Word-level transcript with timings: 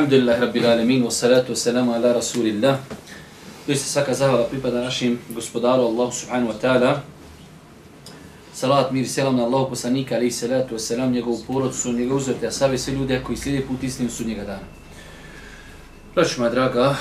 Alhamdulillah 0.00 0.40
rabbil 0.40 0.64
alamin 0.64 1.02
wa 1.04 1.10
salatu 1.10 1.52
wassalamu 1.52 1.92
ala 1.92 2.14
rasulillah. 2.14 2.80
Doista 3.68 3.84
svaka 3.84 4.14
zahvala 4.14 4.48
pripada 4.48 4.80
našim 4.80 5.20
gospodaru 5.28 5.92
Allahu 5.92 6.08
subhanahu 6.08 6.48
wa 6.48 6.56
ta'ala. 6.56 7.02
Salat, 8.52 8.92
mir 8.92 9.04
i 9.04 9.06
selam 9.06 9.36
na 9.36 9.44
Allahu 9.44 9.76
poslanika, 9.76 10.16
ali 10.16 10.26
i 10.26 10.30
salatu 10.30 10.74
wassalam, 10.74 11.12
njegovu 11.12 11.44
porodcu, 11.46 11.92
njegov 11.92 12.16
uzvrte, 12.16 12.46
a 12.46 12.50
save 12.50 12.78
sve 12.78 12.94
ljude 12.94 13.20
koji 13.20 13.36
slijede 13.36 13.66
put 13.66 13.82
istinu 13.82 14.10
su 14.10 14.24
njega 14.24 14.44
dana. 14.44 14.64
Braću 16.14 16.40
moja 16.40 16.50
draga, 16.50 16.96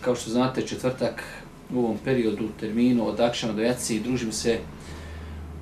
kao 0.00 0.14
što 0.14 0.30
znate, 0.30 0.66
četvrtak 0.66 1.24
u 1.72 1.78
ovom 1.78 1.96
periodu, 2.04 2.48
terminu, 2.60 3.08
od 3.08 3.20
akšana 3.20 3.52
do 3.52 3.62
jaci, 3.62 4.00
družim 4.00 4.32
se 4.32 4.58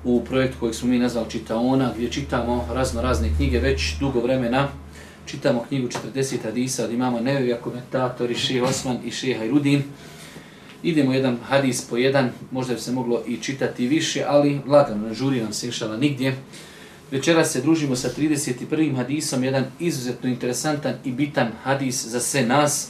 u 0.03 0.19
projektu 0.25 0.59
kojeg 0.59 0.75
smo 0.75 0.89
mi 0.89 0.99
nazvali 0.99 1.29
Čitaona, 1.29 1.93
gdje 1.95 2.11
čitamo 2.11 2.67
razno 2.73 3.01
razne 3.01 3.31
knjige 3.37 3.59
već 3.59 3.95
dugo 3.99 4.19
vremena, 4.19 4.67
čitamo 5.31 5.65
knjigu 5.69 5.87
40 6.15 6.43
hadisa 6.43 6.85
od 6.85 6.91
imama 6.91 7.19
Nevevija, 7.19 7.57
komentatori 7.57 8.35
Šeha 8.35 8.65
Osman 8.65 8.97
i 9.05 9.11
Šeha 9.11 9.45
Irudin. 9.45 9.83
Idemo 10.83 11.13
jedan 11.13 11.37
hadis 11.43 11.81
po 11.81 11.97
jedan, 11.97 12.29
možda 12.51 12.73
bi 12.73 12.79
se 12.79 12.91
moglo 12.91 13.23
i 13.27 13.37
čitati 13.37 13.87
više, 13.87 14.23
ali 14.27 14.59
lagano, 14.67 15.07
ne 15.07 15.13
žuri 15.13 15.41
nam 15.41 15.53
se 15.53 15.67
išala 15.67 15.97
nigdje. 15.97 16.35
Večeras 17.11 17.51
se 17.51 17.61
družimo 17.61 17.95
sa 17.95 18.09
31. 18.17 18.95
hadisom, 18.95 19.43
jedan 19.43 19.65
izuzetno 19.79 20.29
interesantan 20.29 20.93
i 21.05 21.11
bitan 21.11 21.51
hadis 21.63 22.05
za 22.05 22.19
sve 22.19 22.45
nas. 22.45 22.89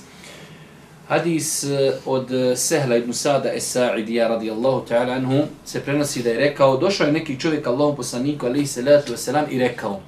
Hadis 1.08 1.64
e, 1.64 1.94
od 2.05 2.31
e, 2.31 2.55
Sehla 2.55 2.98
ibn 2.98 3.14
Sada 3.14 3.53
Esa'idija 3.53 4.28
radijallahu 4.28 4.86
ta'ala 4.89 5.14
anhu 5.14 5.44
se 5.66 5.80
prenosi 5.80 6.23
da 6.23 6.30
je 6.30 6.39
rekao, 6.39 6.78
došao 6.78 7.08
je 7.08 7.14
neki 7.14 7.39
čovjek 7.39 7.67
Allahom 7.67 7.95
poslaniku 7.95 8.45
alaihi 8.45 8.67
salatu 8.67 9.14
wasalam 9.14 9.44
i 9.50 9.59
rekao, 9.59 10.02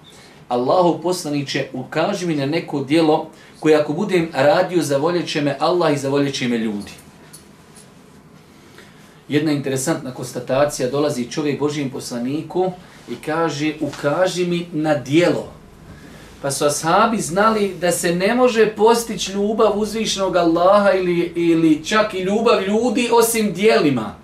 Allahu 0.54 1.02
poslaniće, 1.02 1.68
ukaži 1.74 2.28
mi 2.28 2.36
na 2.36 2.46
neko 2.46 2.84
dijelo 2.84 3.28
koje 3.60 3.76
ako 3.76 3.94
budem 3.94 4.30
radio, 4.34 4.84
zavoljet 4.84 5.30
će 5.30 5.42
me 5.42 5.58
Allah 5.60 5.94
i 5.94 5.98
zavoljet 5.98 6.36
će 6.36 6.48
me 6.48 6.58
ljudi. 6.58 6.92
Jedna 9.28 9.52
interesantna 9.52 10.14
konstatacija, 10.14 10.90
dolazi 10.90 11.32
čovjek 11.32 11.60
Božijem 11.60 11.90
poslaniku 11.90 12.72
i 13.10 13.16
kaže, 13.16 13.74
ukaži 13.80 14.46
mi 14.46 14.68
na 14.72 14.96
dijelo. 14.96 15.48
Pa 16.42 16.52
su 16.52 16.66
ashabi 16.66 17.22
znali 17.22 17.76
da 17.82 17.92
se 17.92 18.16
ne 18.16 18.36
može 18.36 18.76
postići 18.76 19.32
ljubav 19.32 19.80
uzvišenog 19.80 20.36
Allaha 20.36 20.92
ili, 20.92 21.34
ili 21.36 21.86
čak 21.86 22.14
i 22.14 22.20
ljubav 22.20 22.64
ljudi 22.68 23.10
osim 23.12 23.54
dijelima 23.54 24.23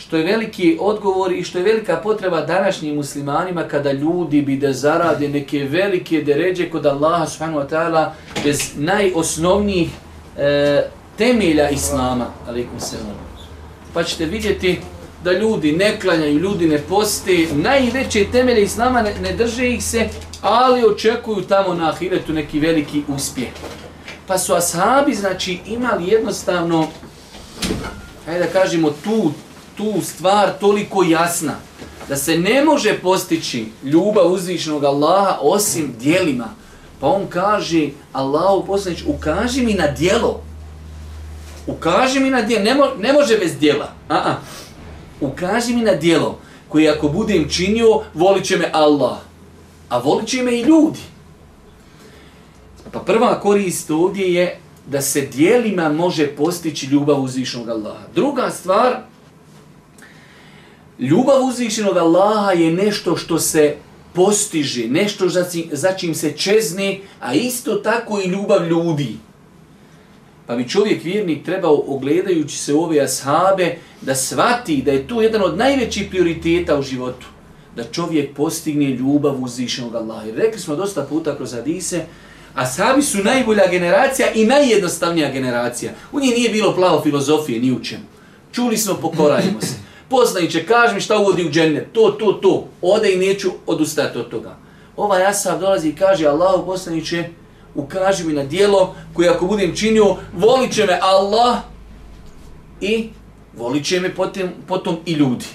što 0.00 0.16
je 0.16 0.24
veliki 0.24 0.76
odgovor 0.80 1.32
i 1.32 1.44
što 1.44 1.58
je 1.58 1.64
velika 1.64 1.96
potreba 1.96 2.40
današnjim 2.40 2.94
muslimanima 2.94 3.62
kada 3.62 3.92
ljudi 3.92 4.42
bi 4.42 4.56
da 4.56 4.72
zarade 4.72 5.28
neke 5.28 5.58
velike 5.58 6.22
deređe 6.22 6.70
kod 6.70 6.86
Allaha 6.86 7.26
subhanahu 7.26 7.60
wa 7.60 7.68
ta'ala 7.68 8.10
bez 8.44 8.72
najosnovnijih 8.76 9.90
e, 10.38 10.82
temelja 11.18 11.70
Islama. 11.70 12.26
Alikum 12.48 12.80
selam. 12.80 13.14
Pa 13.94 14.02
ćete 14.02 14.24
vidjeti 14.24 14.78
da 15.24 15.32
ljudi 15.32 15.72
ne 15.72 16.00
klanjaju, 16.00 16.38
ljudi 16.38 16.66
ne 16.66 16.78
poste, 16.78 17.46
najveće 17.52 18.26
temelje 18.32 18.62
Islama 18.62 19.02
ne, 19.02 19.14
ne 19.22 19.32
drže 19.32 19.68
ih 19.68 19.84
se, 19.84 20.08
ali 20.42 20.84
očekuju 20.84 21.42
tamo 21.42 21.74
na 21.74 21.88
ahiretu 21.88 22.32
neki 22.32 22.60
veliki 22.60 23.02
uspjeh. 23.08 23.48
Pa 24.26 24.38
su 24.38 24.54
ashabi, 24.54 25.14
znači, 25.14 25.58
imali 25.66 26.08
jednostavno, 26.08 26.86
hajde 28.26 28.40
da 28.40 28.46
kažemo, 28.46 28.90
tu 29.04 29.32
tu 29.80 30.02
stvar 30.02 30.58
toliko 30.60 31.02
jasna 31.02 31.54
da 32.08 32.16
se 32.16 32.38
ne 32.38 32.64
može 32.64 32.98
postići 32.98 33.66
ljubav 33.84 34.32
uzvišenog 34.32 34.84
Allaha 34.84 35.38
osim 35.40 35.94
dijelima. 36.00 36.48
Pa 37.00 37.06
on 37.06 37.26
kaže, 37.28 37.88
Allahu 38.12 38.66
poslanić, 38.66 39.02
ukaži 39.06 39.62
mi 39.62 39.74
na 39.74 39.86
dijelo. 39.86 40.42
Ukaži 41.66 42.20
mi 42.20 42.30
na 42.30 42.42
dijelo. 42.42 42.64
Ne, 42.64 42.74
mo 42.74 42.84
ne 42.98 43.12
može 43.12 43.38
bez 43.38 43.58
dijela. 43.58 43.92
A 44.08 44.14
-a. 44.14 44.34
Ukaži 45.20 45.74
mi 45.74 45.82
na 45.82 45.94
dijelo 45.94 46.38
koje 46.68 46.90
ako 46.90 47.08
budem 47.08 47.48
činio, 47.48 48.02
volit 48.14 48.44
će 48.44 48.56
me 48.56 48.70
Allah. 48.72 49.18
A 49.88 49.98
volit 49.98 50.28
će 50.28 50.42
me 50.42 50.52
i 50.58 50.62
ljudi. 50.62 51.00
Pa 52.92 52.98
prva 52.98 53.40
korist 53.40 53.90
ovdje 53.90 54.34
je 54.34 54.58
da 54.86 55.00
se 55.00 55.20
dijelima 55.20 55.88
može 55.88 56.26
postići 56.26 56.86
ljubav 56.86 57.22
uzvišenog 57.22 57.68
Allaha. 57.68 58.04
Druga 58.14 58.50
stvar, 58.50 59.09
Ljubav 61.00 61.44
uzvišenog 61.44 61.96
Allaha 61.96 62.52
je 62.52 62.70
nešto 62.70 63.16
što 63.16 63.38
se 63.38 63.74
postiže, 64.12 64.88
nešto 64.88 65.28
za 65.72 65.92
čim 65.92 66.14
se 66.14 66.32
čezne, 66.32 66.98
a 67.20 67.34
isto 67.34 67.74
tako 67.74 68.20
i 68.20 68.28
ljubav 68.28 68.68
ljudi. 68.68 69.16
Pa 70.46 70.56
bi 70.56 70.68
čovjek 70.68 71.04
vjernik 71.04 71.44
trebao, 71.44 71.84
ogledajući 71.86 72.58
se 72.58 72.74
u 72.74 72.82
ove 72.82 73.00
ashabe, 73.00 73.76
da 74.00 74.14
svati 74.14 74.82
da 74.82 74.92
je 74.92 75.08
to 75.08 75.22
jedan 75.22 75.42
od 75.42 75.58
najvećih 75.58 76.06
prioriteta 76.10 76.78
u 76.78 76.82
životu. 76.82 77.26
Da 77.76 77.84
čovjek 77.84 78.34
postigne 78.34 78.90
ljubav 78.90 79.42
uzvišenog 79.42 79.94
Allaha. 79.94 80.26
Jer 80.26 80.36
rekli 80.36 80.60
smo 80.60 80.76
dosta 80.76 81.02
puta 81.02 81.36
kroz 81.36 81.52
Hadise, 81.52 82.04
ashabi 82.54 83.02
su 83.02 83.18
najbolja 83.18 83.66
generacija 83.70 84.32
i 84.32 84.46
najjednostavnija 84.46 85.30
generacija. 85.30 85.92
U 86.12 86.20
njih 86.20 86.30
nije 86.30 86.50
bilo 86.50 86.74
plavo 86.74 87.02
filozofije, 87.02 87.60
ni 87.60 87.72
u 87.72 87.82
čemu. 87.82 88.04
Čuli 88.52 88.76
smo, 88.76 88.94
pokorajmo 88.94 89.60
se 89.60 89.89
poslaniće, 90.10 90.66
kaži 90.66 90.94
mi 90.94 91.00
šta 91.00 91.18
uvodi 91.18 91.46
u 91.46 91.50
džennet, 91.50 91.92
to, 91.92 92.10
to, 92.10 92.32
to, 92.32 92.68
ode 92.82 93.12
i 93.12 93.18
neću 93.18 93.50
odustati 93.66 94.18
od 94.18 94.28
toga. 94.28 94.56
Ovaj 94.96 95.26
Asaf 95.26 95.60
dolazi 95.60 95.88
i 95.88 95.96
kaže, 95.96 96.26
Allahu 96.26 96.66
poslaniće, 96.66 97.28
ukaži 97.74 98.24
mi 98.24 98.32
na 98.32 98.44
dijelo 98.44 98.94
koje 99.14 99.28
ako 99.28 99.46
budem 99.46 99.76
činio, 99.76 100.16
volit 100.32 100.74
će 100.74 100.86
me 100.86 100.98
Allah 101.02 101.56
i 102.80 103.08
volit 103.56 103.86
će 103.86 104.00
me 104.00 104.14
potom, 104.14 104.48
potom 104.66 104.96
i 105.06 105.12
ljudi. 105.12 105.46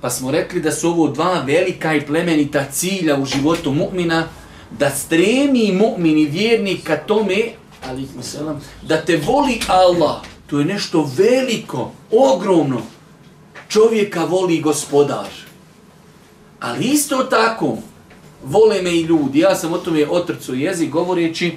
Pa 0.00 0.10
smo 0.10 0.30
rekli 0.30 0.60
da 0.60 0.72
su 0.72 0.88
ovo 0.88 1.08
dva 1.08 1.42
velika 1.46 1.94
i 1.94 2.06
plemenita 2.06 2.64
cilja 2.72 3.16
u 3.16 3.24
životu 3.24 3.70
mu'mina, 3.70 4.22
da 4.70 4.90
stremi 4.90 5.72
mu'min 5.72 6.22
i 6.22 6.26
vjernik 6.26 6.84
ka 6.84 6.96
tome, 6.96 7.36
ali 7.88 8.08
da 8.82 8.96
te 8.96 9.16
voli 9.16 9.60
Allah, 9.68 10.16
to 10.46 10.58
je 10.58 10.64
nešto 10.64 11.10
veliko, 11.16 11.92
ogromno, 12.10 12.82
čovjeka 13.70 14.24
voli 14.24 14.60
gospodar. 14.60 15.26
Ali 16.60 16.84
isto 16.84 17.16
tako, 17.16 17.78
vole 18.44 18.82
me 18.82 18.90
i 18.90 19.02
ljudi. 19.02 19.38
Ja 19.38 19.54
sam 19.54 19.72
o 19.72 19.78
tome 19.78 20.06
otrcu 20.08 20.54
jezik 20.54 20.90
govoreći, 20.90 21.52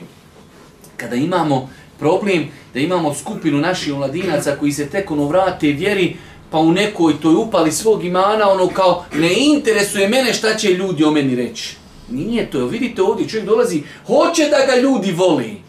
kada 0.98 1.16
imamo 1.16 1.70
problem 2.00 2.48
da 2.74 2.80
imamo 2.80 3.14
skupinu 3.14 3.58
naših 3.58 3.94
mladinaca 3.94 4.56
koji 4.60 4.72
se 4.72 4.90
tek 4.90 5.12
ono 5.12 5.28
vrate 5.28 5.68
vjeri, 5.68 6.16
pa 6.52 6.58
u 6.58 6.72
nekoj 6.72 7.22
toj 7.22 7.36
upali 7.36 7.72
svog 7.72 8.06
imana, 8.06 8.50
ono 8.50 8.68
kao, 8.68 9.06
ne 9.16 9.34
interesuje 9.38 10.08
mene 10.08 10.34
šta 10.34 10.56
će 10.56 10.74
ljudi 10.74 11.04
o 11.04 11.12
meni 11.12 11.36
reći. 11.36 11.76
Nije 12.10 12.52
to, 12.52 12.66
vidite 12.66 13.02
ovdje, 13.02 13.30
čovjek 13.30 13.48
dolazi, 13.48 13.84
hoće 14.08 14.50
da 14.50 14.66
ga 14.66 14.82
ljudi 14.82 15.12
voli. 15.12 15.62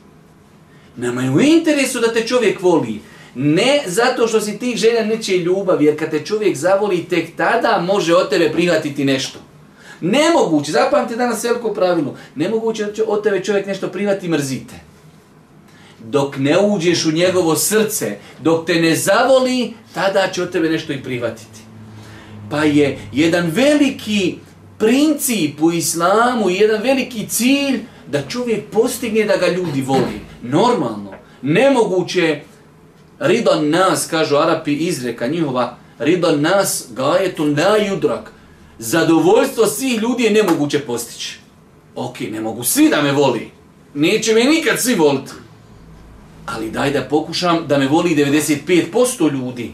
Nama 0.96 1.22
je 1.22 1.30
u 1.30 1.40
interesu 1.40 2.00
da 2.00 2.12
te 2.12 2.26
čovjek 2.26 2.62
voli. 2.62 3.00
Ne 3.34 3.82
zato 3.86 4.28
što 4.28 4.40
si 4.40 4.58
ti 4.58 4.76
želja 4.76 5.04
neće 5.04 5.38
ljubav, 5.38 5.82
jer 5.82 5.98
kad 5.98 6.10
te 6.10 6.24
čovjek 6.24 6.56
zavoli, 6.56 7.04
tek 7.04 7.36
tada 7.36 7.84
može 7.86 8.14
od 8.14 8.30
tebe 8.30 8.52
prihvatiti 8.52 9.04
nešto. 9.04 9.38
Nemoguće, 10.00 10.72
zapamte 10.72 11.16
danas 11.16 11.44
veliko 11.44 11.74
pravilo, 11.74 12.16
nemoguće 12.34 12.84
da 12.84 13.02
od 13.06 13.22
tebe 13.22 13.44
čovjek 13.44 13.66
nešto 13.66 13.88
prihvati 13.88 14.28
mrzite. 14.28 14.74
Dok 16.04 16.36
ne 16.36 16.58
uđeš 16.58 17.06
u 17.06 17.12
njegovo 17.12 17.56
srce, 17.56 18.16
dok 18.42 18.66
te 18.66 18.74
ne 18.74 18.96
zavoli, 18.96 19.72
tada 19.94 20.28
će 20.32 20.42
od 20.42 20.52
tebe 20.52 20.68
nešto 20.68 20.92
i 20.92 21.02
prihvatiti. 21.02 21.60
Pa 22.50 22.64
je 22.64 22.98
jedan 23.12 23.50
veliki 23.54 24.34
princip 24.78 25.62
u 25.62 25.72
islamu, 25.72 26.50
jedan 26.50 26.82
veliki 26.82 27.26
cilj 27.28 27.80
da 28.10 28.22
čovjek 28.28 28.64
postigne 28.72 29.24
da 29.24 29.36
ga 29.36 29.46
ljudi 29.46 29.82
voli. 29.82 30.20
Normalno, 30.42 31.12
nemoguće 31.42 32.40
Ridan 33.18 33.70
nas, 33.70 34.06
kažu 34.10 34.36
Arapi, 34.36 34.72
izreka 34.72 35.26
njihova, 35.26 35.76
ridan 35.98 36.40
nas, 36.40 36.86
gajetun 36.90 37.56
la 37.58 37.76
judrak. 37.76 38.32
Zadovoljstvo 38.78 39.66
svih 39.66 40.02
ljudi 40.02 40.22
je 40.22 40.30
nemoguće 40.30 40.78
postići. 40.78 41.38
Ok, 41.94 42.20
ne 42.20 42.40
mogu 42.40 42.64
svi 42.64 42.88
da 42.88 43.02
me 43.02 43.12
voli. 43.12 43.50
Neće 43.94 44.34
me 44.34 44.44
nikad 44.44 44.80
svi 44.80 44.94
voliti. 44.94 45.30
Ali 46.46 46.70
daj 46.70 46.90
da 46.90 47.02
pokušam 47.02 47.66
da 47.66 47.78
me 47.78 47.88
voli 47.88 48.10
95% 48.10 49.32
ljudi. 49.32 49.72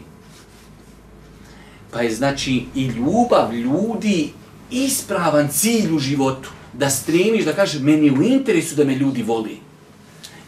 Pa 1.91 2.01
je 2.01 2.11
znači 2.15 2.63
i 2.75 2.85
ljubav 2.85 3.55
ljudi 3.55 4.29
ispravan 4.71 5.47
cilj 5.47 5.93
u 5.93 5.99
životu. 5.99 6.49
Da 6.73 6.89
stremiš, 6.89 7.45
da 7.45 7.53
kažeš, 7.53 7.81
meni 7.81 8.11
u 8.11 8.23
interesu 8.23 8.75
da 8.75 8.83
me 8.83 8.95
ljudi 8.95 9.23
voli. 9.23 9.57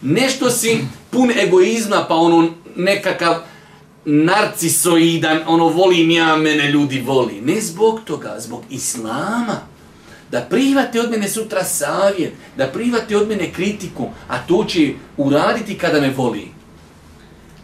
Nešto 0.02 0.50
si 0.50 0.78
pun 1.10 1.30
egoizma, 1.30 2.04
pa 2.08 2.14
ono 2.14 2.50
nekakav 2.76 3.36
narcisoidan, 4.04 5.40
ono 5.46 5.68
volim 5.68 6.10
ja, 6.10 6.36
mene 6.36 6.70
ljudi 6.70 7.00
voli. 7.00 7.40
Ne 7.40 7.60
zbog 7.60 8.00
toga, 8.04 8.36
zbog 8.38 8.62
islama. 8.70 9.74
da 10.30 10.40
prihvate 10.40 11.00
od 11.00 11.10
mene 11.10 11.28
sutra 11.28 11.64
savjet, 11.64 12.32
da 12.56 12.66
prihvate 12.66 13.16
od 13.16 13.28
mene 13.28 13.52
kritiku, 13.52 14.08
a 14.28 14.38
to 14.46 14.64
će 14.64 14.94
uraditi 15.16 15.78
kada 15.78 16.00
me 16.00 16.10
voli. 16.10 16.48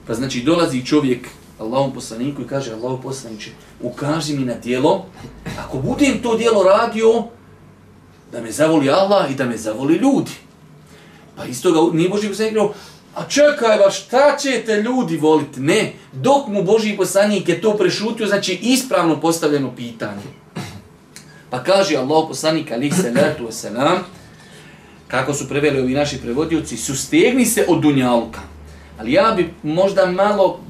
Pa 0.07 0.15
znači 0.15 0.43
dolazi 0.43 0.87
čovjek 0.87 1.29
Allahom 1.59 1.93
poslaniku 1.93 2.43
i 2.43 2.47
kaže 2.47 2.73
Allahom 2.73 3.03
poslaniče, 3.03 3.51
ukaži 3.81 4.37
mi 4.37 4.45
na 4.45 4.55
dijelo, 4.55 5.07
ako 5.59 5.79
budem 5.79 6.23
to 6.23 6.37
dijelo 6.37 6.63
radio, 6.63 7.25
da 8.33 8.41
me 8.41 8.53
zavoli 8.53 8.91
Allah 8.91 9.31
i 9.31 9.35
da 9.35 9.45
me 9.45 9.57
zavoli 9.57 9.95
ljudi. 9.95 10.33
Pa 11.37 11.45
isto 11.45 11.73
ga 11.73 11.97
nije 11.97 12.09
Boži 12.09 12.29
poslanik 12.29 12.55
a 13.15 13.29
čekaj 13.29 13.79
ba, 13.79 13.91
šta 13.91 14.37
ćete 14.37 14.77
ljudi 14.77 15.17
voliti? 15.17 15.61
Ne, 15.61 15.93
dok 16.13 16.49
mu 16.49 16.63
Boži 16.63 16.97
poslanik 16.97 17.49
je 17.49 17.61
to 17.61 17.77
prešutio, 17.77 18.27
znači 18.27 18.59
ispravno 18.63 19.21
postavljeno 19.21 19.77
pitanje. 19.77 20.23
Pa 21.51 21.63
kaže 21.63 21.97
Allah 21.97 22.25
poslanik 22.29 22.73
alih 22.73 22.95
salatu 22.95 23.47
wasalam, 23.47 23.99
kako 25.09 25.35
su 25.35 25.49
preveli 25.49 25.81
ovi 25.81 25.95
naši 25.95 26.19
prevodioci, 26.19 26.77
sustegni 26.77 27.47
se 27.47 27.65
od 27.69 27.81
dunjalka. 27.81 28.41
Ali 28.99 29.13
ja 29.13 29.35
bi 29.37 29.55
možda 29.63 30.07
malo 30.07 30.61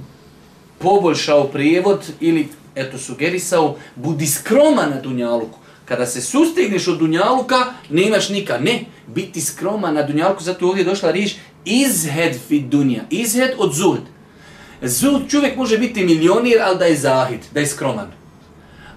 poboljšao 0.78 1.44
prijevod 1.44 2.12
ili 2.20 2.48
eto 2.74 2.98
sugerisao, 2.98 3.76
budi 3.96 4.26
skroman 4.26 4.90
na 4.90 5.00
dunjaluku. 5.00 5.58
Kada 5.90 6.06
se 6.06 6.20
sustigneš 6.20 6.88
od 6.88 6.98
dunjaluka, 6.98 7.56
ne 7.90 8.02
imaš 8.02 8.28
nikad. 8.28 8.64
Ne, 8.64 8.84
biti 9.06 9.40
skroman 9.40 9.94
na 9.94 10.02
dunjaluku, 10.02 10.42
zato 10.42 10.66
ovdje 10.66 10.80
je 10.80 10.84
došla 10.84 11.10
riječ 11.10 11.34
izhed 11.64 12.36
fi 12.48 12.60
dunja. 12.60 13.02
Izhed 13.10 13.50
od 13.58 13.74
zuhd. 13.74 14.02
Zuhd 14.82 15.30
čovjek 15.30 15.56
može 15.56 15.78
biti 15.78 16.04
milionir, 16.04 16.62
ali 16.62 16.78
da 16.78 16.84
je 16.84 16.96
zahid, 16.96 17.40
da 17.54 17.60
je 17.60 17.66
skroman. 17.66 18.12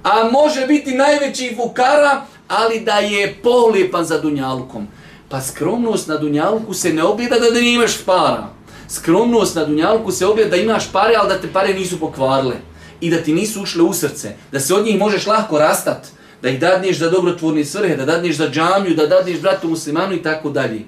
A 0.04 0.30
može 0.32 0.68
biti 0.68 0.96
najveći 0.96 1.56
vukara, 1.58 2.26
ali 2.48 2.80
da 2.80 2.98
je 2.98 3.36
polijepan 3.44 4.06
za 4.06 4.22
dunjalukom. 4.22 4.88
Pa 5.30 5.42
skromnost 5.42 6.08
na 6.08 6.18
dunjaluku 6.18 6.74
se 6.74 6.94
ne 6.94 7.04
ogleda 7.04 7.40
da 7.40 7.50
ne 7.50 7.74
imaš 7.74 7.98
para. 8.06 8.50
Skromnost 8.90 9.56
na 9.56 9.66
dunjaluku 9.66 10.12
se 10.12 10.26
ogleda 10.26 10.50
da 10.50 10.56
imaš 10.56 10.92
pare, 10.92 11.16
ali 11.18 11.30
da 11.30 11.42
te 11.42 11.54
pare 11.54 11.74
nisu 11.74 12.00
pokvarile. 12.00 12.56
I 13.02 13.10
da 13.10 13.18
ti 13.18 13.34
nisu 13.34 13.62
ušle 13.62 13.84
u 13.84 13.94
srce. 13.94 14.36
Da 14.52 14.60
se 14.60 14.74
od 14.74 14.86
njih 14.86 15.00
možeš 15.00 15.28
lahko 15.28 15.60
rastati 15.60 16.10
da 16.44 16.50
ih 16.50 16.60
dadneš 16.60 16.98
za 17.00 17.10
dobrotvorne 17.10 17.66
svrhe, 17.66 17.96
da 17.96 18.06
dadneš 18.06 18.36
za 18.36 18.50
džamiju, 18.50 18.96
da 18.96 19.08
dadneš 19.08 19.40
bratu 19.42 19.70
muslimanu 19.70 20.14
i 20.14 20.22
tako 20.22 20.50
dalje. 20.50 20.82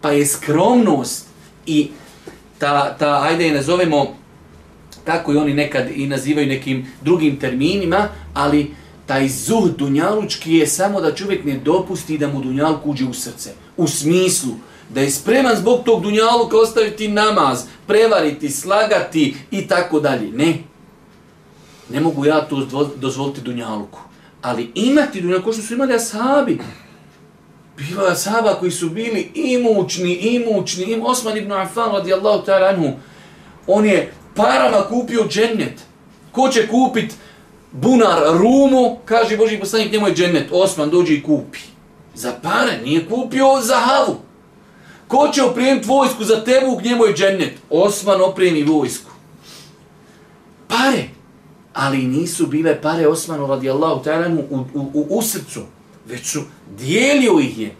Pa 0.00 0.10
je 0.10 0.26
skromnost 0.26 1.26
i 1.66 1.90
ta, 2.58 2.96
ta 2.98 3.22
ajde 3.22 3.46
je 3.46 3.54
nazovemo, 3.54 4.06
tako 5.04 5.32
i 5.32 5.36
oni 5.36 5.54
nekad 5.54 5.90
i 5.94 6.06
nazivaju 6.06 6.46
nekim 6.46 6.86
drugim 7.02 7.36
terminima, 7.40 8.08
ali 8.34 8.74
taj 9.06 9.28
zuh 9.28 9.64
dunjalučki 9.78 10.54
je 10.54 10.66
samo 10.66 11.00
da 11.00 11.14
čovjek 11.14 11.44
ne 11.44 11.58
dopusti 11.58 12.18
da 12.18 12.28
mu 12.28 12.42
dunjaluk 12.42 12.86
uđe 12.86 13.04
u 13.04 13.14
srce. 13.14 13.50
U 13.76 13.88
smislu 13.88 14.52
da 14.88 15.00
je 15.00 15.10
spreman 15.10 15.56
zbog 15.56 15.84
tog 15.84 16.02
dunjaluka 16.02 16.56
ostaviti 16.56 17.08
namaz, 17.08 17.64
prevariti, 17.86 18.50
slagati 18.50 19.34
i 19.50 19.66
tako 19.66 20.00
dalje. 20.00 20.30
Ne. 20.32 20.58
Ne 21.90 22.00
mogu 22.00 22.26
ja 22.26 22.40
to 22.40 22.66
dozvoliti 22.96 23.40
dunjaluku 23.40 24.09
ali 24.42 24.70
imati 24.74 25.20
dunja 25.20 25.42
ko 25.42 25.52
što 25.52 25.62
su 25.62 25.74
imali 25.74 25.94
ashabi. 25.94 26.58
Bilo 27.76 28.04
je 28.04 28.12
ashaba 28.12 28.54
koji 28.54 28.70
su 28.70 28.90
bili 28.90 29.30
imućni, 29.34 30.14
imućni, 30.14 30.84
im 30.84 31.06
Osman 31.06 31.36
ibn 31.36 31.52
Affan 31.52 31.92
radijallahu 31.92 32.46
ta'ala 32.46 32.68
anhu, 32.68 32.90
on 33.66 33.86
je 33.86 34.12
parama 34.34 34.84
kupio 34.88 35.26
džennet. 35.28 35.80
Ko 36.32 36.48
će 36.48 36.68
kupit 36.68 37.14
bunar 37.72 38.18
rumu, 38.38 38.98
kaže 39.04 39.36
Boži 39.36 39.58
poslanik, 39.58 39.92
njemu 39.92 40.08
je 40.08 40.14
džennet. 40.14 40.48
Osman 40.52 40.90
dođe 40.90 41.14
i 41.14 41.22
kupi. 41.22 41.58
Za 42.14 42.32
pare, 42.42 42.80
nije 42.84 43.08
kupio 43.08 43.60
za 43.62 43.76
havu. 43.76 44.20
Ko 45.08 45.28
će 45.34 45.42
opremiti 45.42 45.88
vojsku 45.88 46.24
za 46.24 46.44
tebu, 46.44 46.80
njemu 46.84 47.04
je 47.04 47.14
džennet. 47.14 47.52
Osman 47.70 48.20
opremi 48.20 48.62
vojsku. 48.62 49.10
Pare 50.68 51.19
ali 51.74 52.06
nisu 52.06 52.46
bile 52.46 52.80
pare 52.80 53.06
Osmanu 53.06 53.46
radijallahu 53.46 54.04
ta'ala 54.04 54.28
u, 54.50 54.56
u, 54.74 54.80
u, 54.94 55.06
u 55.10 55.22
srcu, 55.22 55.60
već 56.06 56.26
su 56.26 56.40
dijelio 56.78 57.38
ih 57.40 57.58
je. 57.58 57.74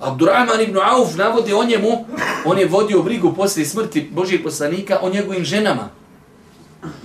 Abdurrahman 0.00 0.60
ibn 0.60 0.78
Auf 0.78 1.16
navodi 1.16 1.52
o 1.52 1.64
njemu, 1.64 2.04
on 2.44 2.58
je 2.58 2.66
vodio 2.66 3.02
brigu 3.02 3.34
posle 3.34 3.64
smrti 3.64 4.10
Božijeg 4.12 4.42
poslanika 4.42 4.98
o 5.02 5.10
njegovim 5.10 5.44
ženama. 5.44 5.88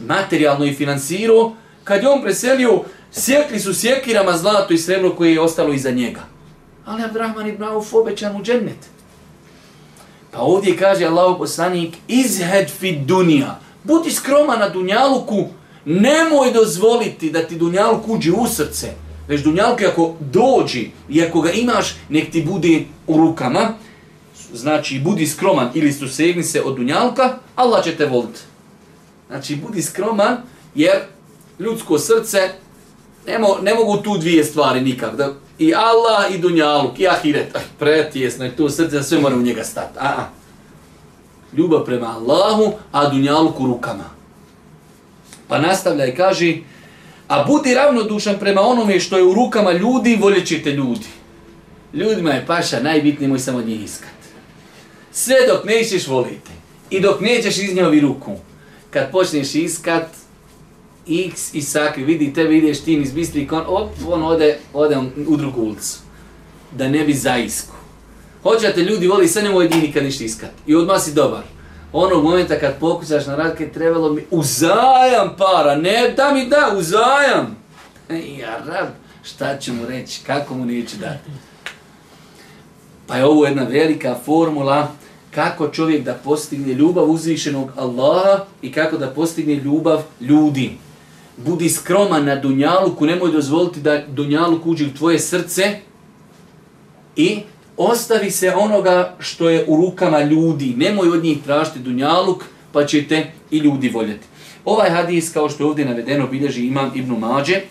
Materijalno 0.08 0.66
i 0.66 0.74
finansirao, 0.74 1.54
kad 1.84 2.04
je 2.04 2.10
on 2.10 2.22
preselio, 2.22 2.84
sjekli 3.12 3.60
su 3.60 3.74
sjekirama 3.74 4.38
zlato 4.38 4.74
i 4.74 4.78
srebro 4.78 5.16
koje 5.16 5.34
je 5.34 5.42
ostalo 5.42 5.74
iza 5.74 5.92
njega. 5.92 6.22
Ali 6.86 7.04
Abdurrahman 7.04 7.48
ibn 7.48 7.64
Auf 7.64 7.94
obećan 7.94 8.36
u 8.36 8.44
džennet. 8.44 8.90
Pa 10.32 10.40
ovdje 10.40 10.78
kaže 10.78 11.06
Allah 11.06 11.36
poslanik, 11.38 11.96
izhed 12.08 12.70
fi 12.80 13.00
dunija, 13.00 13.60
budi 13.84 14.12
skroman 14.12 14.60
na 14.60 14.70
dunjaluku, 14.70 15.48
Nemoj 15.86 16.52
dozvoliti 16.54 17.32
da 17.32 17.48
ti 17.48 17.56
dunjaluk 17.56 18.08
uđe 18.08 18.32
u 18.32 18.48
srce, 18.48 18.88
već 19.28 19.42
dunjaluk 19.42 19.82
ako 19.82 20.16
dođi 20.20 20.92
i 21.10 21.24
ako 21.24 21.42
ga 21.42 21.52
imaš, 21.52 21.96
nek 22.10 22.32
ti 22.32 22.42
bude 22.42 22.84
u 23.08 23.18
rukama, 23.18 23.74
znači 24.54 25.00
budi 25.00 25.28
skroman 25.28 25.70
ili 25.74 25.94
susegni 25.94 26.44
se 26.44 26.62
od 26.62 26.76
dunjalka, 26.76 27.38
Allah 27.56 27.84
će 27.84 27.96
te 27.96 28.06
voliti. 28.06 28.40
Znači 29.28 29.56
budi 29.56 29.82
skroman 29.82 30.38
jer 30.76 30.98
ljudsko 31.60 32.00
srce 32.00 32.50
ne, 33.28 33.40
mo, 33.40 33.58
ne 33.62 33.74
mogu 33.74 33.98
tu 33.98 34.18
dvije 34.18 34.44
stvari 34.44 34.82
nikak. 34.82 35.16
Da, 35.16 35.34
I 35.60 35.74
Allah 35.76 36.36
i 36.36 36.38
dunjaluk, 36.38 37.00
i 37.00 37.08
ahiret. 37.08 37.58
Pretjesno 37.80 38.46
je 38.46 38.56
to 38.56 38.70
srce, 38.70 39.04
sve 39.04 39.20
mora 39.20 39.36
u 39.36 39.42
njega 39.42 39.64
stati. 39.64 40.00
A, 40.00 40.08
a. 40.08 40.28
Ljubav 41.54 41.86
prema 41.86 42.08
Allahu, 42.08 42.74
a 42.92 43.10
dunjaluk 43.10 43.60
u 43.60 43.68
rukama. 43.68 44.15
Pa 45.48 45.60
nastavlja 45.60 46.06
i 46.06 46.16
kaže, 46.16 46.56
a 47.28 47.44
budi 47.44 47.74
ravnodušan 47.74 48.40
prema 48.40 48.62
onome 48.62 49.00
što 49.00 49.18
je 49.18 49.24
u 49.24 49.34
rukama 49.34 49.72
ljudi, 49.72 50.18
voljet 50.22 50.48
ćete 50.48 50.72
ljudi. 50.72 51.08
Ljudima 51.94 52.32
je 52.32 52.46
paša 52.46 52.80
najbitnije 52.80 53.30
moj 53.30 53.40
samo 53.40 53.62
njih 53.62 53.84
iskat. 53.84 54.10
Sve 55.12 55.36
dok 55.48 55.66
nećeš 55.66 56.08
volite 56.08 56.52
i 56.90 57.00
dok 57.00 57.22
nećeš 57.22 57.58
iz 57.58 57.76
njovi 57.76 58.00
ruku, 58.00 58.32
kad 58.90 59.12
počneš 59.12 59.56
iskat, 59.56 60.08
x 61.08 61.54
i 61.54 61.62
sakri, 61.62 62.04
vidi 62.04 62.34
te 62.34 62.44
vidiš 62.44 62.82
ti 62.82 62.94
iz 62.94 63.12
bistri 63.12 63.48
kon, 63.48 63.64
op, 63.68 63.90
on 64.08 64.24
ode, 64.24 64.58
ode 64.74 64.98
on 64.98 65.12
u 65.28 65.38
drugu 65.38 65.62
ulicu. 65.62 65.98
Da 66.72 66.88
ne 66.88 67.04
bi 67.04 67.14
zaisku. 67.14 67.76
Hoćate 68.44 68.82
ljudi 68.82 69.08
voli, 69.08 69.28
sve 69.28 69.44
nemoj 69.44 69.66
jedini 69.66 69.92
kad 69.92 70.04
ništa 70.04 70.24
iskat. 70.24 70.52
I 70.68 70.76
odmah 70.76 71.02
si 71.02 71.14
dobar 71.14 71.55
onog 71.96 72.24
momenta 72.24 72.60
kad 72.60 72.80
pokušaš 72.80 73.26
na 73.26 73.36
radke, 73.36 73.72
trebalo 73.72 74.14
mi 74.14 74.26
uzajam 74.32 75.36
para, 75.38 75.76
ne 75.76 76.14
da 76.18 76.32
mi 76.32 76.50
da, 76.50 76.76
uzajam. 76.78 77.58
E, 78.10 78.18
ja 78.40 78.58
rab, 78.68 78.88
šta 79.24 79.60
ću 79.60 79.74
mu 79.74 79.86
reći, 79.86 80.22
kako 80.26 80.54
mu 80.54 80.66
neće 80.66 80.98
dati. 80.98 81.30
Pa 83.08 83.16
je 83.16 83.26
ovo 83.26 83.46
jedna 83.46 83.64
velika 83.64 84.16
formula 84.26 84.92
kako 85.32 85.68
čovjek 85.68 86.04
da 86.04 86.14
postigne 86.14 86.74
ljubav 86.74 87.12
uzvišenog 87.12 87.72
Allaha 87.78 88.46
i 88.62 88.72
kako 88.72 88.98
da 88.98 89.10
postigne 89.10 89.56
ljubav 89.56 90.04
ljudi. 90.22 90.78
Budi 91.38 91.70
skroman 91.70 92.26
na 92.26 92.36
dunjaluku, 92.36 93.06
nemoj 93.06 93.32
dozvoliti 93.32 93.82
da 93.82 94.02
dunjaluk 94.08 94.66
uđe 94.66 94.86
u 94.86 94.98
tvoje 94.98 95.20
srce 95.20 95.80
i 97.16 97.40
ostavi 97.78 98.32
se 98.32 98.56
onoga 98.56 99.16
što 99.20 99.50
je 99.50 99.66
u 99.68 99.78
rukama 99.78 100.22
ljudi, 100.22 100.74
nemoj 100.78 101.10
od 101.10 101.24
njih 101.24 101.44
tražiti 101.44 101.80
dunjaluk, 101.80 102.44
pa 102.72 102.86
ćete 102.86 103.32
i 103.52 103.58
ljudi 103.58 103.90
voljeti. 103.90 104.28
Ovaj 104.66 104.90
hadis, 104.90 105.34
kao 105.34 105.50
što 105.50 105.64
je 105.64 105.68
ovdje 105.68 105.86
navedeno, 105.86 106.28
bilježi 106.28 106.66
imam 106.66 106.92
Ibn 106.96 107.12
Mađe, 107.20 107.62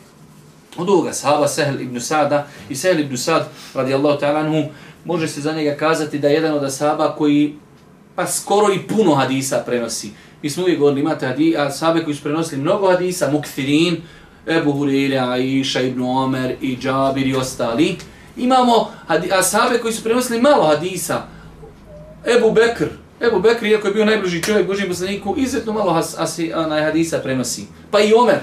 od 0.77 0.89
ovoga 0.89 1.13
sahaba, 1.13 1.49
Sehel 1.49 1.81
ibn 1.81 2.01
Sada, 2.01 2.47
i 2.69 2.75
Sehel 2.75 3.01
ibn 3.01 3.17
Sad, 3.17 3.49
radijallahu 3.75 4.21
ta'ala 4.21 4.69
može 5.05 5.29
se 5.29 5.41
za 5.41 5.53
njega 5.53 5.77
kazati 5.77 6.19
da 6.19 6.29
je 6.29 6.35
jedan 6.35 6.55
od 6.55 6.75
sahaba 6.75 7.15
koji 7.15 7.55
pa 8.15 8.27
skoro 8.27 8.75
i 8.75 8.79
puno 8.79 9.15
hadisa 9.15 9.63
prenosi. 9.67 10.11
Mi 10.43 10.51
smo 10.51 10.63
uvijek 10.63 10.79
govorili, 10.79 11.01
imate 11.01 11.27
hadisa, 11.27 11.71
sahabe 11.71 12.05
koji 12.05 12.17
su 12.17 12.23
prenosili 12.23 12.61
mnogo 12.61 12.91
hadisa, 12.91 13.31
Mukthirin, 13.31 13.97
Ebu 14.47 14.73
Hurira, 14.73 15.31
Aisha, 15.31 15.81
ibn 15.81 16.03
Omer, 16.03 16.57
i 16.61 16.77
Džabir 16.77 17.27
i 17.27 17.35
ostali, 17.35 17.97
Imamo 18.37 18.91
asabe 19.39 19.79
koji 19.79 19.95
su 19.95 20.03
prenosili 20.05 20.41
malo 20.41 20.67
hadisa. 20.67 21.23
Ebu 22.37 22.53
Bekr. 22.53 22.87
Ebu 23.21 23.41
Bekr, 23.41 23.67
iako 23.67 23.89
je 23.89 23.95
bio 23.95 24.05
najbliži 24.05 24.43
čovjek 24.43 24.67
Božijem 24.67 24.89
poslaniku, 24.89 25.35
izuzetno 25.39 25.73
malo 25.73 25.93
has, 25.93 26.17
has, 26.17 26.39
onaj, 26.55 26.83
hadisa 26.83 27.19
prenosi. 27.19 27.67
Pa 27.91 28.01
i 28.01 28.13
Omer. 28.15 28.39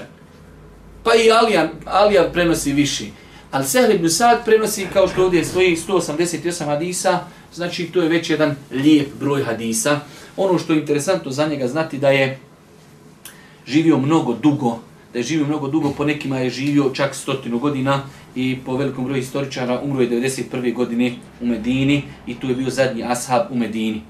Pa 1.04 1.14
i 1.14 1.30
Alijan, 1.30 1.68
Alijan 1.86 2.26
prenosi 2.32 2.72
viši. 2.72 3.10
Ali 3.50 3.66
Sehl 3.66 3.92
ibn 3.92 4.10
Sad 4.10 4.44
prenosi, 4.44 4.86
kao 4.92 5.08
što 5.08 5.24
ovdje 5.24 5.44
stoji, 5.44 5.76
188 5.76 6.64
hadisa, 6.64 7.20
znači 7.54 7.86
to 7.86 8.02
je 8.02 8.08
već 8.08 8.30
jedan 8.30 8.56
lijep 8.70 9.08
broj 9.20 9.44
hadisa. 9.44 10.00
Ono 10.36 10.58
što 10.58 10.72
je 10.72 10.78
interesantno 10.78 11.30
za 11.30 11.46
njega 11.46 11.68
znati 11.68 11.98
da 11.98 12.10
je 12.10 12.38
živio 13.66 13.98
mnogo 13.98 14.32
dugo, 14.32 14.78
da 15.12 15.18
je 15.18 15.22
živio 15.22 15.46
mnogo 15.46 15.68
dugo, 15.68 15.90
po 15.90 16.04
nekima 16.04 16.38
je 16.38 16.50
živio 16.50 16.90
čak 16.94 17.14
stotinu 17.14 17.58
godina, 17.58 18.02
i 18.34 18.58
po 18.66 18.76
velikom 18.76 19.04
broju 19.04 19.20
historičara 19.20 19.80
umro 19.80 20.02
je 20.02 20.10
91. 20.10 20.74
godine 20.74 21.12
u 21.40 21.46
Medini 21.46 22.02
i 22.26 22.34
tu 22.34 22.48
je 22.48 22.54
bio 22.54 22.70
zadnji 22.70 23.04
ashab 23.04 23.42
u 23.50 23.56
Medini. 23.56 24.02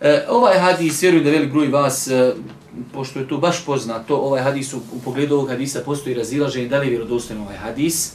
E, 0.00 0.26
ovaj 0.28 0.58
hadis, 0.58 1.02
vjerujem 1.02 1.24
da 1.24 1.30
velik 1.30 1.52
broj 1.52 1.68
vas, 1.68 2.08
e, 2.08 2.34
pošto 2.92 3.18
je 3.18 3.28
to 3.28 3.38
baš 3.38 3.64
poznato, 3.64 4.16
ovaj 4.16 4.42
hadis 4.42 4.74
u, 4.74 4.76
u 4.76 5.00
pogledu 5.04 5.34
ovog 5.34 5.48
hadisa 5.48 5.80
postoji 5.84 6.14
razilaženje 6.14 6.68
da 6.68 6.78
li 6.78 6.86
je 6.86 6.90
vjerodostojen 6.90 7.42
ovaj 7.42 7.56
hadis. 7.56 8.12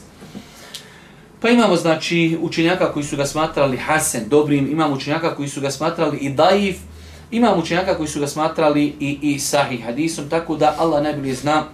Pa 1.40 1.48
imamo 1.48 1.76
znači 1.76 2.38
učenjaka 2.40 2.92
koji 2.92 3.04
su 3.04 3.16
ga 3.16 3.26
smatrali 3.26 3.76
hasen, 3.76 4.28
dobrim, 4.28 4.70
imamo 4.72 4.94
učenjaka 4.94 5.34
koji 5.34 5.48
su 5.48 5.60
ga 5.60 5.70
smatrali 5.70 6.18
i 6.18 6.30
daif, 6.30 6.76
imamo 7.30 7.56
učenjaka 7.56 7.94
koji 7.96 8.08
su 8.08 8.20
ga 8.20 8.26
smatrali 8.26 8.92
i, 9.00 9.18
i 9.22 9.38
sahih 9.38 9.84
hadisom, 9.84 10.28
tako 10.28 10.56
da 10.56 10.74
Allah 10.78 11.02
najbolje 11.02 11.34
zna 11.34 11.64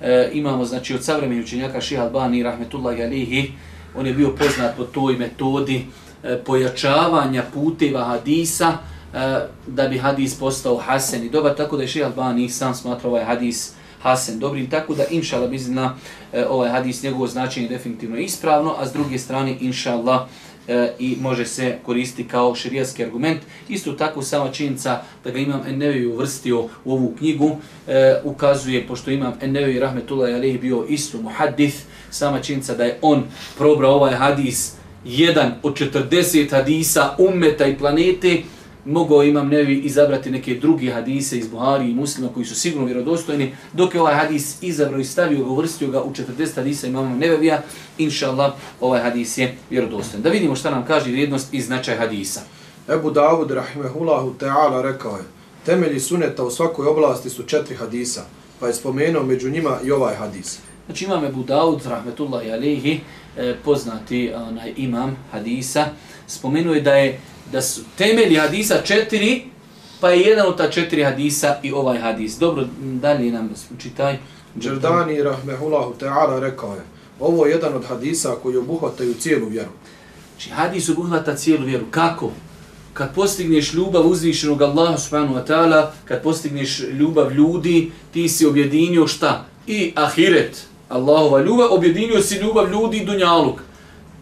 e, 0.00 0.30
imamo 0.32 0.64
znači 0.64 0.94
od 0.94 1.04
savremenih 1.04 1.44
učenjaka 1.44 1.80
Šiha 1.80 2.02
Albani 2.02 2.42
rahmetullahi 2.42 3.02
alihi, 3.02 3.52
on 3.94 4.06
je 4.06 4.14
bio 4.14 4.30
poznat 4.30 4.76
po 4.76 4.84
toj 4.84 5.16
metodi 5.16 5.86
e, 6.22 6.36
pojačavanja 6.36 7.44
puteva 7.54 8.04
hadisa 8.04 8.72
e, 9.14 9.40
da 9.66 9.88
bi 9.88 9.98
hadis 9.98 10.38
postao 10.38 10.76
hasen 10.76 11.24
i 11.24 11.30
dobar, 11.30 11.54
tako 11.54 11.76
da 11.76 11.82
je 11.82 11.88
Šiha 11.88 12.06
Albani 12.06 12.48
sam 12.48 12.74
smatrao 12.74 13.12
ovaj 13.12 13.24
hadis 13.24 13.72
hasen 14.02 14.38
dobrim, 14.38 14.70
tako 14.70 14.94
da 14.94 15.04
inshallah 15.10 15.50
bizna 15.50 15.94
e, 16.32 16.46
ovaj 16.46 16.70
hadis 16.70 17.02
njegovo 17.02 17.26
značenje 17.26 17.68
definitivno 17.68 18.16
ispravno, 18.16 18.74
a 18.78 18.86
s 18.86 18.92
druge 18.92 19.18
strane 19.18 19.56
inshallah 19.60 20.00
Allah 20.00 20.28
e, 20.68 20.92
i 20.98 21.16
može 21.20 21.46
se 21.46 21.78
koristiti 21.86 22.28
kao 22.28 22.54
šerijatski 22.54 23.04
argument. 23.04 23.42
Isto 23.68 23.92
tako 23.92 24.22
sama 24.22 24.52
činjenica 24.52 25.02
da 25.24 25.30
ga 25.30 25.38
imam 25.38 25.62
Ennevi 25.68 26.06
uvrstio 26.06 26.60
u 26.84 26.92
ovu 26.92 27.14
knjigu 27.18 27.56
e, 27.88 28.20
ukazuje, 28.24 28.86
pošto 28.86 29.10
imam 29.10 29.32
Ennevi 29.40 29.80
Rahmetullah 29.80 30.34
Alehi 30.34 30.58
bio 30.58 30.86
isto 30.88 31.22
muhadith, 31.22 31.76
sama 32.10 32.40
činjenica 32.42 32.74
da 32.74 32.84
je 32.84 32.98
on 33.02 33.24
probrao 33.58 33.94
ovaj 33.94 34.14
hadis 34.14 34.72
jedan 35.04 35.52
od 35.62 35.74
40 35.74 36.50
hadisa 36.50 37.14
ummeta 37.18 37.66
i 37.66 37.78
planete, 37.78 38.42
mogao 38.84 39.22
imam 39.22 39.48
nevi 39.48 39.78
izabrati 39.78 40.30
neke 40.30 40.54
druge 40.54 40.90
hadise 40.90 41.38
iz 41.38 41.48
Buhari 41.48 41.90
i 41.90 41.94
muslima 41.94 42.28
koji 42.34 42.46
su 42.46 42.54
sigurno 42.54 42.86
vjerodostojni, 42.86 43.54
dok 43.72 43.94
je 43.94 44.00
ovaj 44.00 44.14
hadis 44.14 44.62
izabrao 44.62 45.00
i 45.00 45.04
stavio 45.04 45.44
ga, 45.44 45.50
uvrstio 45.50 45.90
ga 45.90 46.02
u 46.02 46.10
40 46.10 46.54
hadisa 46.56 46.86
imama 46.86 47.16
nevevija, 47.16 47.62
inša 47.98 48.30
Allah, 48.30 48.52
ovaj 48.80 49.02
hadis 49.02 49.38
je 49.38 49.56
vjerodostojen. 49.70 50.22
Da 50.22 50.30
vidimo 50.30 50.56
šta 50.56 50.70
nam 50.70 50.84
kaže 50.86 51.10
vrijednost 51.10 51.54
i 51.54 51.60
značaj 51.60 51.96
hadisa. 51.96 52.40
Ebu 52.88 53.10
Davud, 53.10 53.50
rahimehullahu 53.50 54.34
ta'ala, 54.40 54.82
rekao 54.82 55.16
je, 55.16 55.24
temelji 55.66 56.00
suneta 56.00 56.44
u 56.44 56.50
svakoj 56.50 56.86
oblasti 56.86 57.30
su 57.30 57.42
četiri 57.42 57.76
hadisa, 57.76 58.24
pa 58.60 58.66
je 58.66 58.74
spomenuo 58.74 59.22
među 59.22 59.50
njima 59.50 59.78
i 59.84 59.90
ovaj 59.90 60.14
hadis. 60.14 60.58
Znači 60.86 61.04
imam 61.04 61.24
Ebu 61.24 61.42
Davud, 61.42 61.86
rahmetullahi 61.86 62.52
alihi, 62.52 63.00
eh, 63.36 63.56
poznati 63.64 64.32
onaj 64.34 64.72
imam 64.76 65.16
hadisa, 65.32 65.86
spomenuo 66.26 66.74
je 66.74 66.80
da 66.80 66.94
je 66.94 67.20
da 67.52 67.62
su 67.62 67.80
temelji 67.98 68.36
hadisa 68.36 68.82
četiri, 68.84 69.42
pa 70.00 70.10
je 70.10 70.20
jedan 70.20 70.46
od 70.46 70.56
ta 70.56 70.70
četiri 70.70 71.02
hadisa 71.02 71.56
i 71.62 71.72
ovaj 71.72 71.98
hadis. 71.98 72.38
Dobro, 72.38 72.64
dalje 72.80 73.32
nam 73.32 73.50
čitaj. 73.82 74.18
Džerdani, 74.58 75.22
rahmehullahu 75.22 75.94
ta'ala, 76.00 76.40
rekao 76.40 76.74
je, 76.74 76.82
ovo 77.20 77.46
je 77.46 77.52
jedan 77.52 77.74
od 77.74 77.84
hadisa 77.84 78.34
koji 78.42 78.56
obuhvataju 78.56 79.14
cijelu 79.14 79.48
vjeru. 79.48 79.70
Znači, 80.32 80.50
hadis 80.50 80.88
obuhvata 80.88 81.36
cijelu 81.36 81.66
vjeru. 81.66 81.84
Kako? 81.90 82.30
Kad 82.92 83.14
postigneš 83.14 83.74
ljubav 83.74 84.06
uzvišenog 84.06 84.62
Allaha 84.62 84.98
subhanahu 84.98 85.34
wa 85.34 85.46
ta'ala, 85.46 85.86
kad 86.04 86.22
postigneš 86.22 86.80
ljubav 86.80 87.32
ljudi, 87.32 87.92
ti 88.12 88.28
si 88.28 88.46
objedinio 88.46 89.06
šta? 89.06 89.46
I 89.66 89.92
ahiret, 89.96 90.66
Allahova 90.88 91.42
ljubav, 91.42 91.72
objedinio 91.72 92.22
si 92.22 92.38
ljubav 92.38 92.70
ljudi 92.70 92.96
i 92.96 93.04
dunjaluk. 93.06 93.60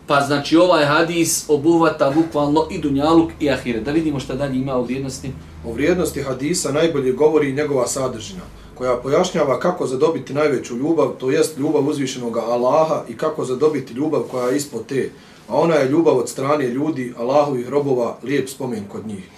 Pa 0.08 0.20
znači 0.20 0.56
ovaj 0.56 0.84
hadis 0.84 1.44
obuhvata 1.48 2.10
bukvalno 2.10 2.66
i 2.70 2.78
dunjaluk 2.78 3.30
i 3.40 3.50
ahiret. 3.50 3.84
Da 3.84 3.90
vidimo 3.90 4.20
šta 4.20 4.34
dalje 4.34 4.56
ima 4.56 4.76
u 4.76 4.84
vrijednosti. 4.84 5.30
O 5.66 5.72
vrijednosti 5.72 6.22
hadisa 6.22 6.72
najbolje 6.72 7.12
govori 7.12 7.52
njegova 7.52 7.86
sadržina, 7.86 8.40
koja 8.74 8.96
pojašnjava 8.96 9.60
kako 9.60 9.86
zadobiti 9.86 10.34
najveću 10.34 10.76
ljubav, 10.76 11.08
to 11.18 11.30
jest 11.30 11.58
ljubav 11.58 11.88
uzvišenog 11.88 12.36
Allaha 12.36 13.02
i 13.08 13.16
kako 13.16 13.44
zadobiti 13.44 13.94
ljubav 13.94 14.22
koja 14.30 14.48
je 14.48 14.56
ispod 14.56 14.86
te. 14.86 15.10
A 15.48 15.56
ona 15.56 15.74
je 15.74 15.90
ljubav 15.90 16.16
od 16.16 16.28
strane 16.28 16.68
ljudi, 16.68 17.14
Allahovih 17.18 17.68
robova, 17.68 18.16
lijep 18.22 18.48
spomen 18.48 18.84
kod 18.88 19.06
njih. 19.06 19.28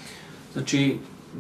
Znači, 0.53 0.97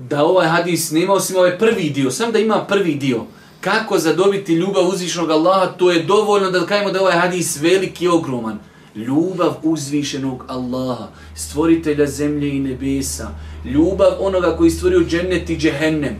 da 0.09 0.25
ovaj 0.25 0.49
hadis 0.49 0.91
nema 0.91 1.13
osim 1.13 1.37
ovaj 1.37 1.59
prvi 1.59 1.91
dio, 1.91 2.11
sam 2.11 2.33
da 2.33 2.39
ima 2.39 2.65
prvi 2.69 2.95
dio, 2.95 3.25
kako 3.61 3.99
zadobiti 3.99 4.55
ljubav 4.55 4.89
uzvišenog 4.89 5.31
Allaha, 5.31 5.67
to 5.67 5.91
je 5.91 6.03
dovoljno 6.03 6.51
da 6.51 6.67
kajemo 6.67 6.91
da 6.91 7.01
ovaj 7.01 7.19
hadis 7.19 7.61
veliki 7.61 8.05
i 8.05 8.09
ogroman 8.09 8.70
ljubav 8.95 9.55
uzvišenog 9.63 10.45
Allaha, 10.49 11.09
stvoritelja 11.35 12.07
zemlje 12.07 12.57
i 12.57 12.61
nebesa, 12.61 13.29
ljubav 13.65 14.13
onoga 14.21 14.57
koji 14.57 14.71
stvorio 14.71 15.05
džennet 15.09 15.51
i 15.51 15.57
džehennem. 15.57 16.17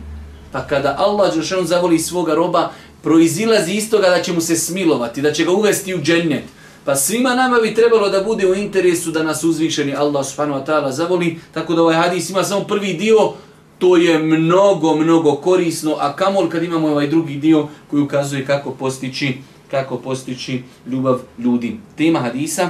Pa 0.51 0.67
kada 0.67 0.95
Allah 0.99 1.33
Đelšanu 1.33 1.63
zavoli 1.63 1.99
svoga 1.99 2.35
roba, 2.35 2.71
proizilazi 3.03 3.73
iz 3.73 3.89
toga 3.89 4.09
da 4.09 4.21
će 4.21 4.33
mu 4.33 4.41
se 4.41 4.55
smilovati, 4.55 5.21
da 5.21 5.31
će 5.31 5.45
ga 5.45 5.51
uvesti 5.51 5.95
u 5.95 6.01
džennet. 6.01 6.43
Pa 6.85 6.95
svima 6.95 7.35
nama 7.35 7.59
bi 7.59 7.75
trebalo 7.75 8.09
da 8.09 8.23
bude 8.23 8.47
u 8.47 8.55
interesu 8.55 9.11
da 9.11 9.23
nas 9.23 9.43
uzvišeni 9.43 9.95
Allah 9.95 10.25
subhanahu 10.25 10.59
wa 10.59 10.65
ta'ala 10.65 10.91
zavoli, 10.91 11.39
tako 11.53 11.75
da 11.75 11.81
ovaj 11.81 11.95
hadis 11.95 12.29
ima 12.29 12.43
samo 12.43 12.63
prvi 12.63 12.93
dio, 12.93 13.33
to 13.79 13.97
je 13.97 14.19
mnogo, 14.19 14.95
mnogo 14.95 15.35
korisno, 15.35 15.95
a 15.99 16.15
kamol 16.15 16.49
kad 16.49 16.63
imamo 16.63 16.87
ovaj 16.87 17.07
drugi 17.07 17.35
dio 17.35 17.67
koji 17.89 18.03
ukazuje 18.03 18.45
kako 18.45 18.71
postići 18.71 19.37
kako 19.71 19.97
postići 19.97 20.63
ljubav 20.87 21.19
ljudi. 21.37 21.77
Tema 21.97 22.19
hadisa. 22.19 22.69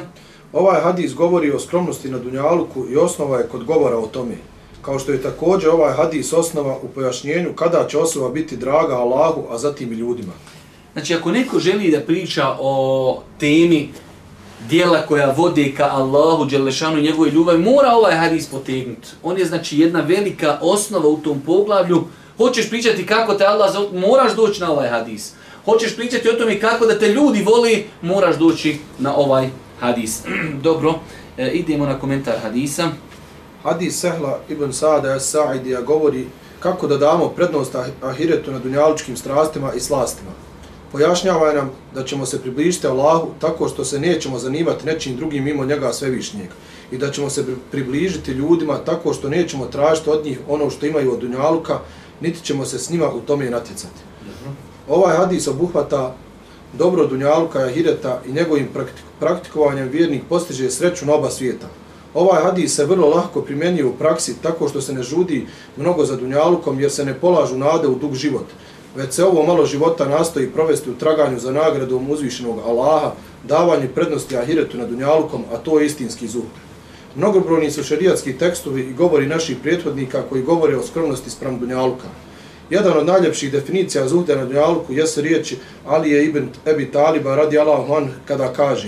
Ovaj 0.53 0.81
hadis 0.81 1.13
govori 1.13 1.51
o 1.51 1.59
skromnosti 1.59 2.09
na 2.09 2.19
Dunjaluku 2.19 2.85
i 2.91 2.95
osnova 2.95 3.37
je 3.37 3.47
kod 3.47 3.63
govora 3.63 3.97
o 3.97 4.07
tome. 4.07 4.35
Kao 4.81 4.99
što 4.99 5.11
je 5.11 5.21
također 5.21 5.69
ovaj 5.69 5.93
hadis 5.93 6.33
osnova 6.33 6.77
u 6.83 6.87
pojašnjenju 6.87 7.53
kada 7.55 7.87
će 7.87 7.97
osoba 7.97 8.29
biti 8.29 8.57
draga 8.57 8.95
Allahu, 8.95 9.43
a 9.49 9.57
zatim 9.57 9.93
i 9.93 9.95
ljudima. 9.95 10.33
Znači, 10.93 11.13
ako 11.13 11.31
neko 11.31 11.59
želi 11.59 11.91
da 11.91 11.99
priča 11.99 12.55
o 12.59 13.21
temi 13.39 13.89
dijela 14.69 15.01
koja 15.07 15.33
vode 15.37 15.73
ka 15.77 15.89
Allahu, 15.91 16.45
Đelešanu 16.45 16.97
i 16.97 17.01
njegove 17.01 17.29
ljubavi, 17.29 17.59
mora 17.59 17.91
ovaj 17.93 18.15
hadis 18.15 18.47
potegnuti. 18.47 19.07
On 19.23 19.37
je 19.37 19.45
znači 19.45 19.79
jedna 19.79 20.01
velika 20.01 20.57
osnova 20.61 21.07
u 21.07 21.17
tom 21.17 21.41
poglavlju. 21.45 22.03
Hoćeš 22.37 22.69
pričati 22.69 23.05
kako 23.05 23.33
te 23.33 23.45
Allah 23.45 23.73
zove, 23.73 23.99
moraš 23.99 24.35
doći 24.35 24.61
na 24.61 24.71
ovaj 24.71 24.89
hadis 24.89 25.33
hoćeš 25.65 25.95
pričati 25.95 26.29
o 26.29 26.33
tome 26.33 26.59
kako 26.59 26.85
da 26.85 26.99
te 26.99 27.07
ljudi 27.07 27.43
voli, 27.43 27.85
moraš 28.01 28.37
doći 28.37 28.77
na 28.99 29.15
ovaj 29.15 29.49
hadis. 29.79 30.21
Dobro, 30.63 30.93
e, 31.37 31.51
idemo 31.51 31.85
na 31.85 31.99
komentar 31.99 32.39
hadisa. 32.43 32.89
Hadis 33.63 33.99
Sehla 33.99 34.39
ibn 34.49 34.73
Sada 34.73 35.19
Sa'idija 35.19 35.83
govori 35.85 36.25
kako 36.59 36.87
da 36.87 36.97
damo 36.97 37.27
prednost 37.29 37.75
ah-, 37.75 37.89
ahiretu 38.01 38.51
na 38.51 38.59
dunjaličkim 38.59 39.17
strastima 39.17 39.73
i 39.73 39.79
slastima. 39.79 40.31
Pojašnjava 40.91 41.53
nam 41.53 41.71
da 41.95 42.03
ćemo 42.03 42.25
se 42.25 42.41
približiti 42.41 42.87
Allahu 42.87 43.29
tako 43.39 43.67
što 43.67 43.85
se 43.85 43.99
nećemo 43.99 44.39
zanimati 44.39 44.85
nečim 44.85 45.15
drugim 45.15 45.43
mimo 45.43 45.65
njega 45.65 45.93
svevišnjeg 45.93 46.49
i 46.91 46.97
da 46.97 47.11
ćemo 47.11 47.29
se 47.29 47.45
približiti 47.71 48.31
ljudima 48.31 48.77
tako 48.77 49.13
što 49.13 49.29
nećemo 49.29 49.65
tražiti 49.65 50.09
od 50.09 50.25
njih 50.25 50.39
ono 50.47 50.69
što 50.69 50.85
imaju 50.85 51.13
od 51.13 51.19
dunjaluka, 51.19 51.79
niti 52.21 52.41
ćemo 52.41 52.65
se 52.65 52.79
s 52.79 52.89
njima 52.89 53.09
u 53.09 53.21
tome 53.21 53.49
natjecati. 53.49 54.10
Ovaj 54.91 55.17
hadis 55.17 55.47
obuhvata 55.47 56.15
dobro 56.73 57.07
dunjaluka 57.07 57.59
i 57.59 57.63
ahireta 57.63 58.21
i 58.27 58.31
njegovim 58.31 58.67
praktikovanjem 59.19 59.89
vjernik 59.89 60.23
postiže 60.29 60.71
sreću 60.71 61.05
na 61.05 61.13
oba 61.13 61.29
svijeta. 61.29 61.67
Ovaj 62.13 62.43
hadis 62.43 62.75
se 62.75 62.85
vrlo 62.85 63.09
lahko 63.09 63.41
primjenjuje 63.41 63.85
u 63.85 63.93
praksi 63.93 64.35
tako 64.41 64.69
što 64.69 64.81
se 64.81 64.93
ne 64.93 65.03
žudi 65.03 65.47
mnogo 65.77 66.05
za 66.05 66.15
dunjalukom 66.15 66.79
jer 66.79 66.91
se 66.91 67.05
ne 67.05 67.13
polažu 67.13 67.57
nade 67.57 67.87
u 67.87 67.95
dug 67.95 68.15
život, 68.15 68.45
već 68.95 69.13
se 69.13 69.25
ovo 69.25 69.45
malo 69.45 69.65
života 69.65 70.07
nastoji 70.07 70.49
provesti 70.49 70.89
u 70.89 70.95
traganju 70.95 71.39
za 71.39 71.51
nagradom 71.51 72.09
uzvišenog 72.09 72.59
Allaha, 72.67 73.11
davanje 73.43 73.87
prednosti 73.87 74.37
ahiretu 74.37 74.77
na 74.77 74.87
dunjalukom, 74.87 75.43
a 75.53 75.57
to 75.57 75.79
je 75.79 75.85
istinski 75.85 76.27
zuhd. 76.27 76.51
Mnogobrojni 77.15 77.71
su 77.71 77.83
šerijatski 77.83 78.37
tekstovi 78.37 78.81
i 78.81 78.93
govori 78.93 79.27
naših 79.27 79.57
prethodnika 79.63 80.23
koji 80.29 80.43
govore 80.43 80.77
o 80.77 80.83
skromnosti 80.83 81.29
sprem 81.29 81.59
dunjaluka. 81.59 82.07
Jedan 82.71 82.97
od 82.97 83.05
najljepših 83.05 83.51
definicija 83.51 84.07
zuhda 84.07 84.35
na 84.35 84.45
dunjalku 84.45 84.93
jeste 84.93 85.21
riječi 85.21 85.57
Alije 85.85 86.25
ibn 86.25 86.47
Ebi 86.65 86.91
Taliba 86.91 87.35
radi 87.35 87.59
Allahu 87.59 87.93
an 87.93 88.09
kada 88.25 88.53
kaže 88.53 88.87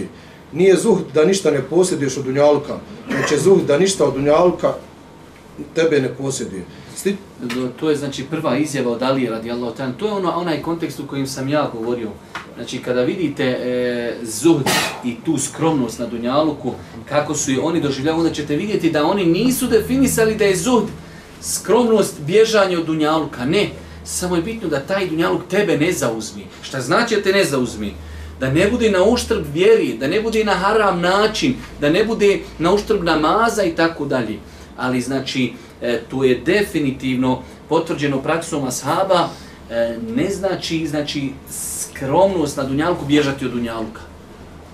nije 0.51 0.75
zuhd 0.75 1.03
da 1.13 1.25
ništa 1.25 1.51
ne 1.51 1.61
posjeduješ 1.61 2.17
od 2.17 2.25
dunjalka, 2.25 2.79
već 3.09 3.31
je 3.31 3.37
zuhd 3.37 3.67
da 3.67 3.77
ništa 3.77 4.05
od 4.05 4.13
dunjalka 4.13 4.73
tebe 5.75 6.01
ne 6.01 6.13
posjeduje. 6.13 6.63
Sti? 6.95 7.15
To 7.79 7.89
je 7.89 7.95
znači 7.95 8.23
prva 8.23 8.57
izjava 8.57 8.91
od 8.91 9.03
Alije 9.03 9.29
radi 9.29 9.51
Allahu 9.51 9.73
an. 9.83 9.93
To 9.93 10.05
je 10.05 10.11
ono, 10.11 10.31
onaj 10.31 10.61
kontekst 10.61 10.99
u 10.99 11.07
kojim 11.07 11.27
sam 11.27 11.49
ja 11.49 11.69
govorio. 11.73 12.09
Znači 12.55 12.77
kada 12.77 13.01
vidite 13.01 13.43
e, 13.43 14.13
zuhd 14.23 14.67
i 15.03 15.15
tu 15.25 15.37
skromnost 15.37 15.99
na 15.99 16.05
dunjaluku, 16.07 16.71
kako 17.09 17.35
su 17.35 17.51
je 17.51 17.59
oni 17.59 17.81
doživljavali, 17.81 18.23
onda 18.23 18.35
ćete 18.35 18.55
vidjeti 18.55 18.91
da 18.91 19.05
oni 19.05 19.25
nisu 19.25 19.67
definisali 19.67 20.35
da 20.35 20.45
je 20.45 20.55
zuhd 20.55 20.87
skromnost, 21.43 22.21
bježanje 22.21 22.77
od 22.77 22.85
dunjaluka. 22.85 23.45
Ne, 23.45 23.69
samo 24.03 24.35
je 24.35 24.41
bitno 24.41 24.69
da 24.69 24.79
taj 24.79 25.07
dunjaluk 25.07 25.41
tebe 25.50 25.77
ne 25.77 25.91
zauzmi. 25.91 26.47
Šta 26.62 26.81
znači 26.81 27.15
da 27.15 27.21
te 27.21 27.31
ne 27.31 27.43
zauzmi? 27.45 27.93
da 28.43 28.50
ne 28.51 28.67
bude 28.67 28.91
na 28.91 29.03
uštrb 29.03 29.45
vjeri, 29.53 29.97
da 29.97 30.07
ne 30.07 30.21
bude 30.21 30.43
na 30.43 30.53
haram 30.53 31.01
način, 31.01 31.55
da 31.81 31.89
ne 31.89 32.03
bude 32.03 32.39
na 32.59 32.73
uštrb 32.73 33.03
namaza 33.03 33.63
i 33.63 33.75
tako 33.75 34.05
dalje. 34.05 34.38
Ali 34.77 35.01
znači, 35.01 35.53
e, 35.81 36.01
tu 36.09 36.23
je 36.23 36.41
definitivno 36.45 37.41
potvrđeno 37.69 38.21
praksom 38.21 38.67
ashaba, 38.67 39.29
e, 39.69 39.97
ne 40.15 40.29
znači, 40.29 40.88
znači 40.88 41.31
skromnost 41.50 42.57
na 42.57 42.63
dunjalku 42.63 43.05
bježati 43.05 43.45
od 43.45 43.51
dunjaluka. 43.51 44.01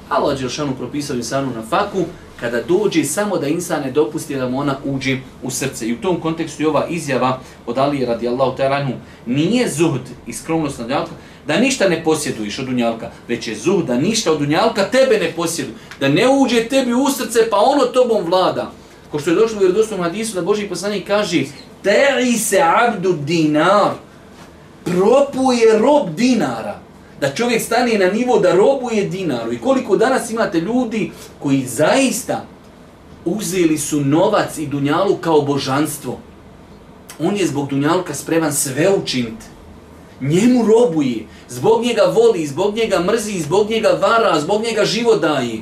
Allah 0.09 0.39
Đelšanu 0.39 0.75
propisao 0.75 1.15
insanu 1.15 1.51
na 1.55 1.61
faku, 1.69 2.05
kada 2.39 2.61
dođe 2.61 3.03
samo 3.03 3.37
da 3.37 3.47
insan 3.47 3.81
ne 3.81 3.91
dopusti 3.91 4.35
da 4.35 4.49
mu 4.49 4.59
ona 4.59 4.77
uđe 4.85 5.17
u 5.43 5.51
srce. 5.51 5.87
I 5.87 5.93
u 5.93 6.01
tom 6.01 6.21
kontekstu 6.21 6.63
je 6.63 6.69
ova 6.69 6.87
izjava 6.87 7.39
od 7.65 7.77
Ali 7.77 8.05
radijallahu 8.05 8.57
ta'ala 8.57 8.91
nije 9.25 9.69
zuhd 9.69 10.01
i 10.27 10.33
skromnost 10.33 10.79
na 10.79 10.83
dunjalka, 10.83 11.11
da 11.47 11.59
ništa 11.59 11.89
ne 11.89 12.03
posjeduješ 12.03 12.59
od 12.59 12.65
dunjalka, 12.65 13.11
već 13.27 13.47
je 13.47 13.55
zuhd 13.55 13.87
da 13.87 13.95
ništa 13.95 14.31
od 14.31 14.39
dunjalka 14.39 14.83
tebe 14.83 15.19
ne 15.19 15.31
posjedu, 15.31 15.71
da 15.99 16.07
ne 16.07 16.29
uđe 16.29 16.67
tebi 16.67 16.93
u 16.93 17.09
srce 17.09 17.49
pa 17.49 17.57
ono 17.57 17.85
tobom 17.85 18.25
vlada. 18.25 18.71
Ko 19.11 19.19
što 19.19 19.29
je 19.29 19.35
došlo 19.35 19.57
u 19.57 19.59
vjerodostom 19.59 20.01
hadisu 20.01 20.35
da 20.35 20.41
Boži 20.41 20.67
poslanik 20.67 21.07
kaže 21.07 21.43
Teri 21.83 22.33
se 22.33 22.61
abdu 22.61 23.13
dinar, 23.13 23.91
propuje 24.83 25.79
rob 25.79 26.09
dinara 26.15 26.88
da 27.21 27.35
čovjek 27.35 27.61
stane 27.61 27.97
na 27.97 28.11
nivo 28.11 28.39
da 28.39 28.55
robuje 28.55 29.05
dinaru. 29.05 29.53
I 29.53 29.59
koliko 29.59 29.97
danas 29.97 30.31
imate 30.31 30.59
ljudi 30.59 31.11
koji 31.39 31.65
zaista 31.65 32.45
uzeli 33.25 33.77
su 33.77 34.01
novac 34.01 34.57
i 34.57 34.67
dunjalu 34.67 35.15
kao 35.15 35.41
božanstvo. 35.41 36.19
On 37.19 37.35
je 37.35 37.47
zbog 37.47 37.69
dunjalka 37.69 38.13
spreman 38.13 38.53
sve 38.53 38.95
učiniti. 38.95 39.45
Njemu 40.21 40.65
robuje. 40.65 41.25
Zbog 41.49 41.83
njega 41.83 42.03
voli, 42.03 42.47
zbog 42.47 42.75
njega 42.75 42.99
mrzi, 42.99 43.39
zbog 43.39 43.69
njega 43.69 43.89
vara, 44.01 44.39
zbog 44.39 44.61
njega 44.63 44.85
život 44.85 45.21
daje. 45.21 45.59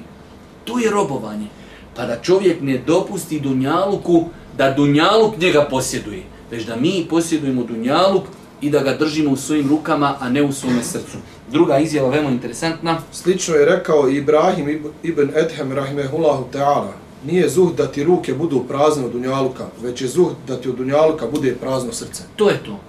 To 0.63 0.79
je 0.79 0.89
robovanje. 0.89 1.47
Pa 1.95 2.05
da 2.05 2.21
čovjek 2.21 2.61
ne 2.61 2.77
dopusti 2.77 3.39
dunjaluku 3.39 4.25
da 4.57 4.71
dunjaluk 4.71 5.37
njega 5.37 5.67
posjeduje. 5.69 6.23
Već 6.51 6.65
da 6.65 6.75
mi 6.75 7.07
posjedujemo 7.09 7.63
dunjaluk 7.63 8.23
i 8.61 8.69
da 8.69 8.79
ga 8.79 8.93
držimo 8.97 9.31
u 9.31 9.35
svojim 9.35 9.69
rukama, 9.69 10.15
a 10.19 10.29
ne 10.29 10.43
u 10.43 10.51
svome 10.51 10.83
srcu. 10.83 11.17
Druga 11.51 11.79
izjava 11.79 12.09
veoma 12.09 12.29
interesantna. 12.29 12.97
Slično 13.11 13.55
je 13.55 13.65
rekao 13.65 14.09
Ibrahim 14.09 14.83
ibn 15.03 15.29
Edhem 15.35 15.71
rahimehullahu 15.71 16.45
ta'ala. 16.53 16.91
Nije 17.25 17.49
zuh 17.49 17.75
da 17.75 17.87
ti 17.87 18.03
ruke 18.03 18.33
budu 18.33 18.63
prazne 18.67 19.05
od 19.05 19.11
dunjaluka, 19.11 19.65
već 19.81 20.01
je 20.01 20.07
zuh 20.07 20.31
da 20.47 20.61
ti 20.61 20.69
od 20.69 20.75
dunjaluka 20.75 21.27
bude 21.27 21.55
prazno 21.55 21.93
srce. 21.93 22.23
To 22.35 22.49
je 22.49 22.63
to. 22.63 22.79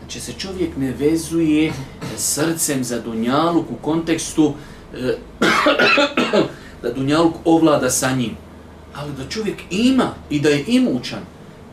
Znači 0.00 0.20
se 0.20 0.32
čovjek 0.32 0.76
ne 0.76 0.92
vezuje 0.98 1.72
srcem 2.16 2.84
za 2.84 3.00
dunjaluk 3.00 3.70
u 3.70 3.74
kontekstu 3.82 4.52
e, 4.94 5.16
da 6.82 6.92
dunjaluk 6.92 7.34
ovlada 7.44 7.90
sa 7.90 8.12
njim. 8.12 8.36
Ali 8.94 9.12
da 9.12 9.28
čovjek 9.28 9.56
ima 9.70 10.14
i 10.30 10.40
da 10.40 10.48
je 10.48 10.64
imućan. 10.66 11.20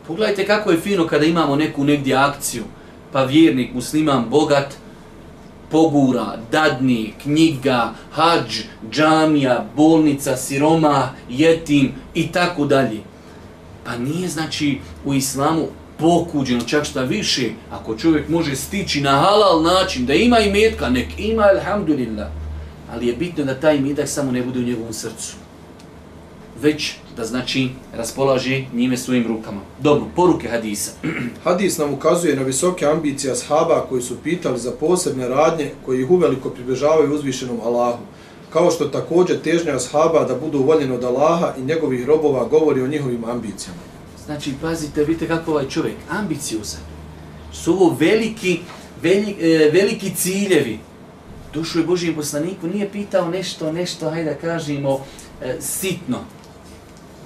Pogledajte 0.06 0.46
kako 0.46 0.70
je 0.70 0.80
fino 0.80 1.06
kada 1.06 1.24
imamo 1.24 1.56
neku 1.56 1.84
negdje 1.84 2.14
akciju, 2.14 2.64
pa 3.12 3.24
vjernik, 3.24 3.74
musliman, 3.74 4.24
bogat, 4.30 4.74
pogura, 5.70 6.36
dadni, 6.52 7.14
knjiga, 7.22 7.92
hađ, 8.12 8.60
džamija, 8.90 9.66
bolnica, 9.76 10.36
siroma, 10.36 11.10
jetim 11.28 11.92
i 12.14 12.32
tako 12.32 12.64
dalje. 12.64 13.00
Pa 13.84 13.96
nije 13.96 14.28
znači 14.28 14.78
u 15.04 15.14
islamu 15.14 15.66
pokuđeno 15.98 16.60
čak 16.60 16.84
šta 16.84 17.02
više, 17.02 17.50
ako 17.70 17.96
čovjek 17.96 18.28
može 18.28 18.56
stići 18.56 19.00
na 19.00 19.10
halal 19.10 19.62
način, 19.62 20.06
da 20.06 20.14
ima 20.14 20.38
i 20.38 20.52
metka, 20.52 20.88
nek 20.88 21.08
ima, 21.18 21.42
alhamdulillah. 21.42 22.28
Ali 22.92 23.06
je 23.06 23.16
bitno 23.16 23.44
da 23.44 23.60
taj 23.60 23.80
metak 23.80 24.08
samo 24.08 24.32
ne 24.32 24.42
bude 24.42 24.58
u 24.58 24.62
njegovom 24.62 24.92
srcu. 24.92 25.36
Već 26.62 26.94
da 27.16 27.24
znači 27.24 27.68
raspolaže 27.94 28.64
njime 28.74 28.96
svojim 28.96 29.26
rukama. 29.26 29.60
Dobro, 29.82 30.04
poruke 30.16 30.48
hadisa. 30.48 30.90
Hadis 31.44 31.78
nam 31.78 31.94
ukazuje 31.94 32.36
na 32.36 32.42
visoke 32.42 32.86
ambicije 32.86 33.32
ashaba 33.32 33.86
koji 33.88 34.02
su 34.02 34.16
pitali 34.24 34.58
za 34.58 34.70
posebne 34.70 35.28
radnje 35.28 35.70
koji 35.86 36.00
ih 36.00 36.10
uveliko 36.10 36.50
približavaju 36.50 37.14
uzvišenom 37.14 37.60
Allahu. 37.60 37.98
Kao 38.52 38.70
što 38.70 38.84
također 38.84 39.40
težnja 39.40 39.76
ashaba 39.76 40.24
da 40.24 40.34
budu 40.34 40.58
voljeni 40.58 40.94
od 40.94 41.04
Allaha 41.04 41.54
i 41.58 41.62
njegovih 41.62 42.06
robova 42.06 42.44
govori 42.44 42.82
o 42.82 42.88
njihovim 42.88 43.24
ambicijama. 43.24 43.80
Znači, 44.26 44.54
pazite, 44.62 45.04
vidite 45.04 45.28
kako 45.28 45.50
ovaj 45.50 45.68
čovjek, 45.68 45.96
ambiciozan. 46.10 46.80
Su 47.52 47.72
ovo 47.72 47.96
veliki, 48.00 48.60
veliki, 49.02 49.44
e, 49.44 49.70
veliki 49.72 50.14
ciljevi. 50.14 50.78
Došao 51.54 51.80
je 51.80 51.86
Božijem 51.86 52.14
poslaniku, 52.14 52.66
nije 52.66 52.90
pitao 52.92 53.30
nešto, 53.30 53.72
nešto, 53.72 54.10
hajde 54.10 54.30
da 54.30 54.36
kažemo, 54.36 55.00
e, 55.42 55.56
sitno. 55.60 56.18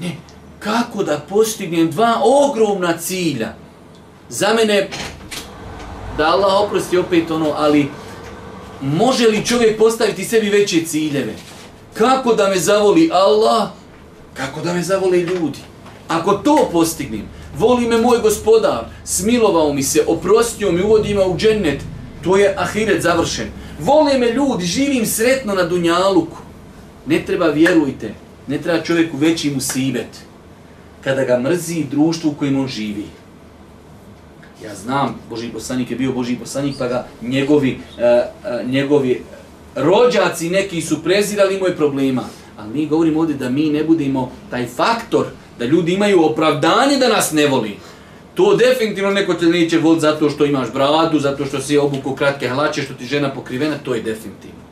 Ne, 0.01 0.17
kako 0.59 1.03
da 1.03 1.19
postignem 1.29 1.91
dva 1.91 2.21
ogromna 2.25 2.97
cilja? 2.97 3.55
Za 4.29 4.55
mene, 4.55 4.89
da 6.17 6.27
Allah 6.27 6.55
oprosti 6.61 6.99
opet 6.99 7.31
ono, 7.31 7.53
ali 7.57 7.89
može 8.81 9.29
li 9.29 9.47
čovjek 9.47 9.79
postaviti 9.79 10.25
sebi 10.25 10.49
veće 10.49 10.85
ciljeve? 10.87 11.35
Kako 11.95 12.35
da 12.35 12.49
me 12.49 12.59
zavoli 12.59 13.11
Allah? 13.13 13.69
Kako 14.35 14.61
da 14.61 14.75
me 14.75 14.83
zavole 14.83 15.19
ljudi? 15.19 15.59
Ako 16.09 16.33
to 16.33 16.69
postignem, 16.73 17.29
voli 17.59 17.87
me 17.87 18.01
moj 18.01 18.19
gospodar, 18.19 18.85
smilovao 19.05 19.73
mi 19.73 19.83
se, 19.83 20.05
oprostio 20.07 20.73
mi, 20.73 20.83
uvodi 20.83 21.11
ima 21.11 21.25
u 21.25 21.37
džennet, 21.37 21.83
to 22.25 22.37
je 22.37 22.55
ahiret 22.59 23.03
završen. 23.03 23.49
Vole 23.81 24.19
me 24.19 24.33
ljudi, 24.33 24.65
živim 24.65 25.07
sretno 25.07 25.55
na 25.55 25.63
dunjaluku. 25.63 26.37
Ne 27.07 27.25
treba, 27.27 27.47
vjerujte, 27.47 28.15
ne 28.47 28.59
treba 28.59 28.83
čovjeku 28.83 29.17
veći 29.17 29.51
musibet 29.51 30.09
kada 31.05 31.25
ga 31.25 31.39
mrzi 31.39 31.85
društvo 31.91 32.31
u 32.31 32.35
kojem 32.35 32.61
on 32.61 32.69
živi. 32.69 33.05
Ja 34.65 34.75
znam, 34.75 35.19
Boži 35.31 35.49
poslanik 35.49 35.91
je 35.91 35.97
bio 35.97 36.13
Boži 36.13 36.37
poslanik, 36.37 36.75
pa 36.79 36.89
ga 36.89 37.07
njegovi, 37.23 37.79
e, 37.99 38.03
e, 38.05 38.29
njegovi 38.67 39.23
rođaci 39.75 40.51
neki 40.51 40.81
su 40.81 41.03
prezirali 41.03 41.61
moj 41.61 41.77
problema. 41.77 42.25
Ali 42.57 42.73
mi 42.73 42.87
govorimo 42.87 43.21
ovdje 43.21 43.37
da 43.37 43.51
mi 43.51 43.71
ne 43.71 43.85
budemo 43.85 44.33
taj 44.51 44.67
faktor, 44.67 45.27
da 45.59 45.65
ljudi 45.65 45.93
imaju 45.93 46.25
opravdanje 46.25 46.97
da 46.97 47.09
nas 47.09 47.33
ne 47.33 47.47
voli. 47.47 47.77
To 48.35 48.57
definitivno 48.57 49.11
neko 49.11 49.35
te 49.35 49.47
neće 49.47 49.79
voliti 49.79 50.01
zato 50.01 50.31
što 50.31 50.45
imaš 50.45 50.73
bradu, 50.73 51.19
zato 51.19 51.45
što 51.45 51.61
si 51.61 51.79
obuku 51.79 52.15
kratke 52.15 52.49
hlače, 52.49 52.83
što 52.83 52.95
ti 52.95 53.07
žena 53.07 53.31
pokrivena, 53.35 53.79
to 53.85 53.95
je 53.95 54.03
definitivno. 54.03 54.65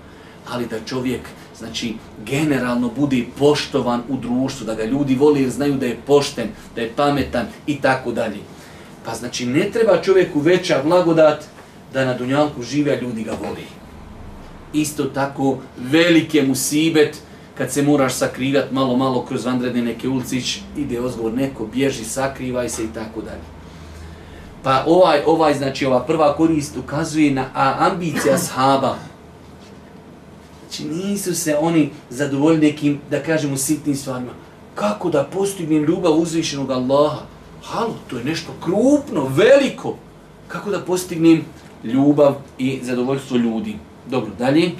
Ali 0.48 0.66
da 0.66 0.76
čovjek 0.87 1.20
znači 1.62 1.94
generalno 2.27 2.90
bude 2.96 3.25
poštovan 3.38 4.03
u 4.09 4.16
društvu, 4.16 4.66
da 4.66 4.75
ga 4.75 4.85
ljudi 4.85 5.14
voli 5.14 5.42
jer 5.42 5.51
znaju 5.51 5.75
da 5.75 5.87
je 5.87 6.01
pošten, 6.07 6.48
da 6.75 6.81
je 6.83 6.92
pametan 6.96 7.46
i 7.66 7.81
tako 7.81 8.12
dalje. 8.12 8.40
Pa 9.05 9.14
znači 9.14 9.46
ne 9.46 9.70
treba 9.70 10.03
čovjeku 10.03 10.40
veća 10.40 10.83
blagodat 10.85 11.44
da 11.92 12.05
na 12.05 12.14
dunjalku 12.14 12.62
žive, 12.62 12.92
a 12.92 13.01
ljudi 13.01 13.22
ga 13.22 13.33
voli. 13.33 13.66
Isto 14.72 15.05
tako 15.05 15.59
velike 15.79 16.42
mu 16.42 16.55
sibet 16.55 17.18
kad 17.59 17.72
se 17.72 17.83
moraš 17.83 18.14
sakrivat 18.14 18.72
malo 18.72 18.96
malo 18.96 19.25
kroz 19.25 19.44
vandredne 19.44 19.83
neke 19.83 20.09
ulici, 20.09 20.42
ide 20.77 21.01
ozgovor 21.01 21.33
neko, 21.33 21.66
bježi, 21.66 22.05
sakrivaj 22.05 22.68
se 22.68 22.85
i 22.85 22.92
tako 22.94 23.20
dalje. 23.20 23.46
Pa 24.62 24.85
ovaj, 24.87 25.20
ovaj, 25.27 25.55
znači 25.55 25.87
ova 25.87 26.03
prva 26.05 26.35
korist 26.37 26.77
ukazuje 26.77 27.31
na 27.31 27.46
ambicija 27.79 28.38
shaba, 28.48 28.96
Znači 30.72 30.94
nisu 30.94 31.35
se 31.35 31.56
oni 31.61 31.90
zadovoljni 32.11 32.61
nekim, 32.61 33.00
da 33.11 33.22
kažemo, 33.22 33.56
sitnim 33.56 33.96
stvarima. 33.96 34.32
Kako 34.74 35.11
da 35.11 35.24
postignem 35.24 35.85
ljubav 35.85 36.18
uzvišenog 36.18 36.70
Allaha? 36.70 37.22
Halo, 37.62 37.94
to 38.11 38.18
je 38.18 38.24
nešto 38.24 38.52
krupno, 38.64 39.30
veliko. 39.37 39.96
Kako 40.48 40.70
da 40.70 40.80
postignem 40.80 41.44
ljubav 41.85 42.35
i 42.58 42.80
zadovoljstvo 42.82 43.37
ljudi? 43.37 43.76
Dobro, 44.11 44.30
dalje. 44.38 44.70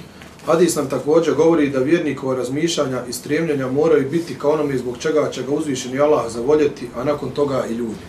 Hadis 0.45 0.75
nam 0.75 0.89
također 0.89 1.35
govori 1.35 1.69
da 1.69 1.79
vjernikova 1.79 2.35
razmišljanja 2.35 3.01
i 3.09 3.13
stremljenja 3.13 3.67
moraju 3.67 4.09
biti 4.09 4.35
kao 4.35 4.51
onome 4.51 4.77
zbog 4.77 4.97
čega 4.97 5.29
će 5.31 5.43
ga 5.43 5.51
uzvišeni 5.51 5.99
Allah 5.99 6.31
zavoljeti, 6.31 6.87
a 6.95 7.03
nakon 7.03 7.29
toga 7.31 7.65
i 7.69 7.73
ljudi. 7.73 8.03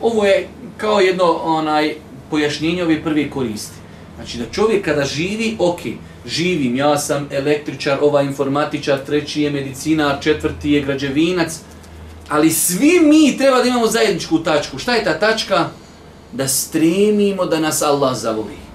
Ovo 0.00 0.24
je 0.24 0.48
kao 0.76 1.00
jedno 1.00 1.24
onaj 1.32 1.94
pojašnjenje 2.30 2.82
ove 2.82 3.02
prve 3.02 3.30
koristi. 3.30 3.76
Znači 4.16 4.38
da 4.38 4.44
čovjek 4.52 4.84
kada 4.84 5.04
živi, 5.04 5.56
ok, 5.58 5.80
živim, 6.26 6.76
ja 6.76 6.98
sam 6.98 7.28
električar, 7.30 7.98
ova 8.00 8.22
informatičar, 8.22 8.98
treći 9.06 9.42
je 9.42 9.50
medicinar, 9.50 10.16
četvrti 10.20 10.70
je 10.70 10.80
građevinac, 10.80 11.58
ali 12.28 12.50
svi 12.50 13.00
mi 13.00 13.38
treba 13.38 13.62
da 13.62 13.68
imamo 13.68 13.86
zajedničku 13.86 14.38
tačku. 14.38 14.78
Šta 14.78 14.94
je 14.94 15.04
ta 15.04 15.18
tačka? 15.18 15.68
Da 16.32 16.48
stremimo 16.48 17.46
da 17.46 17.60
nas 17.60 17.82
Allah 17.82 18.16
zavoli. 18.16 18.69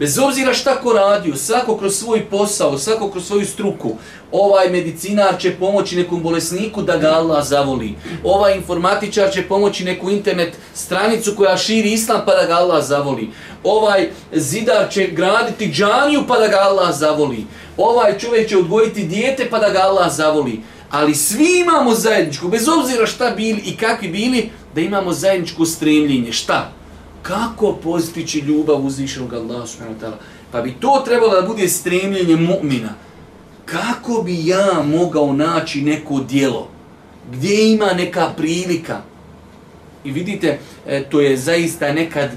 Bez 0.00 0.18
obzira 0.18 0.54
šta 0.54 0.76
ko 0.80 0.92
radio, 0.92 1.36
svako 1.36 1.76
kroz 1.76 1.96
svoj 1.98 2.24
posao, 2.30 2.78
svako 2.78 3.10
kroz 3.10 3.26
svoju 3.26 3.46
struku, 3.46 3.96
ovaj 4.32 4.70
medicinar 4.70 5.38
će 5.38 5.56
pomoći 5.56 5.96
nekom 5.96 6.22
bolesniku 6.22 6.82
da 6.82 6.96
ga 6.96 7.08
Allah 7.08 7.44
zavoli. 7.44 7.94
Ovaj 8.24 8.56
informatičar 8.56 9.32
će 9.32 9.42
pomoći 9.42 9.84
neku 9.84 10.10
internet 10.10 10.56
stranicu 10.74 11.34
koja 11.36 11.56
širi 11.56 11.92
islam 11.92 12.22
pa 12.26 12.34
da 12.34 12.46
ga 12.46 12.54
Allah 12.54 12.84
zavoli. 12.84 13.30
Ovaj 13.64 14.08
zidar 14.32 14.90
će 14.90 15.06
graditi 15.06 15.72
džaniju 15.72 16.24
pa 16.28 16.38
da 16.38 16.48
ga 16.48 16.56
Allah 16.56 16.94
zavoli. 16.94 17.44
Ovaj 17.76 18.18
čovjek 18.18 18.48
će 18.48 18.58
odgojiti 18.58 19.04
dijete 19.04 19.50
pa 19.50 19.58
da 19.58 19.68
ga 19.68 19.78
Allah 19.78 20.12
zavoli. 20.12 20.60
Ali 20.90 21.14
svi 21.14 21.60
imamo 21.60 21.94
zajedničku, 21.94 22.48
bez 22.48 22.68
obzira 22.68 23.06
šta 23.06 23.30
bili 23.30 23.60
i 23.64 23.76
kakvi 23.76 24.08
bili, 24.08 24.50
da 24.74 24.80
imamo 24.80 25.12
zajedničko 25.12 25.66
stremljenje. 25.66 26.32
Šta? 26.32 26.79
Kako 27.22 27.72
postići 27.72 28.38
ljubav 28.38 28.86
uzvišenog 28.86 29.34
Allaha 29.34 29.66
subhanahu 29.66 30.00
wa 30.00 30.04
ta'ala? 30.04 30.16
Pa 30.52 30.60
bi 30.60 30.74
to 30.80 31.02
trebalo 31.04 31.40
da 31.40 31.46
bude 31.46 31.68
stremljenje 31.68 32.36
mu'mina. 32.36 32.88
Kako 33.64 34.22
bi 34.22 34.46
ja 34.46 34.82
mogao 34.84 35.32
naći 35.32 35.82
neko 35.82 36.20
dijelo? 36.20 36.68
Gdje 37.32 37.72
ima 37.72 37.92
neka 37.92 38.32
prilika? 38.36 39.00
I 40.04 40.10
vidite, 40.10 40.58
e, 40.86 41.04
to 41.04 41.20
je 41.20 41.36
zaista 41.36 41.92
nekad 41.92 42.30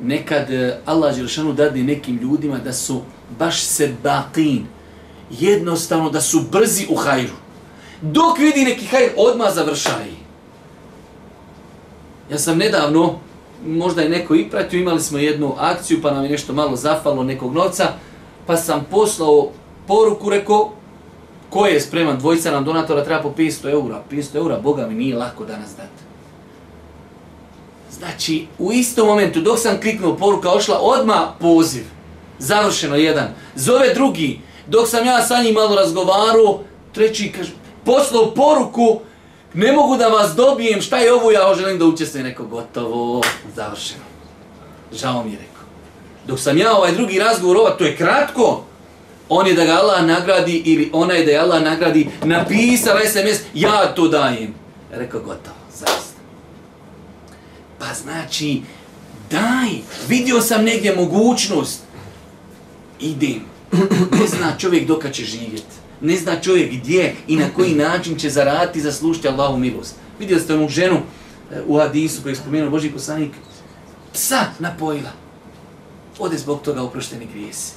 nekad 0.00 0.50
e, 0.50 0.78
Allah 0.86 1.16
Đelšanu 1.16 1.52
dadi 1.52 1.82
nekim 1.82 2.18
ljudima 2.18 2.58
da 2.58 2.72
su 2.72 3.02
baš 3.38 3.62
se 3.62 3.94
batin. 4.02 4.66
Jednostavno 5.30 6.10
da 6.10 6.20
su 6.20 6.40
brzi 6.50 6.86
u 6.90 6.96
hajru. 6.96 7.34
Dok 8.00 8.38
vidi 8.38 8.64
neki 8.64 8.86
hajr, 8.86 9.10
odmah 9.16 9.54
završaj. 9.54 10.21
Ja 12.30 12.38
sam 12.38 12.58
nedavno, 12.58 13.18
možda 13.66 14.02
je 14.02 14.08
neko 14.08 14.34
i 14.34 14.50
pratio, 14.50 14.80
imali 14.80 15.00
smo 15.00 15.18
jednu 15.18 15.54
akciju 15.58 16.02
pa 16.02 16.10
nam 16.10 16.24
je 16.24 16.30
nešto 16.30 16.52
malo 16.52 16.76
zafalo 16.76 17.22
nekog 17.22 17.54
novca, 17.54 17.88
pa 18.46 18.56
sam 18.56 18.86
poslao 18.90 19.50
poruku, 19.86 20.30
rekao, 20.30 20.72
ko 21.50 21.66
je 21.66 21.80
spreman, 21.80 22.18
dvojica 22.18 22.50
nam 22.50 22.64
donatora 22.64 23.04
treba 23.04 23.22
po 23.22 23.32
500 23.38 23.70
eura. 23.70 24.02
500 24.10 24.36
eura, 24.36 24.58
Boga 24.58 24.86
mi 24.86 24.94
nije 24.94 25.16
lako 25.16 25.44
danas 25.44 25.70
dati. 25.76 26.02
Znači, 27.98 28.46
u 28.58 28.72
istom 28.72 29.06
momentu, 29.06 29.40
dok 29.40 29.58
sam 29.58 29.80
kliknuo 29.80 30.16
poruka, 30.16 30.50
ošla 30.50 30.78
odma 30.80 31.32
poziv. 31.40 31.84
Završeno 32.38 32.96
jedan. 32.96 33.28
Zove 33.54 33.94
drugi. 33.94 34.40
Dok 34.66 34.88
sam 34.88 35.06
ja 35.06 35.22
sa 35.22 35.42
njim 35.42 35.54
malo 35.54 35.76
razgovarao, 35.76 36.60
treći 36.92 37.32
kaže, 37.32 37.50
poslao 37.84 38.34
poruku, 38.34 39.00
ne 39.54 39.72
mogu 39.72 39.96
da 39.96 40.08
vas 40.08 40.34
dobijem, 40.34 40.80
šta 40.80 40.98
je 40.98 41.12
ovo, 41.12 41.30
ja 41.30 41.54
želim 41.54 41.78
da 41.78 41.84
učestvujem 41.84 42.26
neko 42.26 42.44
gotovo, 42.44 43.22
završeno. 43.56 44.04
Žao 44.92 45.24
mi 45.24 45.32
je 45.32 45.38
rekao. 45.38 45.64
Dok 46.26 46.40
sam 46.40 46.58
ja 46.58 46.76
ovaj 46.76 46.92
drugi 46.92 47.18
razgovor, 47.18 47.56
ova, 47.56 47.70
to 47.70 47.84
je 47.84 47.96
kratko, 47.96 48.64
on 49.28 49.46
je 49.46 49.54
da 49.54 49.64
ga 49.64 49.72
Allah 49.72 50.04
nagradi 50.06 50.62
ili 50.64 50.90
ona 50.92 51.14
je 51.14 51.24
da 51.24 51.30
je 51.30 51.38
Allah 51.38 51.62
nagradi, 51.62 52.08
napisala 52.24 53.00
SMS, 53.00 53.40
ja 53.54 53.94
to 53.94 54.08
dajem. 54.08 54.54
Rekao, 54.92 55.20
gotovo, 55.20 55.56
zaista. 55.74 56.20
Pa 57.78 57.86
znači, 58.02 58.62
daj, 59.30 59.68
vidio 60.08 60.40
sam 60.40 60.64
negdje 60.64 60.96
mogućnost, 60.96 61.80
idem. 63.00 63.42
Ne 64.20 64.26
zna 64.26 64.56
čovjek 64.58 64.86
doka 64.86 65.10
će 65.10 65.24
živjeti 65.24 65.81
ne 66.02 66.16
zna 66.16 66.40
čovjek 66.40 66.72
gdje 66.72 67.14
i 67.28 67.36
na 67.36 67.48
koji 67.56 67.74
način 67.74 68.18
će 68.18 68.30
zaraditi 68.30 68.78
i 68.78 68.82
zaslušiti 68.82 69.28
Allahu 69.28 69.56
milost. 69.56 69.94
Vidio 70.18 70.40
ste 70.40 70.54
onu 70.54 70.68
ženu 70.68 70.96
e, 70.96 71.62
u 71.66 71.78
Hadisu 71.78 72.22
koji 72.22 72.32
je 72.32 72.36
spomenuo 72.36 72.70
Boži 72.70 72.90
poslanik, 72.90 73.32
psa 74.12 74.44
napojila. 74.58 75.10
Ode 76.18 76.38
zbog 76.38 76.62
toga 76.62 76.82
oprošteni 76.82 77.26
grijesi. 77.32 77.72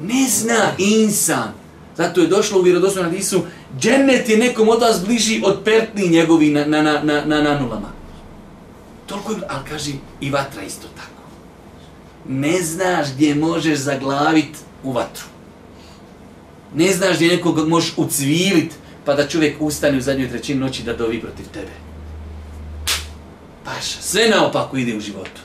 Ne 0.00 0.28
zna 0.28 0.72
insan. 0.78 1.52
Zato 1.96 2.20
je 2.20 2.26
došlo 2.26 2.58
u 2.58 2.62
vjerodostojnom 2.62 3.12
Hadisu, 3.12 3.42
džennet 3.78 4.28
je 4.28 4.36
nekom 4.36 4.68
od 4.68 4.80
vas 4.80 5.04
bliži 5.06 5.42
od 5.44 5.60
pertni 5.64 6.08
njegovi 6.08 6.50
na, 6.50 6.64
na, 6.64 6.82
na, 6.82 7.24
na, 7.24 7.42
na 7.42 7.60
nulama. 7.60 7.92
Toliko 9.06 9.32
je, 9.32 9.38
ali 9.48 9.68
kaži, 9.68 9.92
i 10.20 10.30
vatra 10.30 10.62
isto 10.62 10.88
tako. 10.96 11.22
Ne 12.28 12.62
znaš 12.62 13.06
gdje 13.14 13.34
možeš 13.34 13.78
zaglaviti 13.78 14.58
u 14.84 14.92
vatru 14.92 15.35
ne 16.76 16.92
znaš 16.92 17.16
gdje 17.16 17.28
nekog 17.28 17.68
možeš 17.68 17.92
ucvilit, 17.96 18.72
pa 19.04 19.14
da 19.14 19.28
čovjek 19.28 19.56
ustane 19.60 19.98
u 19.98 20.00
zadnjoj 20.00 20.28
trećini 20.28 20.60
noći 20.60 20.82
da 20.82 20.96
dovi 20.96 21.20
protiv 21.20 21.46
tebe. 21.52 21.72
Paša, 23.64 24.00
sve 24.00 24.28
naopako 24.28 24.76
ide 24.76 24.96
u 24.96 25.00
životu. 25.00 25.40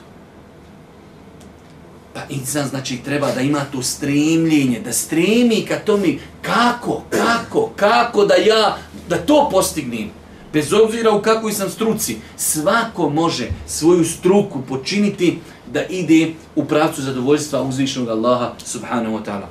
Pa 2.14 2.20
insan 2.28 2.68
znači 2.68 2.98
treba 3.04 3.32
da 3.32 3.40
ima 3.40 3.60
to 3.72 3.82
stremljenje, 3.82 4.80
da 4.84 4.92
stremi 4.92 5.64
ka 5.68 5.78
tome 5.78 6.14
kako, 6.42 7.02
kako, 7.10 7.70
kako 7.76 8.24
da 8.24 8.34
ja, 8.34 8.78
da 9.08 9.16
to 9.16 9.48
postignem. 9.50 10.10
Bez 10.52 10.72
obzira 10.72 11.10
u 11.10 11.22
kakvoj 11.22 11.52
sam 11.52 11.70
struci, 11.70 12.16
svako 12.36 13.10
može 13.10 13.48
svoju 13.66 14.04
struku 14.04 14.62
počiniti 14.68 15.38
da 15.72 15.84
ide 15.84 16.32
u 16.56 16.64
pravcu 16.64 17.02
zadovoljstva 17.02 17.62
uzvišnog 17.62 18.08
Allaha 18.08 18.52
subhanahu 18.64 19.16
wa 19.16 19.24
ta'ala. 19.24 19.46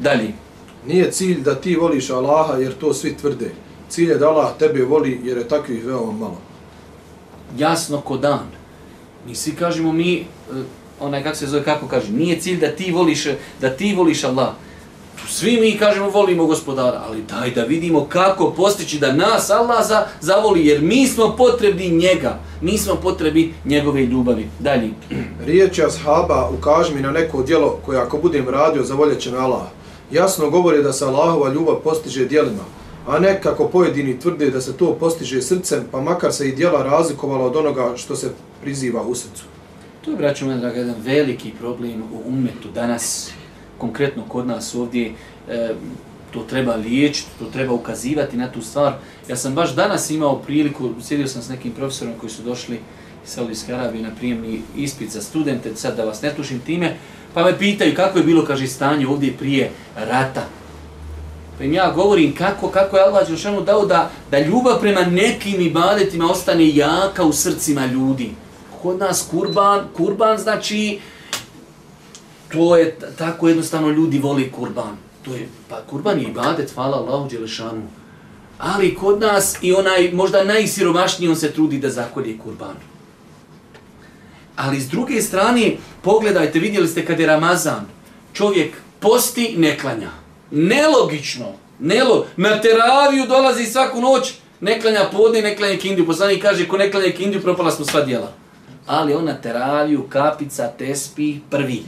Dalje. 0.00 0.32
Nije 0.86 1.10
cilj 1.10 1.40
da 1.40 1.54
ti 1.54 1.76
voliš 1.76 2.10
Allaha 2.10 2.54
jer 2.54 2.74
to 2.74 2.94
svi 2.94 3.16
tvrde. 3.16 3.50
Cilj 3.88 4.10
je 4.10 4.18
da 4.18 4.28
Allah 4.28 4.50
tebe 4.58 4.84
voli 4.84 5.20
jer 5.24 5.38
je 5.38 5.48
takvih 5.48 5.86
veoma 5.86 6.12
malo. 6.12 6.38
Jasno 7.58 8.00
ko 8.00 8.16
dan. 8.16 8.46
Mi 9.26 9.34
svi 9.34 9.52
kažemo 9.52 9.92
mi, 9.92 10.16
eh, 10.16 10.24
onaj 11.00 11.22
kako 11.22 11.36
se 11.36 11.46
zove, 11.46 11.64
kako 11.64 11.86
kaže, 11.86 12.12
nije 12.12 12.40
cilj 12.40 12.60
da 12.60 12.68
ti 12.68 12.92
voliš, 12.92 13.26
da 13.60 13.70
ti 13.70 13.94
voliš 13.94 14.24
Allah. 14.24 14.48
Svi 15.28 15.60
mi 15.60 15.78
kažemo 15.78 16.10
volimo 16.10 16.46
gospodara, 16.46 17.02
ali 17.08 17.22
daj 17.22 17.50
da 17.50 17.64
vidimo 17.64 18.06
kako 18.08 18.50
postići 18.50 18.98
da 18.98 19.12
nas 19.12 19.50
Allah 19.50 19.86
za, 19.86 20.06
zavoli, 20.20 20.66
jer 20.66 20.82
mi 20.82 21.06
smo 21.06 21.36
potrebni 21.36 21.88
njega, 21.88 22.38
mi 22.60 22.78
smo 22.78 22.94
potrebi 22.94 23.54
njegove 23.64 24.06
ljubavi. 24.06 24.48
Dalje. 24.58 24.90
Riječ 25.46 25.78
je 25.78 25.86
ashaba, 25.86 26.50
ukaži 26.58 26.94
mi 26.94 27.00
na 27.00 27.10
neko 27.10 27.42
djelo 27.42 27.78
koje 27.84 28.00
ako 28.00 28.18
budem 28.18 28.48
radio, 28.48 28.84
zavoljet 28.84 29.20
će 29.20 29.30
me 29.30 29.38
Allah 29.38 29.62
jasno 30.12 30.50
govori 30.50 30.82
da 30.82 30.92
se 30.92 31.04
Allahova 31.04 31.52
ljubav 31.52 31.76
postiže 31.84 32.24
dijelima, 32.24 32.64
a 33.06 33.18
ne 33.18 33.40
kako 33.42 33.68
pojedini 33.68 34.18
tvrde 34.18 34.50
da 34.50 34.60
se 34.60 34.76
to 34.76 34.94
postiže 35.00 35.42
srcem, 35.42 35.84
pa 35.90 36.00
makar 36.00 36.32
se 36.32 36.48
i 36.48 36.52
dijela 36.52 36.82
razlikovala 36.82 37.44
od 37.44 37.56
onoga 37.56 37.92
što 37.96 38.16
se 38.16 38.30
priziva 38.62 39.02
u 39.02 39.14
srcu. 39.14 39.44
To 40.04 40.10
je, 40.10 40.16
braćo 40.16 40.44
moja 40.44 40.56
draga, 40.56 40.78
jedan 40.78 40.94
veliki 40.98 41.52
problem 41.60 42.02
u 42.02 42.28
umetu 42.28 42.68
danas, 42.74 43.30
konkretno 43.78 44.22
kod 44.28 44.46
nas 44.46 44.74
ovdje, 44.74 45.12
e, 45.48 45.74
to 46.32 46.40
treba 46.40 46.74
liječiti, 46.74 47.30
to 47.38 47.44
treba 47.44 47.72
ukazivati 47.72 48.36
na 48.36 48.52
tu 48.52 48.62
stvar. 48.62 48.92
Ja 49.28 49.36
sam 49.36 49.54
baš 49.54 49.74
danas 49.74 50.10
imao 50.10 50.38
priliku, 50.38 50.90
sjedio 51.02 51.26
sam 51.26 51.42
s 51.42 51.48
nekim 51.48 51.72
profesorom 51.72 52.14
koji 52.20 52.30
su 52.30 52.42
došli 52.42 52.80
iz 53.24 53.30
Saudijske 53.30 53.74
Arabije 53.74 54.02
na 54.02 54.10
prijemni 54.18 54.62
ispit 54.76 55.10
za 55.10 55.22
studente, 55.22 55.76
sad 55.76 55.96
da 55.96 56.04
vas 56.04 56.22
ne 56.22 56.34
tušim 56.36 56.60
time, 56.60 56.96
Pa 57.34 57.44
me 57.44 57.58
pitaju 57.58 57.94
kako 57.94 58.18
je 58.18 58.24
bilo, 58.24 58.44
kaže, 58.44 58.66
stanje 58.66 59.06
ovdje 59.06 59.32
prije 59.38 59.70
rata. 59.96 60.44
Pa 61.58 61.64
im 61.64 61.72
ja 61.72 61.92
govorim 61.94 62.34
kako, 62.34 62.68
kako 62.68 62.96
je 62.96 63.02
Allah 63.02 63.28
Đelšanu 63.28 63.60
dao 63.60 63.86
da, 63.86 64.10
da 64.30 64.38
ljubav 64.38 64.80
prema 64.80 65.00
nekim 65.00 65.60
ibadetima 65.60 66.30
ostane 66.30 66.76
jaka 66.76 67.24
u 67.24 67.32
srcima 67.32 67.86
ljudi. 67.86 68.30
Kod 68.82 68.98
nas 68.98 69.26
kurban, 69.30 69.80
kurban 69.96 70.38
znači, 70.38 71.00
to 72.52 72.76
je 72.76 72.96
tako 73.18 73.48
jednostavno 73.48 73.88
ljudi 73.88 74.18
voli 74.18 74.52
kurban. 74.52 74.96
To 75.22 75.34
je, 75.34 75.48
pa 75.68 75.82
kurban 75.90 76.18
je 76.18 76.28
ibadet, 76.28 76.70
hvala 76.74 76.96
Allahu 76.96 77.28
Đelešanu. 77.28 77.82
Ali 78.58 78.94
kod 78.94 79.20
nas 79.20 79.56
i 79.62 79.72
onaj 79.72 80.10
možda 80.12 80.44
najsiromašniji 80.44 81.28
on 81.28 81.36
se 81.36 81.52
trudi 81.52 81.78
da 81.78 81.90
zakolje 81.90 82.38
kurban. 82.38 82.76
Ali 84.56 84.80
s 84.80 84.88
druge 84.88 85.22
strane, 85.22 85.76
pogledajte, 86.02 86.58
vidjeli 86.58 86.88
ste 86.88 87.06
kad 87.06 87.20
je 87.20 87.26
Ramazan, 87.26 87.86
čovjek 88.32 88.74
posti, 89.00 89.54
ne 89.58 89.78
klanja. 89.78 90.10
Nelogično. 90.50 91.46
Nelo, 91.78 92.26
na 92.36 92.60
teraviju 92.60 93.26
dolazi 93.26 93.66
svaku 93.66 94.00
noć, 94.00 94.34
ne 94.60 94.80
klanja 94.80 95.08
podne, 95.12 95.42
ne 95.42 95.56
klanja 95.56 95.76
kindiju. 95.76 96.06
Poslani 96.06 96.40
kaže, 96.40 96.68
ko 96.68 96.76
ne 96.76 96.90
klanja 96.90 97.10
kindiju, 97.10 97.42
propala 97.42 97.70
smo 97.70 97.84
sva 97.84 98.00
djela. 98.00 98.32
Ali 98.86 99.14
on 99.14 99.24
na 99.24 99.34
teraviju, 99.34 100.06
kapica, 100.08 100.68
tespi, 100.78 101.36
prvi. 101.50 101.82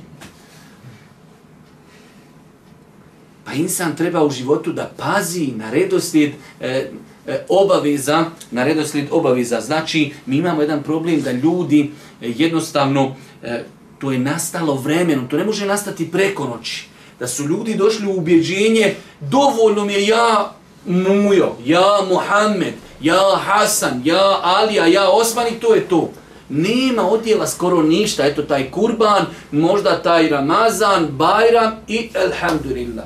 Pa 3.44 3.52
insan 3.52 3.96
treba 3.96 4.24
u 4.24 4.30
životu 4.30 4.72
da 4.72 4.90
pazi 4.96 5.46
na 5.56 5.70
redoslijed, 5.70 6.32
e, 6.60 6.90
E, 7.26 7.44
obaveza, 7.48 8.24
na 8.50 8.64
redoslijed 8.64 9.06
obaveza. 9.10 9.60
Znači, 9.60 10.12
mi 10.26 10.36
imamo 10.36 10.60
jedan 10.60 10.82
problem 10.82 11.22
da 11.22 11.32
ljudi 11.32 11.90
e, 12.22 12.32
jednostavno, 12.36 13.16
e, 13.42 13.64
to 13.98 14.12
je 14.12 14.18
nastalo 14.18 14.74
vremenom, 14.74 15.28
to 15.28 15.36
ne 15.36 15.44
može 15.44 15.66
nastati 15.66 16.10
preko 16.10 16.44
noći. 16.44 16.86
Da 17.18 17.26
su 17.28 17.44
ljudi 17.44 17.74
došli 17.74 18.06
u 18.06 18.16
ubjeđenje, 18.16 18.94
dovoljno 19.20 19.84
mi 19.84 19.92
je 19.92 20.06
ja 20.06 20.52
Mujo, 20.86 21.56
ja 21.64 21.98
Muhammed, 22.08 22.74
ja 23.00 23.36
Hasan, 23.44 24.02
ja 24.04 24.40
Alija, 24.42 24.86
ja 24.86 25.08
Osman 25.08 25.46
i 25.46 25.60
to 25.60 25.74
je 25.74 25.88
to. 25.88 26.10
nema 26.48 27.02
odjela 27.08 27.46
skoro 27.46 27.82
ništa. 27.82 28.26
Eto 28.26 28.42
taj 28.42 28.70
kurban, 28.70 29.26
možda 29.50 30.02
taj 30.02 30.28
Ramazan, 30.28 31.06
Bajram 31.06 31.72
i 31.88 32.10
Elhamdulillah. 32.14 33.04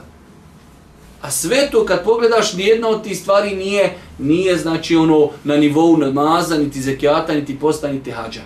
A 1.20 1.30
sve 1.30 1.68
to 1.70 1.84
kad 1.86 2.04
pogledaš, 2.04 2.54
nijedna 2.54 2.88
od 2.88 3.04
tih 3.04 3.18
stvari 3.18 3.56
nije, 3.56 3.96
nije 4.18 4.56
znači 4.56 4.96
ono 4.96 5.30
na 5.44 5.56
nivou 5.56 5.96
namaza, 5.96 6.58
niti 6.58 6.82
zekijata, 6.82 7.34
niti 7.34 7.58
posta, 7.58 7.92
niti 7.92 8.10
hađa. 8.10 8.40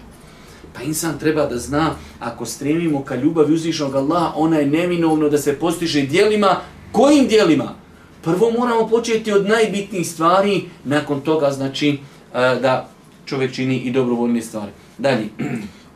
Pa 0.75 0.83
insan 0.83 1.19
treba 1.19 1.47
da 1.47 1.59
zna, 1.59 1.95
ako 2.21 2.47
stremimo 2.47 3.05
ka 3.05 3.17
ljubavi 3.17 3.55
uzvišnog 3.55 3.95
Allaha, 3.95 4.33
ona 4.37 4.59
je 4.59 4.67
neminovno 4.67 5.29
da 5.29 5.39
se 5.39 5.59
postiže 5.59 6.03
dijelima. 6.03 6.57
Kojim 6.93 7.27
dijelima? 7.27 7.75
Prvo 8.23 8.51
moramo 8.51 8.89
početi 8.89 9.33
od 9.33 9.47
najbitnijih 9.47 10.09
stvari, 10.11 10.63
nakon 10.85 11.21
toga 11.21 11.51
znači 11.51 11.89
e, 11.89 11.99
da 12.35 12.89
čovjek 13.25 13.53
čini 13.53 13.79
i 13.79 13.91
dobrovoljne 13.91 14.43
stvari. 14.43 14.73
Dalje. 14.99 15.29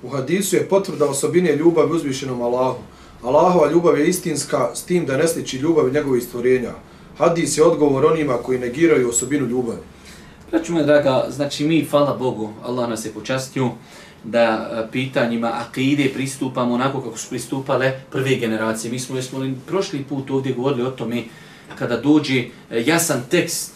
U 0.03 0.09
hadisu 0.09 0.57
je 0.57 0.69
potvrda 0.69 1.09
osobine 1.09 1.57
ljubavi 1.57 1.93
uzvišenom 1.93 2.43
Allahu. 2.43 2.79
Allahova 3.23 3.71
ljubav 3.71 3.99
je 3.99 4.09
istinska 4.09 4.71
s 4.75 4.83
tim 4.83 5.07
da 5.07 5.17
ne 5.17 5.29
sliči 5.29 5.57
ljubav 5.57 5.93
njegovih 5.93 6.23
stvorenja. 6.23 6.73
Hadis 7.19 7.59
je 7.59 7.65
odgovor 7.65 8.07
onima 8.07 8.37
koji 8.37 8.59
negiraju 8.59 9.09
osobinu 9.09 9.47
ljubavi. 9.47 9.81
Braću 10.51 10.75
me 10.75 10.83
draga, 10.83 11.27
znači 11.31 11.65
mi, 11.65 11.85
hvala 11.85 12.17
Bogu, 12.17 12.53
Allah 12.65 12.89
nas 12.89 13.05
je 13.05 13.13
počastio 13.13 13.71
da 14.25 14.43
e, 14.43 14.93
pitanjima 14.93 15.53
akide 15.55 16.11
pristupamo 16.15 16.75
onako 16.75 17.01
kako 17.01 17.19
su 17.19 17.29
pristupale 17.29 18.01
prve 18.11 18.35
generacije. 18.35 18.91
Mi 18.91 18.99
smo, 18.99 19.23
smo 19.23 19.41
prošli 19.67 20.05
put 20.05 20.31
ovdje 20.31 20.53
govorili 20.53 20.83
o 20.83 20.91
tome 20.91 21.23
kada 21.79 21.97
dođe 21.97 22.39
e, 22.39 22.49
jasan 22.71 23.23
tekst, 23.31 23.73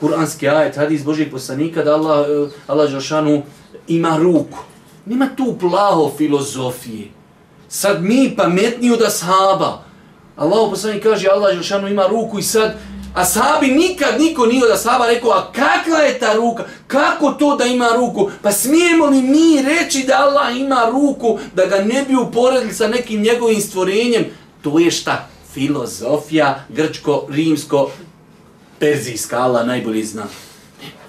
kuranski 0.00 0.48
ajet, 0.48 0.76
hadis 0.76 1.04
Božih 1.04 1.28
poslanika, 1.30 1.82
da 1.82 1.94
Allah, 1.94 2.26
e, 2.28 2.50
Allah 2.66 2.90
Žošanu 2.90 3.42
ima 3.88 4.16
ruku. 4.16 4.58
Nima 5.06 5.28
tu 5.36 5.56
plaho 5.60 6.10
filozofije. 6.18 7.19
Sad 7.70 8.02
mi 8.02 8.36
pametniji 8.36 8.92
od 8.92 9.02
ashaba. 9.02 9.82
Allah 10.36 10.70
poslani 10.70 11.00
kaže 11.00 11.28
Allah 11.28 11.54
Želšanu 11.54 11.88
ima 11.88 12.06
ruku 12.06 12.38
i 12.38 12.42
sad 12.42 12.76
Ashabi 13.14 13.66
nikad 13.66 14.20
niko 14.20 14.46
nije 14.46 14.64
od 14.64 14.70
ashaba 14.70 15.06
rekao 15.06 15.30
a 15.30 15.52
kakva 15.52 15.98
je 15.98 16.18
ta 16.18 16.32
ruka? 16.32 16.64
Kako 16.86 17.30
to 17.30 17.56
da 17.56 17.64
ima 17.64 17.88
ruku? 17.96 18.30
Pa 18.42 18.52
smijemo 18.52 19.06
li 19.06 19.22
mi 19.22 19.62
reći 19.62 20.04
da 20.06 20.18
Allah 20.18 20.56
ima 20.56 20.88
ruku 20.90 21.38
da 21.54 21.66
ga 21.66 21.76
ne 21.76 22.04
bi 22.08 22.16
uporedili 22.16 22.74
sa 22.74 22.88
nekim 22.88 23.22
njegovim 23.22 23.60
stvorenjem? 23.60 24.24
To 24.62 24.78
je 24.78 24.90
šta? 24.90 25.28
Filozofija 25.52 26.64
grčko-rimsko 26.68 27.88
perzijska 28.78 29.38
Allah 29.38 29.66
najbolji 29.66 30.04
zna. 30.04 30.24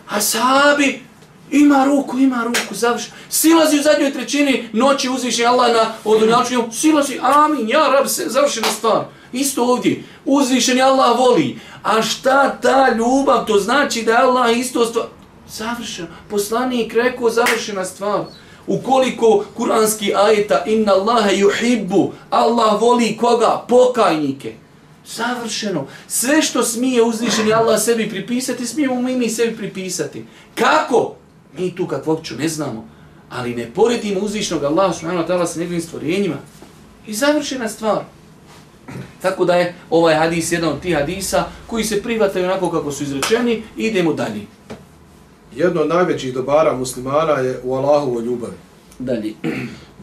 Ashabi 0.10 1.02
Ima 1.52 1.86
ruku, 1.86 2.18
ima 2.18 2.44
ruku, 2.44 2.76
završi. 2.76 3.12
Silazi 3.30 3.80
u 3.80 3.82
zadnjoj 3.82 4.14
trećini 4.14 4.70
noći, 4.74 5.10
uzviše 5.10 5.46
Allah 5.46 5.74
na 5.74 5.94
odunjačnju. 6.06 6.64
Silazi, 6.72 7.20
amin, 7.22 7.70
ja 7.70 7.88
rab 7.88 8.08
se, 8.08 8.24
završena 8.28 8.68
stvar. 8.68 9.04
Isto 9.34 9.64
ovdje, 9.64 10.04
uzvišen 10.26 10.78
je 10.78 10.84
Allah 10.84 11.20
voli. 11.20 11.60
A 11.84 12.02
šta 12.02 12.58
ta 12.62 12.96
ljubav, 12.98 13.46
to 13.46 13.60
znači 13.60 14.04
da 14.04 14.12
je 14.12 14.18
Allah 14.18 14.58
isto 14.58 14.86
stvar. 14.86 15.06
Završeno. 15.50 16.08
Poslanik 16.30 16.94
rekao, 16.94 17.30
završena 17.30 17.86
stvar. 17.86 18.22
Ukoliko 18.68 19.46
kuranski 19.58 20.14
ajeta, 20.16 20.64
inna 20.66 20.94
Allahe 20.94 21.36
yuhibbu, 21.36 22.10
Allah 22.30 22.82
voli 22.82 23.18
koga? 23.18 23.66
Pokajnike. 23.68 24.54
Savršeno. 25.06 25.88
Sve 26.08 26.42
što 26.42 26.64
smije 26.64 27.04
uzvišeni 27.04 27.54
Allah 27.54 27.82
sebi 27.82 28.10
pripisati, 28.10 28.66
smijemo 28.66 29.02
mi 29.02 29.16
mi 29.16 29.30
sebi 29.30 29.58
pripisati. 29.58 30.26
Kako? 30.56 31.16
Mi 31.58 31.76
tu 31.76 31.88
kakvog 31.88 32.20
ne 32.38 32.50
znamo, 32.50 32.88
ali 33.30 33.56
ne 33.56 33.72
poredimo 33.76 34.20
uzvišnog 34.20 34.64
Allaha 34.64 34.94
subhanahu 34.94 35.28
wa 35.28 35.28
ta'ala 35.28 35.46
sa 35.46 35.60
njegovim 35.60 35.82
stvorenjima. 35.82 36.36
I 37.08 37.14
završena 37.14 37.70
stvar. 37.70 38.04
Tako 39.22 39.46
da 39.46 39.56
je 39.56 39.76
ovaj 39.90 40.16
hadis 40.16 40.52
jedan 40.52 40.70
od 40.70 40.82
tih 40.82 40.96
hadisa 40.96 41.44
koji 41.68 41.84
se 41.84 42.04
privataju 42.04 42.46
onako 42.46 42.72
kako 42.72 42.92
su 42.92 43.04
izrečeni 43.04 43.64
i 43.78 43.84
idemo 43.84 44.14
dalje. 44.14 44.42
Jedno 45.56 45.82
od 45.82 45.90
najvećih 45.90 46.34
dobara 46.34 46.78
muslimana 46.78 47.34
je 47.34 47.60
u 47.64 47.74
Allahovo 47.74 48.20
ljubavi. 48.20 48.54
Dalje. 49.00 49.34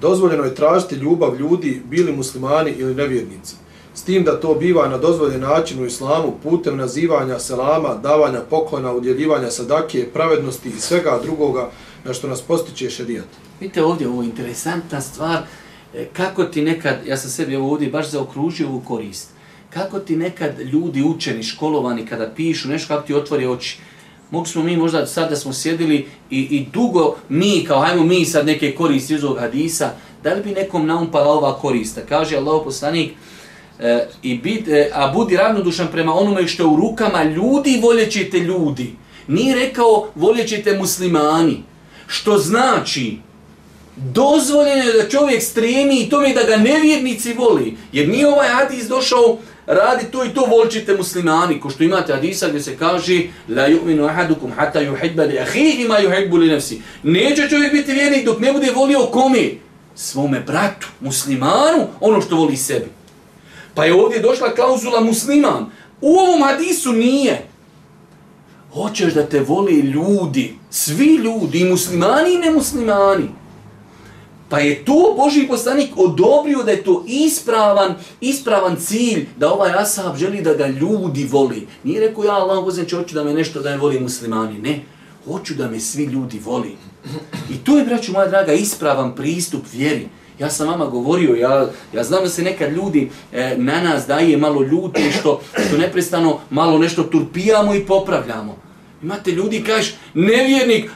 Dozvoljeno 0.00 0.44
je 0.44 0.54
tražiti 0.54 0.94
ljubav 0.94 1.36
ljudi, 1.36 1.82
bili 1.84 2.12
muslimani 2.12 2.70
ili 2.70 2.94
nevjernici. 2.94 3.56
S 3.98 4.02
tim 4.02 4.24
da 4.24 4.40
to 4.40 4.54
biva 4.54 4.88
na 4.88 4.98
dozvoljen 4.98 5.40
način 5.40 5.82
u 5.82 5.86
islamu 5.86 6.32
putem 6.42 6.76
nazivanja 6.76 7.38
selama, 7.38 7.94
davanja 7.94 8.40
poklona, 8.50 8.92
udjeljivanja 8.92 9.50
sadake, 9.50 10.06
pravednosti 10.12 10.68
i 10.68 10.80
svega 10.80 11.20
drugoga 11.22 11.70
na 12.04 12.14
što 12.14 12.28
nas 12.28 12.42
postiče 12.42 12.90
šerijat. 12.90 13.26
Vidite 13.60 13.82
ovdje 13.84 14.08
ovo 14.08 14.22
interesantna 14.22 15.00
stvar, 15.00 15.38
e, 15.94 16.06
kako 16.12 16.44
ti 16.44 16.62
nekad, 16.62 16.96
ja 17.06 17.16
sam 17.16 17.30
sebi 17.30 17.56
ovo 17.56 17.72
ovdje 17.72 17.90
baš 17.90 18.10
zaokružio 18.10 18.68
ovu 18.68 18.80
korist, 18.80 19.28
kako 19.70 19.98
ti 19.98 20.16
nekad 20.16 20.60
ljudi 20.60 21.02
učeni, 21.02 21.42
školovani, 21.42 22.06
kada 22.06 22.30
pišu 22.36 22.68
nešto, 22.68 22.94
kako 22.94 23.06
ti 23.06 23.14
otvori 23.14 23.46
oči, 23.46 23.78
Mogli 24.30 24.48
smo 24.48 24.62
mi 24.62 24.76
možda 24.76 25.06
sad 25.06 25.30
da 25.30 25.36
smo 25.36 25.52
sjedili 25.52 26.06
i, 26.30 26.40
i 26.40 26.66
dugo 26.72 27.16
mi, 27.28 27.64
kao 27.68 27.80
hajmo 27.80 28.04
mi 28.04 28.24
sad 28.24 28.46
neke 28.46 28.74
koristi 28.74 29.14
iz 29.14 29.24
ovog 29.24 29.38
hadisa, 29.38 29.90
da 30.22 30.34
li 30.34 30.42
bi 30.42 30.50
nekom 30.50 30.86
naumpala 30.86 31.32
ova 31.32 31.58
korista? 31.58 32.00
Kaže 32.08 32.36
Allah 32.36 32.60
poslanik, 32.64 33.12
e, 33.80 34.06
i 34.22 34.38
bit, 34.38 34.68
e, 34.68 34.90
a 34.94 35.08
budi 35.08 35.36
ravnodušan 35.36 35.88
prema 35.92 36.14
onome 36.14 36.48
što 36.48 36.62
je 36.62 36.66
u 36.66 36.76
rukama 36.76 37.24
ljudi, 37.24 37.80
voljećete 37.82 38.38
ljudi. 38.38 38.92
Nije 39.26 39.54
rekao 39.54 40.08
voljećete 40.14 40.78
muslimani. 40.78 41.62
Što 42.06 42.38
znači, 42.38 43.18
dozvoljeno 43.96 44.82
je 44.84 45.02
da 45.02 45.08
čovjek 45.08 45.42
stremi 45.42 46.00
i 46.00 46.10
tome 46.10 46.34
da 46.34 46.42
ga 46.42 46.56
nevjernici 46.56 47.32
voli. 47.34 47.76
Jer 47.92 48.08
nije 48.08 48.28
ovaj 48.28 48.48
hadis 48.48 48.88
došao 48.88 49.38
radi 49.66 50.04
to 50.12 50.24
i 50.24 50.28
to 50.28 50.44
volčite 50.44 50.96
muslimani, 50.96 51.60
ko 51.60 51.70
što 51.70 51.84
imate 51.84 52.12
hadisa 52.12 52.48
gdje 52.48 52.60
se 52.60 52.76
kaže 52.76 53.22
la 53.48 53.68
yu'minu 53.68 54.08
ahadukum 54.08 54.52
hatta 54.56 54.80
yuhibba 54.80 55.28
li 55.28 55.38
akhihi 55.38 55.88
ma 55.88 55.94
yuhibbu 55.94 56.38
li 56.38 56.52
nafsi. 56.52 56.82
Neće 57.02 57.48
čovjek 57.48 57.72
biti 57.72 57.92
vjernik 57.92 58.24
dok 58.24 58.40
ne 58.40 58.52
bude 58.52 58.70
volio 58.70 58.98
kome? 58.98 59.50
Svome 59.94 60.40
bratu, 60.40 60.86
muslimanu, 61.00 61.86
ono 62.00 62.20
što 62.20 62.36
voli 62.36 62.56
sebi. 62.56 62.97
Pa 63.78 63.84
je 63.84 63.94
ovdje 63.94 64.20
došla 64.20 64.54
klauzula 64.54 65.00
musliman. 65.00 65.66
U 66.00 66.16
ovom 66.16 66.42
hadisu 66.42 66.92
nije. 66.92 67.46
Hoćeš 68.72 69.14
da 69.14 69.26
te 69.26 69.40
voli 69.40 69.74
ljudi, 69.74 70.54
svi 70.70 71.14
ljudi, 71.14 71.60
i 71.60 71.64
muslimani 71.64 72.34
i 72.34 72.38
nemuslimani. 72.38 73.28
Pa 74.48 74.58
je 74.58 74.84
to 74.84 75.14
Boži 75.16 75.46
poslanik 75.48 75.90
odobrio 75.96 76.62
da 76.62 76.70
je 76.70 76.84
to 76.84 77.04
ispravan, 77.06 77.94
ispravan 78.20 78.76
cilj, 78.76 79.26
da 79.36 79.52
ovaj 79.52 79.72
asab 79.72 80.16
želi 80.16 80.42
da 80.42 80.54
ga 80.54 80.66
ljudi 80.66 81.28
voli. 81.30 81.66
Nije 81.84 82.00
rekao 82.00 82.24
ja 82.24 82.34
Allah 82.34 82.64
vozim 82.64 82.86
hoću 82.90 83.14
da 83.14 83.24
me 83.24 83.34
nešto 83.34 83.60
da 83.60 83.70
me 83.70 83.76
voli 83.76 84.00
muslimani. 84.00 84.58
Ne, 84.58 84.80
hoću 85.24 85.54
da 85.54 85.70
me 85.70 85.80
svi 85.80 86.04
ljudi 86.04 86.40
voli. 86.44 86.76
I 87.50 87.64
to 87.64 87.78
je, 87.78 87.84
braću 87.84 88.12
moja 88.12 88.26
draga, 88.26 88.52
ispravan 88.52 89.14
pristup 89.14 89.62
vjeri. 89.72 90.08
Ja 90.38 90.50
sam 90.50 90.68
vama 90.68 90.86
govorio, 90.86 91.34
ja, 91.34 91.68
ja 91.92 92.04
znam 92.04 92.22
da 92.22 92.28
se 92.28 92.42
nekad 92.42 92.72
ljudi 92.72 93.10
e, 93.32 93.54
na 93.56 93.80
nas 93.80 94.06
daje 94.06 94.36
malo 94.36 94.62
ljuti 94.62 95.12
što, 95.20 95.40
što 95.68 95.78
neprestano 95.78 96.40
malo 96.50 96.78
nešto 96.78 97.02
turpijamo 97.02 97.74
i 97.74 97.86
popravljamo. 97.86 98.58
Imate 99.02 99.30
ljudi, 99.30 99.64
kažeš, 99.64 99.94
nevjernik, 100.14 100.90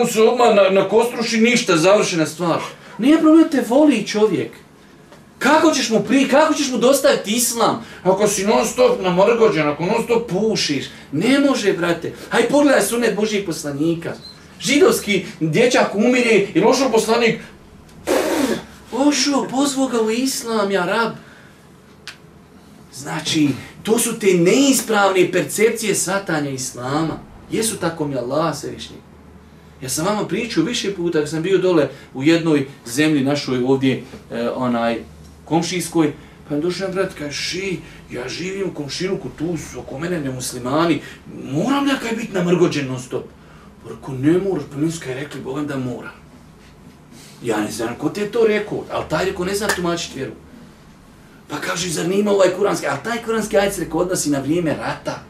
on 0.00 0.06
se 0.06 0.22
odmah 0.22 0.54
na, 0.54 0.80
na 0.80 0.88
kostruši 0.88 1.40
ništa, 1.40 1.76
završena 1.76 2.26
stvar. 2.26 2.60
Nije 2.98 3.18
problem, 3.18 3.48
te 3.48 3.64
voli 3.68 4.06
čovjek. 4.06 4.50
Kako 5.38 5.70
ćeš 5.70 5.90
mu 5.90 6.00
pri, 6.00 6.28
kako 6.28 6.54
ćeš 6.54 6.70
mu 6.70 6.78
dostaviti 6.78 7.32
islam? 7.32 7.84
Ako 8.02 8.26
si 8.26 8.46
non 8.46 8.66
stop 8.66 9.02
namrgođen, 9.02 9.68
ako 9.68 9.84
non 9.84 10.02
stop 10.04 10.30
pušiš, 10.30 10.84
ne 11.12 11.38
može, 11.38 11.72
brate. 11.72 12.12
Haj 12.28 12.48
pogledaj 12.48 12.82
sunet 12.82 13.16
Božijeg 13.16 13.46
poslanika. 13.46 14.12
Židovski 14.60 15.24
dječak 15.40 15.94
umire 15.94 16.46
i 16.54 16.60
lošo 16.60 16.90
poslanik, 16.92 17.40
Ošao, 18.92 19.46
pozvao 19.50 19.88
ga 19.88 20.02
u 20.02 20.10
islam, 20.10 20.70
ja 20.70 20.84
rab. 20.84 21.12
Znači, 22.94 23.48
to 23.82 23.98
su 23.98 24.18
te 24.18 24.26
neispravne 24.26 25.32
percepcije 25.32 25.94
svatanja 25.94 26.50
islama. 26.50 27.18
Jesu 27.50 27.76
tako 27.76 28.08
mi 28.08 28.16
Allah 28.16 28.58
svevišnji. 28.58 28.96
Ja 29.82 29.88
sam 29.88 30.06
vama 30.06 30.28
pričao 30.28 30.64
više 30.64 30.94
puta, 30.94 31.18
kad 31.18 31.28
sam 31.28 31.42
bio 31.42 31.58
dole 31.58 31.88
u 32.14 32.22
jednoj 32.22 32.66
zemlji 32.86 33.24
našoj 33.24 33.64
ovdje, 33.66 34.02
e, 34.30 34.50
onaj, 34.50 34.98
komšijskoj, 35.44 36.12
pa 36.48 36.54
je 36.54 36.60
došao 36.60 36.88
brat, 36.88 37.14
kaže, 37.18 37.42
ši, 37.42 37.78
ja 38.10 38.28
živim 38.28 38.68
u 38.70 38.74
komšiluku, 38.74 39.28
tu 39.38 39.56
su 39.56 39.80
oko 39.80 39.98
mene 39.98 40.20
ne 40.20 40.30
muslimani, 40.30 41.00
moram 41.52 41.88
ja 41.88 41.98
kaj 41.98 42.16
biti 42.16 42.32
namrgođen 42.32 42.86
non 42.86 43.00
stop. 43.00 43.24
Pa 43.84 43.94
Ako 43.94 44.12
ne 44.12 44.38
moraš, 44.38 44.64
pa 44.72 44.76
mi 44.76 44.90
su 44.90 45.00
kaj 45.04 45.14
rekli, 45.14 45.40
Bogam 45.40 45.66
da 45.66 45.76
moram. 45.76 46.17
Ja 47.42 47.60
ne 47.60 47.70
znam 47.70 47.94
ko 47.94 48.08
te 48.08 48.20
je 48.20 48.32
to 48.32 48.44
rekao, 48.46 48.84
ali 48.90 49.04
taj 49.08 49.24
rekao 49.24 49.44
ne 49.44 49.54
znam 49.54 49.70
tumačiti 49.76 50.16
vjeru. 50.16 50.32
Pa 51.48 51.56
kaže, 51.56 51.88
zar 51.88 52.08
nima 52.08 52.30
ovaj 52.30 52.50
kuranski, 52.56 52.86
ali 52.86 52.98
taj 53.04 53.22
kuranski 53.24 53.58
ajc 53.58 53.78
rekao 53.78 54.00
odnosi 54.00 54.30
na 54.30 54.38
vrijeme 54.38 54.74
rata. 54.74 55.22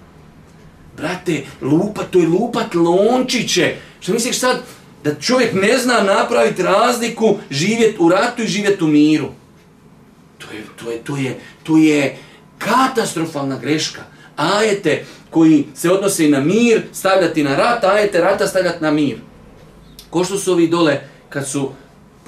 Brate, 0.96 1.44
lupa, 1.62 2.02
to 2.02 2.18
je 2.18 2.28
lupat 2.28 2.74
lončiće. 2.74 3.76
Što 4.00 4.12
misliš 4.12 4.38
sad, 4.38 4.62
Da 5.04 5.14
čovjek 5.14 5.54
ne 5.54 5.78
zna 5.78 6.00
napraviti 6.02 6.62
razliku, 6.62 7.36
živjet 7.50 7.96
u 7.98 8.08
ratu 8.08 8.42
i 8.42 8.46
živjet 8.46 8.82
u 8.82 8.86
miru. 8.86 9.28
To 10.38 10.46
je, 10.52 10.64
to 10.76 10.90
je, 10.90 10.98
to 11.04 11.16
je, 11.16 11.40
to 11.62 11.76
je 11.76 12.16
katastrofalna 12.58 13.58
greška. 13.58 14.02
Ajete 14.36 15.04
koji 15.30 15.66
se 15.74 15.90
odnose 15.90 16.28
na 16.28 16.40
mir, 16.40 16.82
stavljati 16.92 17.42
na 17.42 17.56
rat, 17.56 17.84
ajete 17.84 18.20
rata 18.20 18.46
stavljati 18.46 18.82
na 18.82 18.90
mir. 18.90 19.16
Ko 20.10 20.24
što 20.24 20.38
su 20.38 20.52
ovi 20.52 20.68
dole, 20.68 21.00
kad 21.28 21.48
su 21.48 21.70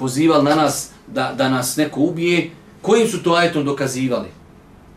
pozivali 0.00 0.44
na 0.44 0.54
nas 0.54 0.90
da, 1.06 1.34
da 1.38 1.48
nas 1.48 1.76
neko 1.76 2.00
ubije, 2.00 2.50
kojim 2.82 3.08
su 3.08 3.22
to 3.22 3.32
ajetom 3.32 3.64
dokazivali? 3.64 4.28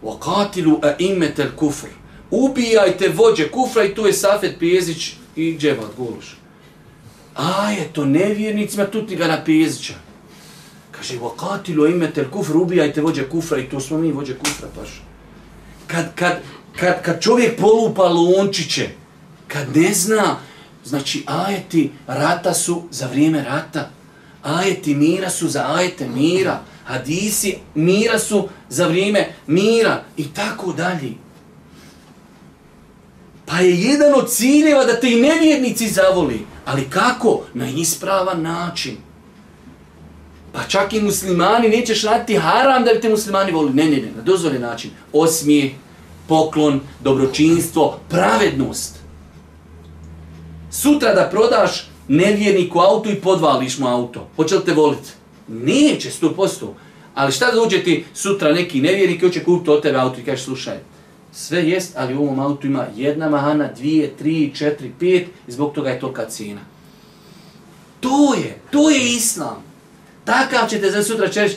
وَقَاتِلُوا 0.03 0.79
أَئِمَّةَ 0.81 1.35
الْكُفْرِ 1.37 1.87
Ubijajte 2.31 3.09
vođe 3.09 3.51
kufra 3.51 3.83
i 3.83 3.95
tu 3.95 4.07
je 4.07 4.13
Safet 4.13 4.59
Pijezić 4.59 5.13
i 5.35 5.57
Dževat 5.59 5.95
Guluš. 5.97 6.37
A 7.35 7.71
je 7.71 7.89
to 7.93 8.05
nevjernicima, 8.05 8.85
tu 8.85 9.05
ti 9.05 9.15
ga 9.15 9.27
na 9.27 9.43
Pijezića. 9.43 9.93
Kaže, 10.91 11.19
وَقَاتِلُوا 11.19 11.87
أَئِمَّةَ 11.87 12.25
الْكُفْرِ 12.25 12.55
Ubijajte 12.61 13.01
vođe 13.01 13.29
kufra 13.29 13.57
i 13.57 13.69
to 13.69 13.79
smo 13.79 13.97
mi 13.97 14.11
vođe 14.11 14.37
kufra, 14.37 14.67
paš. 14.75 15.01
Kad, 15.87 16.15
kad, 16.15 16.39
kad, 16.79 17.01
kad 17.01 17.21
čovjek 17.21 17.59
polupa 17.59 18.03
lončiće, 18.03 18.89
kad 19.47 19.75
ne 19.75 19.93
zna, 19.93 20.37
znači 20.85 21.23
ajeti 21.25 21.91
rata 22.07 22.53
su 22.53 22.83
za 22.91 23.07
vrijeme 23.07 23.43
rata, 23.43 23.89
ajeti 24.44 24.94
mira 24.94 25.30
su 25.30 25.48
za 25.48 25.64
ajete 25.74 26.08
mira, 26.08 26.60
hadisi 26.84 27.56
mira 27.74 28.18
su 28.18 28.48
za 28.68 28.86
vrijeme 28.86 29.28
mira 29.46 30.04
i 30.16 30.24
tako 30.34 30.72
dalje. 30.72 31.12
Pa 33.46 33.58
je 33.58 33.80
jedan 33.80 34.14
od 34.14 34.30
ciljeva 34.30 34.84
da 34.84 35.00
te 35.00 35.12
i 35.12 35.20
nevjernici 35.20 35.88
zavoli. 35.88 36.46
Ali 36.64 36.90
kako? 36.90 37.42
Na 37.54 37.68
ispravan 37.68 38.42
način. 38.42 38.96
Pa 40.52 40.62
čak 40.68 40.92
i 40.92 41.00
muslimani 41.00 41.68
nećeš 41.68 42.02
raditi 42.02 42.36
haram 42.36 42.84
da 42.84 42.92
bi 42.92 43.00
te 43.00 43.08
muslimani 43.08 43.52
volili. 43.52 43.74
Ne, 43.74 43.84
ne, 43.84 43.96
ne, 43.96 44.12
na 44.16 44.22
dozvoljen 44.22 44.62
način. 44.62 44.90
Osmije, 45.12 45.74
poklon, 46.28 46.80
dobročinstvo, 47.00 47.98
pravednost. 48.08 48.96
Sutra 50.70 51.14
da 51.14 51.28
prodaš 51.30 51.90
nevjerniku 52.08 52.78
auto 52.78 53.10
i 53.10 53.20
podvališ 53.20 53.78
mu 53.78 53.88
auto. 53.88 54.28
Hoće 54.36 54.56
li 54.56 54.64
te 54.64 54.72
voliti? 54.72 55.10
Neće, 55.48 56.10
sto 56.10 56.34
posto. 56.34 56.74
Ali 57.14 57.32
šta 57.32 57.50
da 57.50 57.62
uđe 57.62 57.84
ti 57.84 58.04
sutra 58.14 58.52
neki 58.52 58.80
nevjernik 58.80 59.22
i 59.22 59.26
hoće 59.26 59.44
kupiti 59.44 59.70
od 59.70 59.82
tebe 59.82 59.98
auto 59.98 60.20
i 60.20 60.24
kaže 60.24 60.42
slušaj, 60.42 60.78
sve 61.32 61.68
jest, 61.68 61.92
ali 61.96 62.14
u 62.14 62.22
ovom 62.22 62.40
autu 62.40 62.66
ima 62.66 62.86
jedna 62.96 63.28
mahana, 63.28 63.68
dvije, 63.76 64.16
tri, 64.16 64.52
četiri, 64.54 64.92
pet 65.00 65.26
i 65.48 65.52
zbog 65.52 65.74
toga 65.74 65.90
je 65.90 66.00
tolika 66.00 66.24
cijena. 66.24 66.60
To 68.00 68.34
je, 68.34 68.58
to 68.70 68.90
je 68.90 69.12
islam. 69.12 69.62
Takav 70.24 70.68
ćete 70.68 70.90
za 70.90 71.02
sutra 71.02 71.28
češ, 71.28 71.52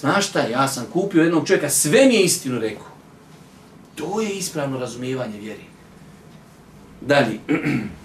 znaš 0.00 0.28
šta, 0.28 0.40
ja 0.40 0.68
sam 0.68 0.86
kupio 0.92 1.22
jednog 1.22 1.46
čovjeka, 1.46 1.70
sve 1.70 2.06
mi 2.06 2.14
je 2.14 2.22
istinu 2.22 2.60
rekao. 2.60 2.86
To 3.94 4.20
je 4.20 4.30
ispravno 4.30 4.78
razumijevanje 4.78 5.38
vjeri. 5.38 5.64
Dalje. 7.00 7.38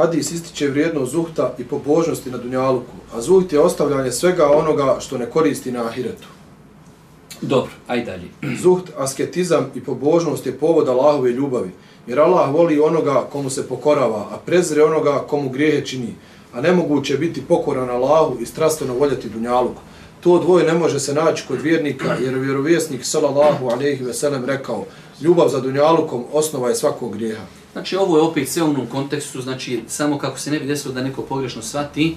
Hadis 0.00 0.30
ističe 0.30 0.68
vrijedno 0.68 1.06
zuhta 1.06 1.54
i 1.58 1.64
pobožnosti 1.64 2.30
na 2.30 2.38
dunjaluku, 2.38 2.92
a 3.14 3.20
zuht 3.20 3.52
je 3.52 3.60
ostavljanje 3.60 4.12
svega 4.12 4.50
onoga 4.50 4.96
što 5.00 5.18
ne 5.18 5.26
koristi 5.26 5.72
na 5.72 5.84
ahiretu. 5.84 6.28
Dobro, 7.40 7.70
aj 7.86 8.04
dalje. 8.04 8.56
Zuht, 8.62 8.90
asketizam 8.96 9.70
i 9.74 9.80
pobožnost 9.80 10.46
je 10.46 10.58
povod 10.58 10.88
Allahove 10.88 11.30
ljubavi, 11.30 11.70
jer 12.06 12.20
Allah 12.20 12.54
voli 12.54 12.80
onoga 12.80 13.26
komu 13.32 13.50
se 13.50 13.68
pokorava, 13.68 14.26
a 14.32 14.38
prezre 14.46 14.84
onoga 14.84 15.24
komu 15.28 15.50
grijehe 15.50 15.86
čini, 15.86 16.14
a 16.52 16.60
nemoguće 16.60 17.18
biti 17.18 17.42
pokoran 17.48 17.90
Allahu 17.90 18.36
i 18.40 18.46
strastveno 18.46 18.94
voljeti 18.94 19.28
dunjaluku. 19.28 19.82
To 20.20 20.38
dvoje 20.38 20.66
ne 20.66 20.74
može 20.74 21.00
se 21.00 21.14
naći 21.14 21.44
kod 21.48 21.60
vjernika, 21.60 22.16
jer 22.24 22.38
vjerovjesnik 22.38 23.04
sallallahu 23.04 23.68
alejhi 23.68 24.04
ve 24.04 24.14
sellem 24.14 24.44
rekao: 24.44 24.84
"Ljubav 25.20 25.48
za 25.48 25.60
dunjalukom 25.60 26.24
osnova 26.32 26.68
je 26.68 26.74
svakog 26.74 27.12
grijeha." 27.12 27.59
Znači, 27.72 27.96
ovo 27.96 28.16
je 28.16 28.22
opet 28.22 28.48
sve 28.48 28.62
u 28.62 28.66
onom 28.66 28.86
kontekstu, 28.86 29.40
znači, 29.40 29.82
samo 29.88 30.18
kako 30.18 30.38
se 30.38 30.50
ne 30.50 30.60
bi 30.60 30.66
desilo 30.66 30.94
da 30.94 31.02
neko 31.02 31.22
pogrešno 31.22 31.62
shvati, 31.62 32.16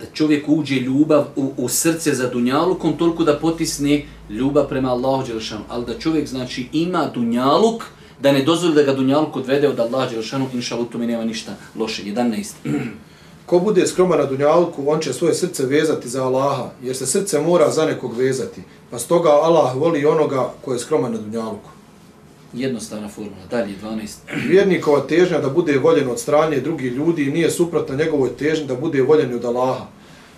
da 0.00 0.06
čovjek 0.12 0.44
uđe 0.48 0.74
ljubav 0.74 1.24
u, 1.36 1.52
u 1.56 1.68
srce 1.68 2.14
za 2.14 2.28
dunjalukom, 2.28 2.96
toliko 2.96 3.24
da 3.24 3.38
potisne 3.38 4.04
ljubav 4.30 4.68
prema 4.68 4.90
Allahu 4.90 5.26
Đelšanu. 5.26 5.64
Ali 5.68 5.86
da 5.86 5.98
čovjek, 5.98 6.28
znači, 6.28 6.68
ima 6.72 7.10
dunjaluk, 7.14 7.84
da 8.20 8.32
ne 8.32 8.42
dozvoli 8.42 8.74
da 8.74 8.82
ga 8.82 8.92
dunjaluk 8.92 9.36
odvede 9.36 9.68
od 9.68 9.80
Allahu 9.80 10.10
Đelšanu, 10.10 10.48
inša 10.54 10.76
u 10.76 10.84
tome 10.84 11.06
nema 11.06 11.24
ništa 11.24 11.54
loše. 11.76 12.02
11. 12.02 12.52
Ko 13.46 13.58
bude 13.58 13.86
skroman 13.86 14.18
na 14.18 14.24
dunjalku, 14.24 14.84
on 14.86 15.00
će 15.00 15.12
svoje 15.12 15.34
srce 15.34 15.66
vezati 15.66 16.08
za 16.08 16.24
Allaha, 16.24 16.70
jer 16.82 16.96
se 16.96 17.06
srce 17.06 17.40
mora 17.40 17.70
za 17.70 17.86
nekog 17.86 18.16
vezati. 18.16 18.62
Pa 18.90 18.98
stoga 18.98 19.28
Allah 19.28 19.76
voli 19.76 20.06
onoga 20.06 20.52
ko 20.64 20.72
je 20.72 20.78
skroman 20.78 21.12
na 21.12 21.18
dunjalku. 21.18 21.70
Jednostavna 22.52 23.08
formula. 23.08 23.46
Dalje, 23.50 23.74
12. 23.82 24.16
Vjernikova 24.48 25.00
težnja 25.00 25.38
da 25.38 25.48
bude 25.48 25.78
voljen 25.78 26.08
od 26.08 26.20
strane 26.20 26.60
drugih 26.60 26.92
ljudi 26.92 27.26
nije 27.26 27.50
suprotna 27.50 27.96
njegovoj 27.96 28.36
težnji 28.36 28.66
da 28.66 28.74
bude 28.74 29.02
voljen 29.02 29.34
od 29.34 29.44
Allaha. 29.44 29.86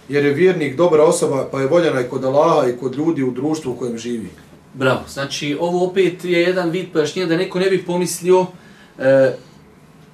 Jer 0.09 0.25
je 0.25 0.33
vjernik 0.33 0.77
dobra 0.77 1.05
osoba, 1.05 1.49
pa 1.53 1.61
je 1.61 1.67
voljena 1.67 2.01
i 2.01 2.09
kod 2.09 2.25
Allaha 2.25 2.69
i 2.69 2.77
kod 2.77 2.97
ljudi 2.97 3.23
u 3.23 3.31
društvu 3.31 3.73
u 3.73 3.77
kojem 3.77 3.99
živi. 3.99 4.29
Bravo. 4.75 5.01
Znači, 5.09 5.57
ovo 5.61 5.87
opet 5.87 6.25
je 6.25 6.41
jedan 6.41 6.71
vid 6.71 6.87
pojašnjenja 6.93 7.29
da 7.29 7.37
neko 7.37 7.59
ne 7.59 7.71
bi 7.71 7.85
pomislio 7.85 8.47
e, 8.99 9.33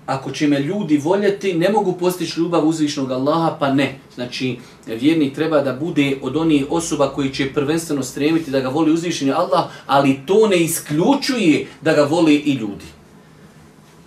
ako 0.07 0.31
će 0.31 0.47
me 0.47 0.61
ljudi 0.61 0.97
voljeti, 0.99 1.55
ne 1.55 1.69
mogu 1.69 1.92
postići 1.92 2.40
ljubav 2.40 2.69
uzvišnog 2.69 3.11
Allaha, 3.11 3.57
pa 3.61 3.73
ne. 3.73 3.99
Znači, 4.14 4.59
vjernik 4.87 5.35
treba 5.35 5.62
da 5.62 5.73
bude 5.73 6.19
od 6.23 6.37
onih 6.37 6.64
osoba 6.71 7.09
koji 7.09 7.31
će 7.31 7.53
prvenstveno 7.55 8.03
stremiti 8.03 8.51
da 8.51 8.61
ga 8.61 8.69
voli 8.69 8.92
uzvišeni 8.92 9.33
Allah, 9.33 9.64
ali 9.87 10.21
to 10.27 10.49
ne 10.49 10.57
isključuje 10.57 11.66
da 11.81 11.92
ga 11.92 12.03
voli 12.03 12.35
i 12.35 12.53
ljudi. 12.53 12.85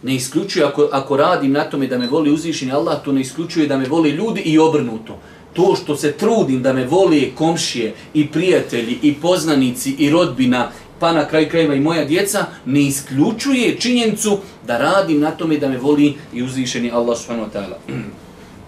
Ne 0.04 0.16
isključuje 0.16 0.66
ako, 0.66 0.90
ako 0.92 1.18
radim 1.18 1.52
na 1.52 1.64
tome 1.64 1.88
da 1.88 1.98
me 1.98 2.08
voli 2.08 2.32
uzvišeni 2.32 2.72
Allah, 2.72 3.04
to 3.06 3.12
ne 3.12 3.22
isključuje 3.22 3.68
da 3.68 3.78
me 3.78 3.88
voli 3.88 4.10
ljudi 4.10 4.42
i 4.42 4.60
obrnuto. 4.60 5.20
To 5.54 5.76
što 5.76 5.96
se 5.96 6.12
trudim 6.12 6.62
da 6.64 6.74
me 6.74 6.86
voli 6.86 7.34
komšije 7.36 7.94
i 8.14 8.28
prijatelji 8.28 9.00
i 9.02 9.14
poznanici 9.14 9.96
i 10.00 10.10
rodbina 10.10 10.72
pa 11.00 11.12
na 11.12 11.28
kraju 11.28 11.50
krajeva 11.50 11.76
i 11.76 11.80
moja 11.80 12.06
djeca, 12.06 12.46
ne 12.66 12.82
isključuje 12.82 13.80
činjenicu 13.80 14.38
da 14.68 14.78
radim 14.78 15.20
na 15.20 15.32
tome 15.32 15.58
da 15.58 15.70
me 15.70 15.78
voli 15.78 16.14
i 16.34 16.44
uzvišeni 16.44 16.92
Allah 16.92 17.18
subhanahu 17.18 17.50
wa 17.52 17.54
ta'ala. 17.54 17.78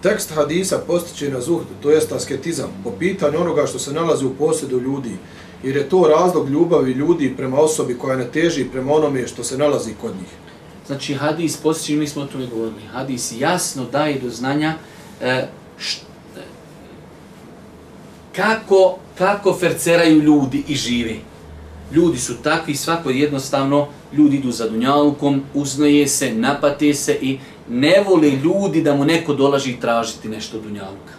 Tekst 0.02 0.34
hadisa 0.34 0.78
postiče 0.78 1.30
na 1.30 1.40
zuhd, 1.40 1.66
to 1.82 1.90
jest 1.90 2.12
asketizam, 2.12 2.68
po 2.84 2.90
pitanju 2.90 3.40
onoga 3.40 3.66
što 3.66 3.78
se 3.78 3.92
nalazi 3.92 4.24
u 4.24 4.34
posjedu 4.34 4.80
ljudi, 4.80 5.16
jer 5.62 5.76
je 5.76 5.88
to 5.88 6.08
razlog 6.16 6.50
ljubavi 6.50 6.92
ljudi 6.92 7.34
prema 7.36 7.56
osobi 7.56 7.98
koja 7.98 8.16
ne 8.16 8.24
teži 8.24 8.64
prema 8.72 8.92
onome 8.92 9.26
što 9.26 9.44
se 9.44 9.58
nalazi 9.58 9.94
kod 10.00 10.10
njih. 10.10 10.28
Znači, 10.86 11.14
hadis 11.14 11.56
postiče, 11.56 11.96
mi 11.96 12.06
smo 12.06 12.22
o 12.22 12.26
tome 12.26 12.46
govorili, 12.46 12.82
hadis 12.92 13.32
jasno 13.38 13.84
daje 13.92 14.18
do 14.18 14.30
znanja 14.30 14.74
e, 15.20 15.46
št, 15.78 16.02
e, 16.36 16.40
kako, 18.36 18.98
kako 19.18 19.54
ferceraju 19.54 20.22
ljudi 20.22 20.64
i 20.68 20.74
žive 20.74 21.31
ljudi 21.94 22.18
su 22.18 22.34
takvi, 22.42 22.74
svako 22.74 23.10
jednostavno, 23.10 23.86
ljudi 24.12 24.36
idu 24.36 24.50
za 24.50 24.68
dunjalukom, 24.68 25.42
uznoje 25.54 26.08
se, 26.08 26.34
napate 26.34 26.94
se 26.94 27.18
i 27.22 27.38
ne 27.68 28.04
vole 28.08 28.30
ljudi 28.30 28.82
da 28.82 28.94
mu 28.94 29.04
neko 29.04 29.34
dolaži 29.34 29.76
tražiti 29.80 30.28
nešto 30.28 30.58
dunjaluka. 30.60 31.12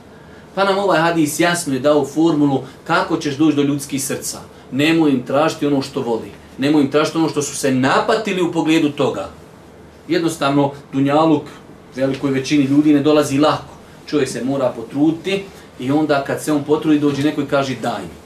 Pa 0.55 0.63
nam 0.63 0.77
ovaj 0.77 0.99
hadis 0.99 1.39
jasno 1.39 1.73
je 1.73 1.79
dao 1.79 2.05
formulu 2.05 2.63
kako 2.87 3.17
ćeš 3.17 3.35
doći 3.35 3.55
do 3.55 3.63
ljudskih 3.63 4.03
srca. 4.03 4.39
Nemoj 4.71 5.11
im 5.11 5.23
tražiti 5.25 5.65
ono 5.65 5.81
što 5.81 6.01
voli. 6.01 6.31
Nemoj 6.57 6.81
im 6.81 6.91
tražiti 6.91 7.17
ono 7.17 7.29
što 7.29 7.41
su 7.41 7.55
se 7.55 7.71
napatili 7.71 8.41
u 8.41 8.51
pogledu 8.51 8.89
toga. 8.89 9.29
Jednostavno, 10.07 10.71
dunjaluk 10.93 11.43
velikoj 11.95 12.31
većini 12.31 12.63
ljudi 12.63 12.93
ne 12.93 12.99
dolazi 12.99 13.37
lako. 13.37 13.73
Čovjek 14.07 14.29
se 14.29 14.43
mora 14.43 14.73
potruditi 14.75 15.43
i 15.79 15.91
onda 15.91 16.23
kad 16.23 16.43
se 16.43 16.53
on 16.53 16.63
potrudi 16.63 16.99
dođe 16.99 17.23
neko 17.23 17.41
i 17.41 17.45
kaže 17.45 17.75
daj 17.81 18.01
mi. 18.01 18.22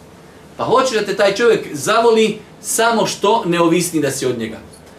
Pa 0.58 0.64
hoće 0.64 1.00
da 1.00 1.06
te 1.06 1.16
taj 1.16 1.36
čovjek 1.36 1.68
zavoli 1.74 2.38
samo 2.62 3.06
što 3.06 3.44
ne 3.46 3.62
ovisni 3.62 4.02
da 4.02 4.12
si 4.12 4.26
od 4.26 4.40
njega. 4.40 4.58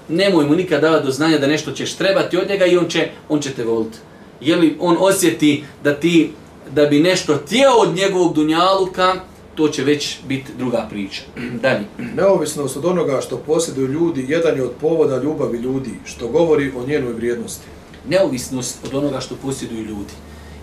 Nemoj 0.09 0.45
mu 0.45 0.55
nikad 0.55 0.81
davati 0.81 1.07
do 1.07 1.13
znanja 1.13 1.39
da 1.39 1.47
nešto 1.47 1.73
ćeš 1.73 1.95
trebati 1.95 2.37
od 2.37 2.49
njega 2.49 2.67
i 2.67 2.77
on 2.77 2.89
će, 2.89 3.09
on 3.29 3.41
će 3.41 3.51
te 3.51 3.65
voliti. 3.65 3.99
Je 4.41 4.57
li 4.57 4.77
on 4.81 4.97
osjeti 5.01 5.65
da 5.85 5.95
ti 5.95 6.33
da 6.71 6.87
bi 6.87 7.01
nešto 7.01 7.37
tijelo 7.37 7.75
od 7.77 7.97
njegovog 7.97 8.35
dunjaluka, 8.35 9.15
to 9.55 9.69
će 9.69 9.85
već 9.85 10.19
biti 10.29 10.53
druga 10.59 10.87
priča. 10.91 11.23
Dalje. 11.63 11.85
Neovisnost 12.17 12.77
od 12.77 12.85
onoga 12.85 13.21
što 13.21 13.37
posjeduju 13.37 13.89
ljudi, 13.89 14.27
jedan 14.29 14.57
je 14.57 14.63
od 14.63 14.73
povoda 14.81 15.23
ljubavi 15.23 15.59
ljudi, 15.59 15.91
što 16.05 16.29
govori 16.29 16.73
o 16.77 16.87
njenoj 16.87 17.13
vrijednosti. 17.13 17.67
Neovisnost 18.09 18.79
od 18.87 18.95
onoga 18.95 19.21
što 19.21 19.35
posjeduju 19.35 19.83
ljudi. 19.83 20.13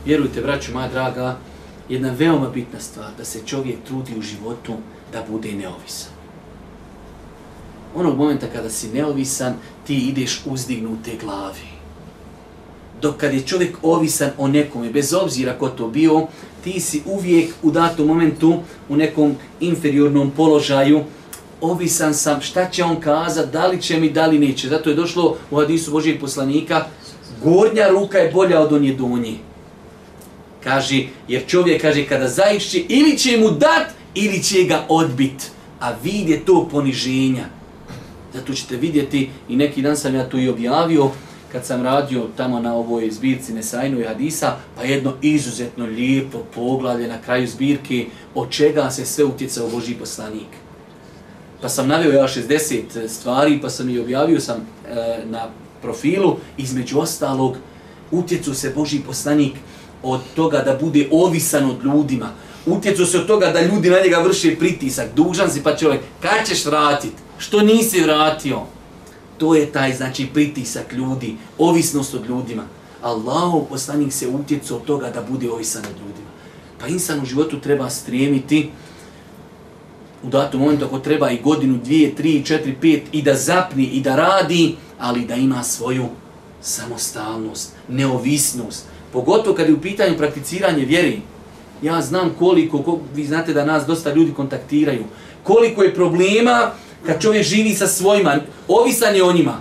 Vjerujte, 0.06 0.42
braću 0.42 0.74
moja 0.74 0.88
draga, 0.88 1.38
jedna 1.90 2.12
veoma 2.12 2.50
bitna 2.50 2.80
stvar, 2.80 3.12
da 3.18 3.26
se 3.26 3.40
čovjek 3.46 3.78
trudi 3.88 4.12
u 4.18 4.22
životu 4.22 4.74
da 5.14 5.24
bude 5.30 5.52
neovisan. 5.52 6.12
Onog 7.96 8.18
momenta 8.18 8.48
kada 8.54 8.70
si 8.70 8.90
neovisan, 8.90 9.54
ti 9.88 9.96
ideš 9.96 10.42
uzdignute 10.46 11.12
glavi. 11.22 11.76
dok 13.02 13.18
kad 13.18 13.34
je 13.34 13.42
čovjek 13.42 13.78
ovisan 13.82 14.30
o 14.38 14.48
nekome, 14.48 14.90
bez 14.90 15.14
obzira 15.14 15.54
ko 15.54 15.70
to 15.70 15.88
bio, 15.88 16.28
ti 16.64 16.80
si 16.80 17.02
uvijek 17.06 17.54
u 17.64 17.72
datom 17.72 18.08
momentu 18.08 18.60
u 18.90 18.96
nekom 18.96 19.36
inferiornom 19.60 20.32
položaju, 20.32 21.04
ovisan 21.62 22.14
sam 22.14 22.42
šta 22.42 22.70
će 22.70 22.84
on 22.84 23.00
kazati, 23.00 23.52
da 23.52 23.68
li 23.68 23.82
će 23.82 24.00
mi, 24.00 24.10
da 24.10 24.26
li 24.26 24.40
neće. 24.40 24.70
Zato 24.70 24.90
je 24.90 24.96
došlo 24.96 25.38
u 25.52 25.56
hadisu 25.56 25.92
Božijeg 25.92 26.20
poslanika, 26.20 26.86
gornja 27.44 27.88
ruka 27.88 28.18
je 28.18 28.32
bolja 28.32 28.62
od 28.62 28.74
onje 28.74 28.94
donje. 28.94 29.38
Kaže, 30.66 31.04
jer 31.28 31.46
čovjek 31.48 31.82
kaže 31.82 32.08
kada 32.08 32.28
zaišće, 32.28 32.84
ili 32.90 33.18
će 33.18 33.38
mu 33.38 33.50
dat, 33.50 33.94
ili 34.16 34.44
će 34.44 34.64
ga 34.64 34.86
odbit. 34.90 35.52
A 35.80 35.94
vid 36.04 36.30
je 36.30 36.46
to 36.46 36.68
poniženja. 36.72 37.46
Zato 38.34 38.54
ćete 38.54 38.78
vidjeti, 38.78 39.30
i 39.50 39.56
neki 39.56 39.82
dan 39.82 39.98
sam 39.98 40.16
ja 40.16 40.30
to 40.30 40.38
i 40.38 40.50
objavio, 40.50 41.12
kad 41.52 41.66
sam 41.66 41.84
radio 41.84 42.28
tamo 42.38 42.60
na 42.60 42.74
ovoj 42.76 43.12
zbirci 43.12 43.54
Nesajnu 43.54 44.00
i 44.00 44.04
Hadisa, 44.04 44.56
pa 44.76 44.84
jedno 44.84 45.14
izuzetno 45.22 45.86
lijepo 45.86 46.40
poglavlje 46.56 47.08
na 47.08 47.22
kraju 47.22 47.48
zbirke, 47.48 48.06
od 48.36 48.50
čega 48.50 48.90
se 48.92 49.06
sve 49.06 49.24
utjecao 49.24 49.70
Boži 49.70 49.94
poslanik. 49.94 50.50
Pa 51.62 51.70
sam 51.70 51.88
navio 51.88 52.12
ja 52.12 52.28
60 52.28 53.08
stvari, 53.08 53.60
pa 53.62 53.70
sam 53.70 53.90
i 53.90 54.00
objavio 54.00 54.40
sam 54.40 54.58
e, 54.58 54.66
na 55.26 55.48
profilu, 55.82 56.36
između 56.58 57.00
ostalog, 57.00 57.58
utjecu 58.12 58.54
se 58.54 58.74
Boži 58.76 59.00
poslanik 59.00 59.54
od 60.06 60.22
toga 60.36 60.62
da 60.66 60.78
bude 60.82 61.08
ovisan 61.12 61.70
od 61.70 61.84
ljudima, 61.84 62.30
Utjecu 62.66 63.06
se 63.06 63.20
od 63.20 63.28
toga 63.28 63.52
da 63.52 63.62
ljudi 63.62 63.90
na 63.90 64.00
njega 64.04 64.18
vrše 64.18 64.56
pritisak, 64.56 65.08
dužan 65.16 65.52
si 65.52 65.64
pa 65.64 65.76
čovjek, 65.76 66.02
kad 66.22 66.48
ćeš 66.48 66.66
vratit? 66.66 67.14
Što 67.38 67.62
nisi 67.62 68.02
vratio? 68.02 68.62
To 69.38 69.56
je 69.56 69.72
taj 69.72 69.94
znači 69.94 70.28
pritisak 70.34 70.94
ljudi, 70.94 71.36
ovisnost 71.58 72.14
od 72.14 72.26
ljudima. 72.30 72.64
Allahov 73.02 73.66
poslanik 73.70 74.14
se 74.14 74.28
utjecu 74.28 74.76
od 74.76 74.84
toga 74.84 75.10
da 75.10 75.22
bude 75.22 75.52
ovisan 75.52 75.82
od 75.82 76.00
ljudima. 76.00 76.30
Pa 76.80 76.88
insan 76.88 77.22
u 77.22 77.26
životu 77.26 77.60
treba 77.60 77.90
strijemiti 77.90 78.70
u 80.24 80.30
datom 80.30 80.60
momentu 80.60 80.86
ako 80.86 81.00
treba 81.00 81.32
i 81.32 81.42
godinu, 81.42 81.80
dvije, 81.84 82.16
tri, 82.16 82.44
četiri, 82.46 82.76
pet 82.82 83.04
i 83.12 83.22
da 83.22 83.34
zapni 83.34 83.84
i 83.84 84.02
da 84.02 84.16
radi, 84.16 84.76
ali 85.00 85.26
da 85.26 85.36
ima 85.36 85.64
svoju 85.64 86.06
samostalnost, 86.62 87.74
neovisnost. 87.90 88.86
Pogotovo 89.16 89.56
kad 89.56 89.68
je 89.68 89.74
u 89.74 89.82
pitanju 89.82 90.18
prakticiranje 90.18 90.86
vjeri. 90.86 91.22
Ja 91.82 92.02
znam 92.02 92.36
koliko, 92.40 92.84
koliko, 92.84 93.04
vi 93.14 93.26
znate 93.26 93.54
da 93.54 93.66
nas 93.66 93.86
dosta 93.86 94.14
ljudi 94.14 94.34
kontaktiraju, 94.34 95.04
koliko 95.44 95.84
je 95.84 95.94
problema 95.94 96.72
kad 97.06 97.22
čovjek 97.22 97.44
živi 97.44 97.74
sa 97.74 97.88
svojima, 97.88 98.36
ovisan 98.68 99.16
je 99.16 99.24
o 99.24 99.34
njima. 99.34 99.58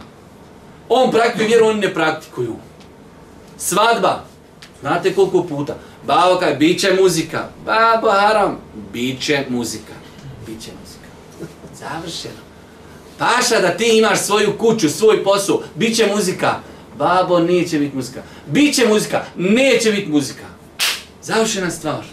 On 0.89 1.11
praktikuje 1.11 1.47
vjeru, 1.47 1.67
oni 1.67 1.81
ne 1.81 1.95
praktikuju. 1.95 2.55
Svadba, 3.57 4.25
znate 4.81 5.15
koliko 5.15 5.43
puta. 5.43 5.77
Babo 6.07 6.41
kaj, 6.41 6.55
bit 6.55 6.81
će 6.81 6.97
muzika. 7.03 7.49
Babo 7.65 8.11
haram, 8.11 8.59
bit 8.93 9.21
će 9.21 9.45
muzika. 9.49 9.95
Bit 10.47 10.63
će 10.63 10.71
muzika. 10.81 11.09
Završeno. 11.79 12.43
Paša 13.19 13.61
da 13.61 13.77
ti 13.77 13.99
imaš 13.99 14.21
svoju 14.21 14.59
kuću, 14.59 14.89
svoj 14.89 15.25
posao, 15.25 15.63
bit 15.75 15.97
će 15.97 16.07
muzika. 16.15 16.61
Babo, 16.99 17.41
neće 17.41 17.79
biti 17.79 17.97
muzika. 17.97 18.23
Biće 18.47 18.89
muzika, 18.89 19.25
neće 19.37 19.93
biti 19.93 20.09
muzika. 20.09 20.45
Završena 21.23 21.71
stvar. 21.71 22.05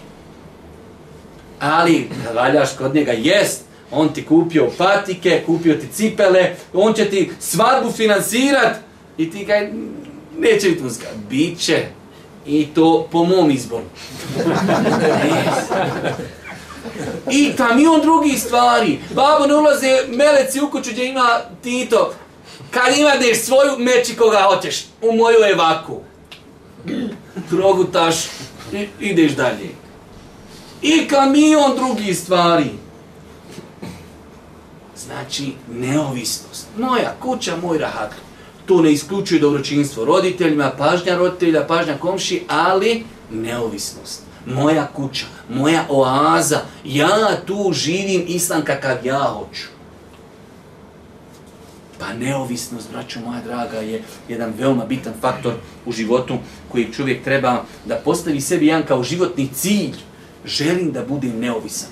Ali, 1.59 2.09
kad 2.25 2.35
valjaš 2.35 2.69
kod 2.77 2.95
njega, 2.95 3.11
jest, 3.11 3.61
on 3.91 4.13
ti 4.13 4.25
kupio 4.25 4.71
patike, 4.77 5.43
kupio 5.45 5.75
ti 5.75 5.87
cipele, 5.93 6.55
on 6.73 6.93
će 6.93 7.09
ti 7.09 7.31
svadbu 7.39 7.91
finansirat 7.91 8.77
i 9.17 9.31
ti 9.31 9.45
kaj, 9.45 9.71
neće 10.37 10.69
biti 10.69 10.83
muzika. 10.83 11.07
Biće. 11.29 11.85
I 12.45 12.67
to 12.75 13.07
po 13.11 13.23
mom 13.23 13.51
izboru. 13.51 13.83
I 17.31 17.53
kamion 17.57 18.01
drugi 18.01 18.37
stvari. 18.37 18.99
Babo 19.15 19.47
ne 19.47 19.55
ulaze 19.55 20.03
meleci 20.07 20.61
u 20.61 20.71
kuću 20.71 20.91
gdje 20.91 21.05
ima 21.05 21.39
Tito. 21.63 22.13
Kad 22.71 22.97
imadeš 22.97 23.41
svoju 23.41 23.79
meči 23.79 24.15
koga 24.15 24.47
hoćeš, 24.53 24.85
u 25.01 25.11
moju 25.11 25.37
evaku. 25.53 25.99
Progutaš 27.49 28.25
i 28.73 28.87
ideš 28.99 29.31
dalje. 29.31 29.69
I 30.81 31.07
kamion 31.07 31.75
drugi 31.75 32.13
stvari. 32.13 32.69
Znači, 34.95 35.53
neovisnost. 35.71 36.67
Moja 36.77 37.15
kuća, 37.21 37.55
moj 37.61 37.77
rahat. 37.77 38.11
To 38.65 38.81
ne 38.81 38.91
isključuje 38.91 39.39
dobročinstvo 39.39 40.05
roditeljima, 40.05 40.71
pažnja 40.77 41.17
roditelja, 41.17 41.67
pažnja 41.67 41.97
komši, 41.97 42.43
ali 42.47 43.03
neovisnost. 43.31 44.21
Moja 44.45 44.87
kuća, 44.87 45.25
moja 45.49 45.85
oaza, 45.89 46.59
ja 46.83 47.41
tu 47.45 47.71
živim 47.73 48.23
islam 48.27 48.65
kakav 48.65 49.05
ja 49.05 49.19
hoću. 49.19 49.80
Pa 52.01 52.13
neovisnost, 52.13 52.91
braćo 52.91 53.19
moja 53.25 53.41
draga, 53.41 53.77
je 53.77 54.01
jedan 54.29 54.53
veoma 54.57 54.85
bitan 54.85 55.13
faktor 55.21 55.53
u 55.85 55.91
životu 55.91 56.37
koji 56.71 56.93
čovjek 56.93 57.23
treba 57.23 57.63
da 57.85 57.95
postavi 57.95 58.41
sebi 58.41 58.67
jedan 58.67 58.83
kao 58.87 59.03
životni 59.03 59.49
cilj. 59.53 59.95
Želim 60.45 60.91
da 60.91 61.05
budem 61.05 61.39
neovisan. 61.39 61.89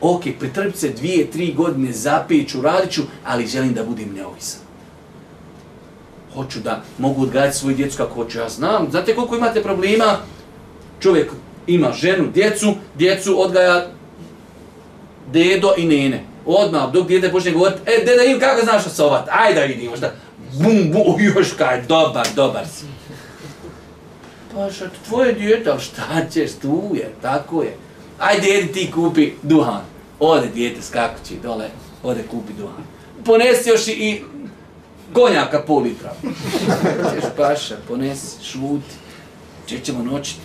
Ok, 0.00 0.22
pretrpit 0.38 0.76
se 0.76 0.88
dvije, 0.88 1.30
tri 1.30 1.52
godine, 1.52 1.92
zapiću, 1.92 2.62
radit 2.62 2.90
ću, 2.90 3.02
ali 3.24 3.46
želim 3.46 3.74
da 3.74 3.84
budem 3.84 4.14
neovisan. 4.14 4.60
Hoću 6.34 6.60
da 6.60 6.82
mogu 6.98 7.22
odgajati 7.22 7.56
svoju 7.56 7.76
djecu 7.76 7.96
kako 7.96 8.14
hoću. 8.14 8.38
Ja 8.38 8.48
znam, 8.48 8.90
znate 8.90 9.14
koliko 9.14 9.36
imate 9.36 9.62
problema? 9.62 10.16
Čovjek 11.00 11.30
ima 11.66 11.92
ženu, 11.92 12.30
djecu, 12.34 12.74
djecu 12.98 13.40
odgaja 13.40 13.86
dedo 15.32 15.74
i 15.76 15.86
nene. 15.86 16.31
Odmah, 16.46 16.92
dok 16.92 17.08
djete 17.08 17.32
počne 17.32 17.50
govoriti, 17.50 17.80
e, 17.86 18.04
deda, 18.04 18.22
im 18.22 18.40
kako 18.40 18.64
znaš 18.64 18.86
osovat? 18.86 19.28
Ajde 19.30 19.60
da 19.60 19.66
vidimo 19.66 19.96
šta. 19.96 20.12
Bum, 20.52 20.92
bum, 20.92 21.20
još 21.36 21.52
kaj, 21.58 21.82
dobar, 21.82 22.26
dobar 22.34 22.66
si. 22.66 22.84
Pa 24.54 24.70
što, 24.70 24.84
tvoje 25.08 25.32
djete, 25.32 25.70
ali 25.70 25.80
šta 25.80 26.26
ćeš, 26.32 26.50
tu 26.62 26.90
je, 26.94 27.12
tako 27.22 27.62
je. 27.62 27.76
Ajde, 28.18 28.48
jedi 28.48 28.72
ti 28.72 28.90
kupi 28.94 29.32
duhan. 29.42 29.80
Ode 30.20 30.48
djete 30.54 30.82
skakući 30.82 31.34
dole, 31.42 31.68
ode 32.02 32.22
kupi 32.30 32.52
duhan. 32.52 32.84
Ponesi 33.24 33.68
još 33.68 33.88
i, 33.88 33.92
i 33.92 34.22
gonjaka 35.14 35.62
pol 35.62 35.82
litra. 35.82 36.12
Češ 37.14 37.24
paša, 37.36 37.76
ponesi, 37.88 38.44
šuti. 38.44 38.94
Če 39.66 39.78
ćemo 39.78 40.04
noćiti? 40.04 40.40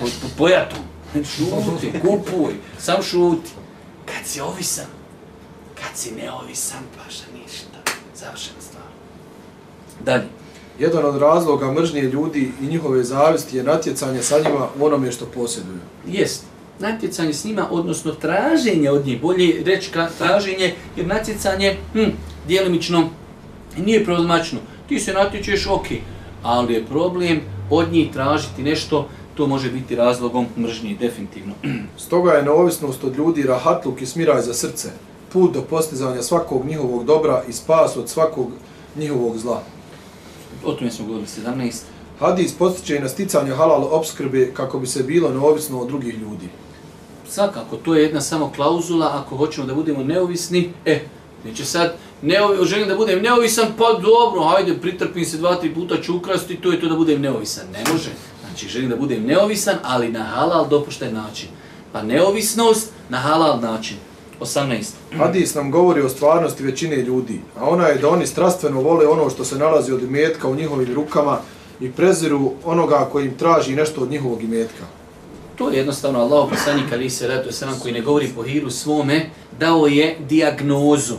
Po, 0.00 0.06
po, 0.06 0.28
pojatu. 0.38 0.76
Šuti, 1.14 1.92
kupuj, 2.00 2.54
sam 2.78 3.02
šuti. 3.02 3.50
Kad 4.20 4.28
si 4.28 4.40
ovisan, 4.40 4.84
kad 5.74 5.96
si 5.96 6.10
neovisan, 6.12 6.80
paša 6.96 7.24
ništa. 7.34 7.78
Završena 8.16 8.60
stvar. 8.60 8.84
Dalje. 10.04 10.28
Jedan 10.78 11.04
od 11.04 11.16
razloga 11.16 11.72
mržnje 11.72 12.02
ljudi 12.02 12.52
i 12.62 12.66
njihove 12.66 13.04
zavisti 13.04 13.56
je 13.56 13.62
natjecanje 13.62 14.22
sa 14.22 14.38
njima 14.38 14.68
u 14.78 14.84
onome 14.84 15.12
što 15.12 15.26
posjeduju. 15.26 15.78
Jest. 16.06 16.44
Natjecanje 16.78 17.32
s 17.32 17.44
njima, 17.44 17.68
odnosno 17.70 18.12
traženje 18.12 18.90
od 18.90 19.06
njih, 19.06 19.20
bolje 19.20 19.62
reći 19.64 19.90
ka 19.90 20.08
traženje, 20.18 20.74
jer 20.96 21.06
natjecanje, 21.06 21.76
hm, 21.92 22.10
dijelimično, 22.48 23.08
nije 23.78 24.04
problematično. 24.04 24.58
Ti 24.88 25.00
se 25.00 25.12
natječeš, 25.12 25.66
ok, 25.66 25.86
ali 26.42 26.74
je 26.74 26.86
problem 26.86 27.40
od 27.70 27.92
njih 27.92 28.12
tražiti 28.12 28.62
nešto, 28.62 29.08
to 29.34 29.46
može 29.46 29.70
biti 29.70 29.96
razlogom 29.96 30.46
mržnje, 30.58 30.96
definitivno. 31.00 31.54
Stoga 32.06 32.32
je 32.32 32.42
neovisnost 32.42 33.04
od 33.04 33.16
ljudi 33.16 33.42
rahatluk 33.42 34.02
i 34.02 34.06
smiraj 34.06 34.42
za 34.42 34.54
srce, 34.54 34.88
put 35.32 35.54
do 35.54 35.62
postizanja 35.62 36.22
svakog 36.22 36.66
njihovog 36.66 37.04
dobra 37.04 37.42
i 37.48 37.52
spas 37.52 37.96
od 37.96 38.08
svakog 38.08 38.50
njihovog 38.96 39.38
zla. 39.38 39.62
O 40.64 40.72
tome 40.72 40.90
smo 40.90 41.06
govorili 41.06 41.28
17. 41.46 41.82
Hadis 42.18 42.52
postiče 42.52 42.96
i 42.96 43.00
na 43.00 43.08
sticanje 43.08 43.50
halal 43.50 43.88
obskrbe 43.90 44.54
kako 44.54 44.78
bi 44.78 44.86
se 44.86 45.02
bilo 45.02 45.30
neovisno 45.30 45.80
od 45.80 45.88
drugih 45.88 46.14
ljudi. 46.18 46.48
Svakako, 47.28 47.76
to 47.76 47.94
je 47.94 48.02
jedna 48.02 48.20
samo 48.20 48.52
klauzula, 48.56 49.10
ako 49.14 49.36
hoćemo 49.36 49.66
da 49.66 49.74
budemo 49.74 50.02
neovisni, 50.02 50.72
e, 50.84 51.00
neće 51.44 51.64
sad, 51.64 51.94
neovi, 52.22 52.66
želim 52.66 52.88
da 52.88 52.96
budem 52.96 53.22
neovisan, 53.22 53.66
pa 53.78 53.92
dobro, 53.92 54.42
hajde, 54.42 54.78
pritrpim 54.80 55.24
se 55.24 55.36
dva, 55.36 55.54
tri 55.54 55.74
puta, 55.74 56.02
ću 56.02 56.16
ukrasti, 56.16 56.56
to 56.56 56.72
je 56.72 56.80
to 56.80 56.88
da 56.88 56.96
budem 56.96 57.20
neovisan. 57.20 57.64
Ne 57.72 57.92
može. 57.92 58.10
Znači, 58.60 58.72
želim 58.72 58.90
da 58.90 58.96
budem 58.96 59.22
neovisan, 59.26 59.76
ali 59.82 60.08
na 60.08 60.22
halal 60.22 60.68
dopuštaj 60.68 61.12
način. 61.12 61.48
Pa 61.92 62.02
neovisnost 62.02 62.92
na 63.08 63.18
halal 63.18 63.60
način. 63.60 63.96
18. 64.40 64.84
Hadis 65.16 65.54
nam 65.54 65.70
govori 65.70 66.02
o 66.02 66.08
stvarnosti 66.08 66.62
većine 66.62 66.96
ljudi, 66.96 67.40
a 67.58 67.68
ona 67.68 67.86
je 67.86 67.98
da 67.98 68.08
oni 68.08 68.26
strastveno 68.26 68.80
vole 68.80 69.06
ono 69.06 69.30
što 69.30 69.44
se 69.44 69.58
nalazi 69.58 69.92
od 69.92 70.02
imetka 70.02 70.48
u 70.48 70.54
njihovim 70.54 70.94
rukama 70.94 71.38
i 71.80 71.90
preziru 71.90 72.52
onoga 72.64 73.08
koji 73.12 73.26
im 73.26 73.38
traži 73.38 73.76
nešto 73.76 74.00
od 74.00 74.10
njihovog 74.10 74.42
imetka. 74.42 74.84
To 75.56 75.70
je 75.70 75.76
jednostavno 75.76 76.20
Allah 76.20 76.48
poslanik 76.50 76.92
ali 76.92 77.10
se 77.10 77.28
ratu 77.28 77.52
sam 77.52 77.80
koji 77.82 77.94
ne 77.94 78.00
govori 78.00 78.28
po 78.36 78.42
hiru 78.42 78.70
svome, 78.70 79.30
dao 79.58 79.86
je 79.86 80.16
diagnozu. 80.28 81.16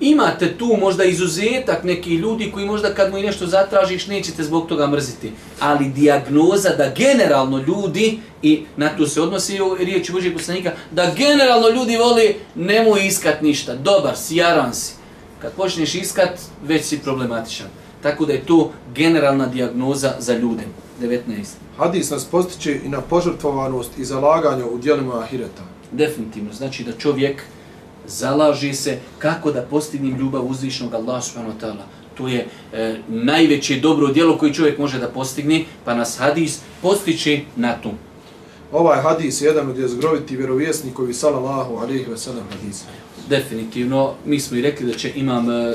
Imate 0.00 0.58
tu 0.58 0.76
možda 0.80 1.04
izuzetak 1.04 1.84
neki 1.84 2.14
ljudi 2.14 2.50
koji 2.54 2.66
možda 2.66 2.94
kad 2.94 3.10
mu 3.10 3.18
i 3.18 3.22
nešto 3.22 3.46
zatražiš 3.46 4.06
nećete 4.06 4.42
zbog 4.42 4.68
toga 4.68 4.86
mrziti. 4.86 5.32
Ali 5.60 5.88
dijagnoza 5.88 6.68
da 6.68 6.92
generalno 6.96 7.58
ljudi, 7.58 8.18
i 8.42 8.64
na 8.76 8.88
to 8.88 9.06
se 9.06 9.20
odnosi 9.20 9.60
u 9.60 9.74
riječi 9.74 10.12
Božijeg 10.12 10.34
poslanika, 10.34 10.72
da 10.90 11.14
generalno 11.16 11.68
ljudi 11.68 11.96
voli 11.96 12.36
nemoj 12.54 13.06
iskat 13.06 13.42
ništa, 13.42 13.74
dobar 13.74 14.16
si, 14.16 14.36
jaran 14.36 14.74
si. 14.74 14.92
Kad 15.42 15.52
počneš 15.52 15.94
iskat, 15.94 16.40
već 16.64 16.84
si 16.84 16.98
problematičan. 16.98 17.66
Tako 18.02 18.26
da 18.26 18.32
je 18.32 18.46
to 18.46 18.72
generalna 18.94 19.46
dijagnoza 19.46 20.12
za 20.18 20.36
ljude. 20.36 20.62
19. 21.00 21.20
Hadis 21.76 22.10
nas 22.10 22.24
postiče 22.24 22.80
i 22.84 22.88
na 22.88 23.00
požrtvovanost 23.00 23.98
i 23.98 24.04
zalaganje 24.04 24.64
u 24.64 24.78
dijelima 24.78 25.20
ahireta. 25.20 25.62
Definitivno. 25.92 26.52
Znači 26.52 26.84
da 26.84 26.92
čovjek 26.92 27.42
zalaže 28.06 28.74
se 28.74 28.98
kako 29.18 29.52
da 29.52 29.62
postignem 29.62 30.18
ljubav 30.18 30.46
uzvišnog 30.46 30.94
Allaha 30.94 31.20
subhanahu 31.20 31.58
wa 31.58 31.66
ta'ala. 31.66 31.84
To 32.14 32.28
je 32.28 32.46
e, 32.72 32.96
najveće 33.08 33.80
dobro 33.80 34.12
djelo 34.12 34.38
koje 34.38 34.54
čovjek 34.54 34.78
može 34.78 34.98
da 34.98 35.08
postigne, 35.08 35.64
pa 35.84 35.94
nas 35.94 36.18
hadis 36.18 36.60
postiče 36.82 37.40
na 37.56 37.72
to. 37.72 37.94
Ovaj 38.72 39.00
hadis 39.02 39.40
je 39.40 39.46
jedan 39.46 39.70
od 39.70 39.78
jezgroviti 39.78 40.36
vjerovjesnikovi 40.36 41.14
sallallahu 41.14 41.76
alaihi 41.76 42.06
wa 42.06 42.16
sallam 42.16 42.44
hadisa 42.50 42.84
definitivno, 43.30 44.14
mi 44.26 44.40
smo 44.40 44.56
i 44.56 44.62
rekli 44.62 44.86
da 44.86 44.98
će 44.98 45.12
imam 45.16 45.50
e, 45.50 45.74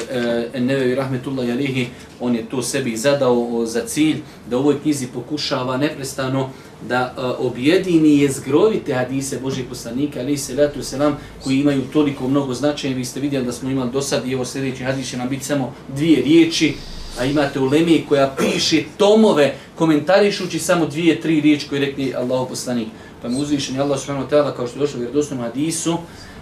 e 0.54 0.60
Nevevi 0.60 0.96
Rahmetullah 0.96 1.48
Jalihi, 1.48 1.88
on 2.20 2.36
je 2.36 2.46
to 2.50 2.62
sebi 2.62 2.98
zadao 2.98 3.66
za 3.66 3.86
cilj, 3.86 4.18
da 4.50 4.58
u 4.58 4.60
ovoj 4.60 4.82
knjizi 4.82 5.08
pokušava 5.08 5.78
neprestano 5.78 6.50
da 6.90 7.14
e, 7.18 7.22
objedini 7.22 8.20
je 8.20 8.32
zgrovite 8.32 8.94
hadise 8.94 9.40
Božih 9.40 9.66
poslanika, 9.70 10.20
ali 10.20 10.38
se 10.38 10.54
letu 10.54 10.84
se 10.84 10.98
nam, 10.98 11.18
koji 11.44 11.60
imaju 11.60 11.82
toliko 11.94 12.28
mnogo 12.28 12.54
značaja. 12.54 12.96
Vi 12.96 13.06
ste 13.06 13.20
vidjeli 13.20 13.46
da 13.46 13.52
smo 13.52 13.70
imali 13.70 13.92
do 13.92 14.02
sad 14.02 14.28
i 14.28 14.34
evo 14.34 14.46
sljedeći 14.46 14.84
hadis 14.84 15.10
će 15.10 15.18
nam 15.18 15.30
biti 15.30 15.46
samo 15.46 15.74
dvije 15.96 16.22
riječi, 16.22 16.74
a 17.20 17.26
imate 17.26 17.60
u 17.60 17.66
Lemiji 17.66 18.06
koja 18.10 18.36
piše 18.38 18.84
tomove 18.98 19.56
komentarišući 19.76 20.60
samo 20.60 20.86
dvije, 20.86 21.22
tri 21.22 21.42
riječi 21.42 21.68
koje 21.70 21.82
rekli 21.82 22.14
Allah 22.16 22.48
poslanik. 22.50 22.88
Pa 23.22 23.30
mu 23.30 23.40
uzvišen 23.40 23.76
je 23.76 23.82
Allah 23.82 24.00
subhanahu 24.00 24.28
wa 24.28 24.32
ta'ala 24.32 24.56
kao 24.56 24.68
što 24.68 24.80
je 24.80 25.12
došlo 25.14 25.38
u 25.38 25.42
hadisu, 25.42 25.98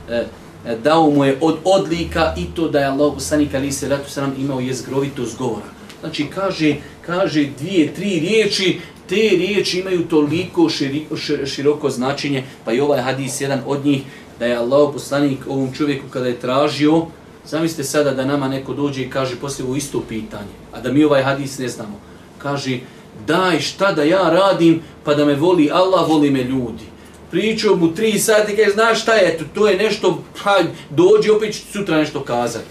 e, 0.10 0.26
E, 0.66 0.76
dao 0.84 1.10
mu 1.10 1.26
je 1.26 1.38
od 1.42 1.58
odlika 1.64 2.34
i 2.38 2.46
to 2.56 2.68
da 2.68 2.80
je 2.80 2.86
Allah 2.86 3.14
poslanik 3.14 3.56
ali 3.56 3.72
se 3.72 3.90
ratu 3.90 4.10
sam 4.10 4.36
imao 4.40 4.60
jezgrovitost 4.60 5.38
govora. 5.38 5.66
Znači 6.00 6.28
kaže, 6.36 6.76
kaže 7.06 7.50
dvije, 7.60 7.94
tri 7.94 8.20
riječi, 8.20 8.80
te 9.10 9.16
riječi 9.16 9.80
imaju 9.80 10.08
toliko 10.08 10.70
širi, 10.70 11.06
široko 11.46 11.90
značenje, 11.90 12.44
pa 12.66 12.74
i 12.74 12.80
ovaj 12.80 13.02
hadis 13.02 13.42
jedan 13.42 13.62
od 13.66 13.86
njih, 13.86 14.02
da 14.40 14.46
je 14.46 14.56
Allah 14.56 14.90
poslanik 14.94 15.40
ovom 15.48 15.74
čovjeku 15.74 16.06
kada 16.10 16.28
je 16.28 16.40
tražio, 16.40 17.06
zamislite 17.46 17.84
sada 17.84 18.12
da 18.12 18.26
nama 18.26 18.48
neko 18.48 18.74
dođe 18.74 19.02
i 19.02 19.10
kaže 19.10 19.36
poslije 19.36 19.66
ovo 19.66 19.76
isto 19.76 20.02
pitanje, 20.10 20.56
a 20.72 20.82
da 20.82 20.92
mi 20.92 21.04
ovaj 21.04 21.24
hadis 21.24 21.58
ne 21.60 21.68
znamo. 21.68 22.00
Kaže, 22.38 22.80
daj 23.28 23.60
šta 23.60 23.92
da 23.92 24.04
ja 24.04 24.30
radim 24.30 24.82
pa 25.04 25.14
da 25.14 25.26
me 25.26 25.36
voli 25.36 25.70
Allah, 25.72 26.10
voli 26.10 26.32
me 26.32 26.44
ljudi 26.44 26.93
pričao 27.34 27.76
mu 27.76 27.94
tri 27.96 28.20
sati, 28.20 28.56
kaže, 28.56 28.74
znaš 28.74 29.02
šta 29.02 29.14
je, 29.14 29.38
to, 29.38 29.46
to 29.54 29.68
je 29.68 29.78
nešto, 29.78 30.24
pa 30.44 30.60
dođi 30.90 31.30
opet 31.30 31.56
sutra 31.72 31.98
nešto 31.98 32.24
kazati. 32.24 32.66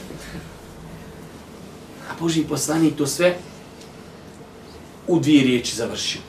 A 2.10 2.14
Boži 2.20 2.44
poslanik 2.48 2.96
to 2.96 3.06
sve 3.06 3.34
u 5.08 5.18
dvije 5.20 5.44
riječi 5.44 5.76
završio. 5.76 6.20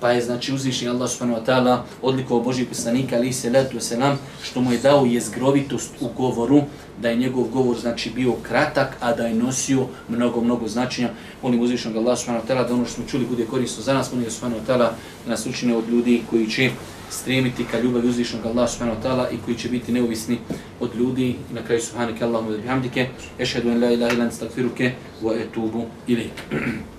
Pa 0.00 0.10
je 0.10 0.22
znači 0.22 0.54
uzvišnji 0.54 0.88
Allah 0.88 1.10
subhanahu 1.10 1.40
wa 1.40 1.46
ta'ala 1.46 1.78
odlikovao 2.02 2.44
Boži 2.44 2.64
poslanika 2.64 3.16
ali 3.16 3.32
se 3.32 3.50
letu 3.50 3.80
se 3.80 3.96
nam 3.96 4.18
što 4.42 4.60
mu 4.60 4.72
je 4.72 4.78
dao 4.78 5.06
jezgrovitost 5.06 5.90
u 6.00 6.08
govoru 6.16 6.62
da 7.02 7.08
je 7.08 7.16
njegov 7.16 7.44
govor 7.44 7.78
znači 7.78 8.10
bio 8.10 8.32
kratak 8.42 8.96
a 9.00 9.12
da 9.12 9.26
je 9.26 9.34
nosio 9.34 9.86
mnogo 10.08 10.40
mnogo 10.40 10.68
značenja. 10.68 11.08
Molim 11.42 11.60
uzvišnog 11.60 11.96
Allah 11.96 12.18
subhanahu 12.18 12.46
wa 12.46 12.50
ta'ala 12.50 12.68
da 12.68 12.74
ono 12.74 12.84
što 12.84 12.94
smo 12.94 13.04
čuli 13.10 13.26
bude 13.26 13.46
korisno 13.46 13.82
za 13.82 13.94
nas. 13.94 14.12
Molim 14.12 14.30
subhanahu 14.30 14.60
wa 14.60 14.72
ta'ala 14.72 14.90
da 15.24 15.30
nas 15.30 15.46
učine 15.46 15.76
od 15.76 15.88
ljudi 15.88 16.22
koji 16.30 16.46
će 16.46 16.70
stremiti 17.10 17.64
ka 17.70 17.80
ljubavi 17.80 18.08
uzvišnog 18.08 18.46
Allah 18.46 18.70
subhanahu 18.70 19.00
wa 19.00 19.02
ta'ala 19.02 19.30
i 19.30 19.38
koji 19.44 19.56
će 19.56 19.68
biti 19.68 19.92
neovisni 19.92 20.38
od 20.80 20.96
ljudi. 20.96 21.28
I 21.28 21.54
na 21.54 21.62
kraju 21.62 21.80
subhanake 21.82 22.24
Allahumma 22.24 22.56
da 22.56 22.62
bihamdike. 22.62 23.08
Ešhedu 23.38 23.70
en 23.70 23.82
la 23.82 23.90
ilaha 23.90 24.14
ilan 24.14 24.32
stakfiruke 24.32 24.92
wa 25.22 25.40
etubu 25.42 25.84
ilaik. 26.06 26.42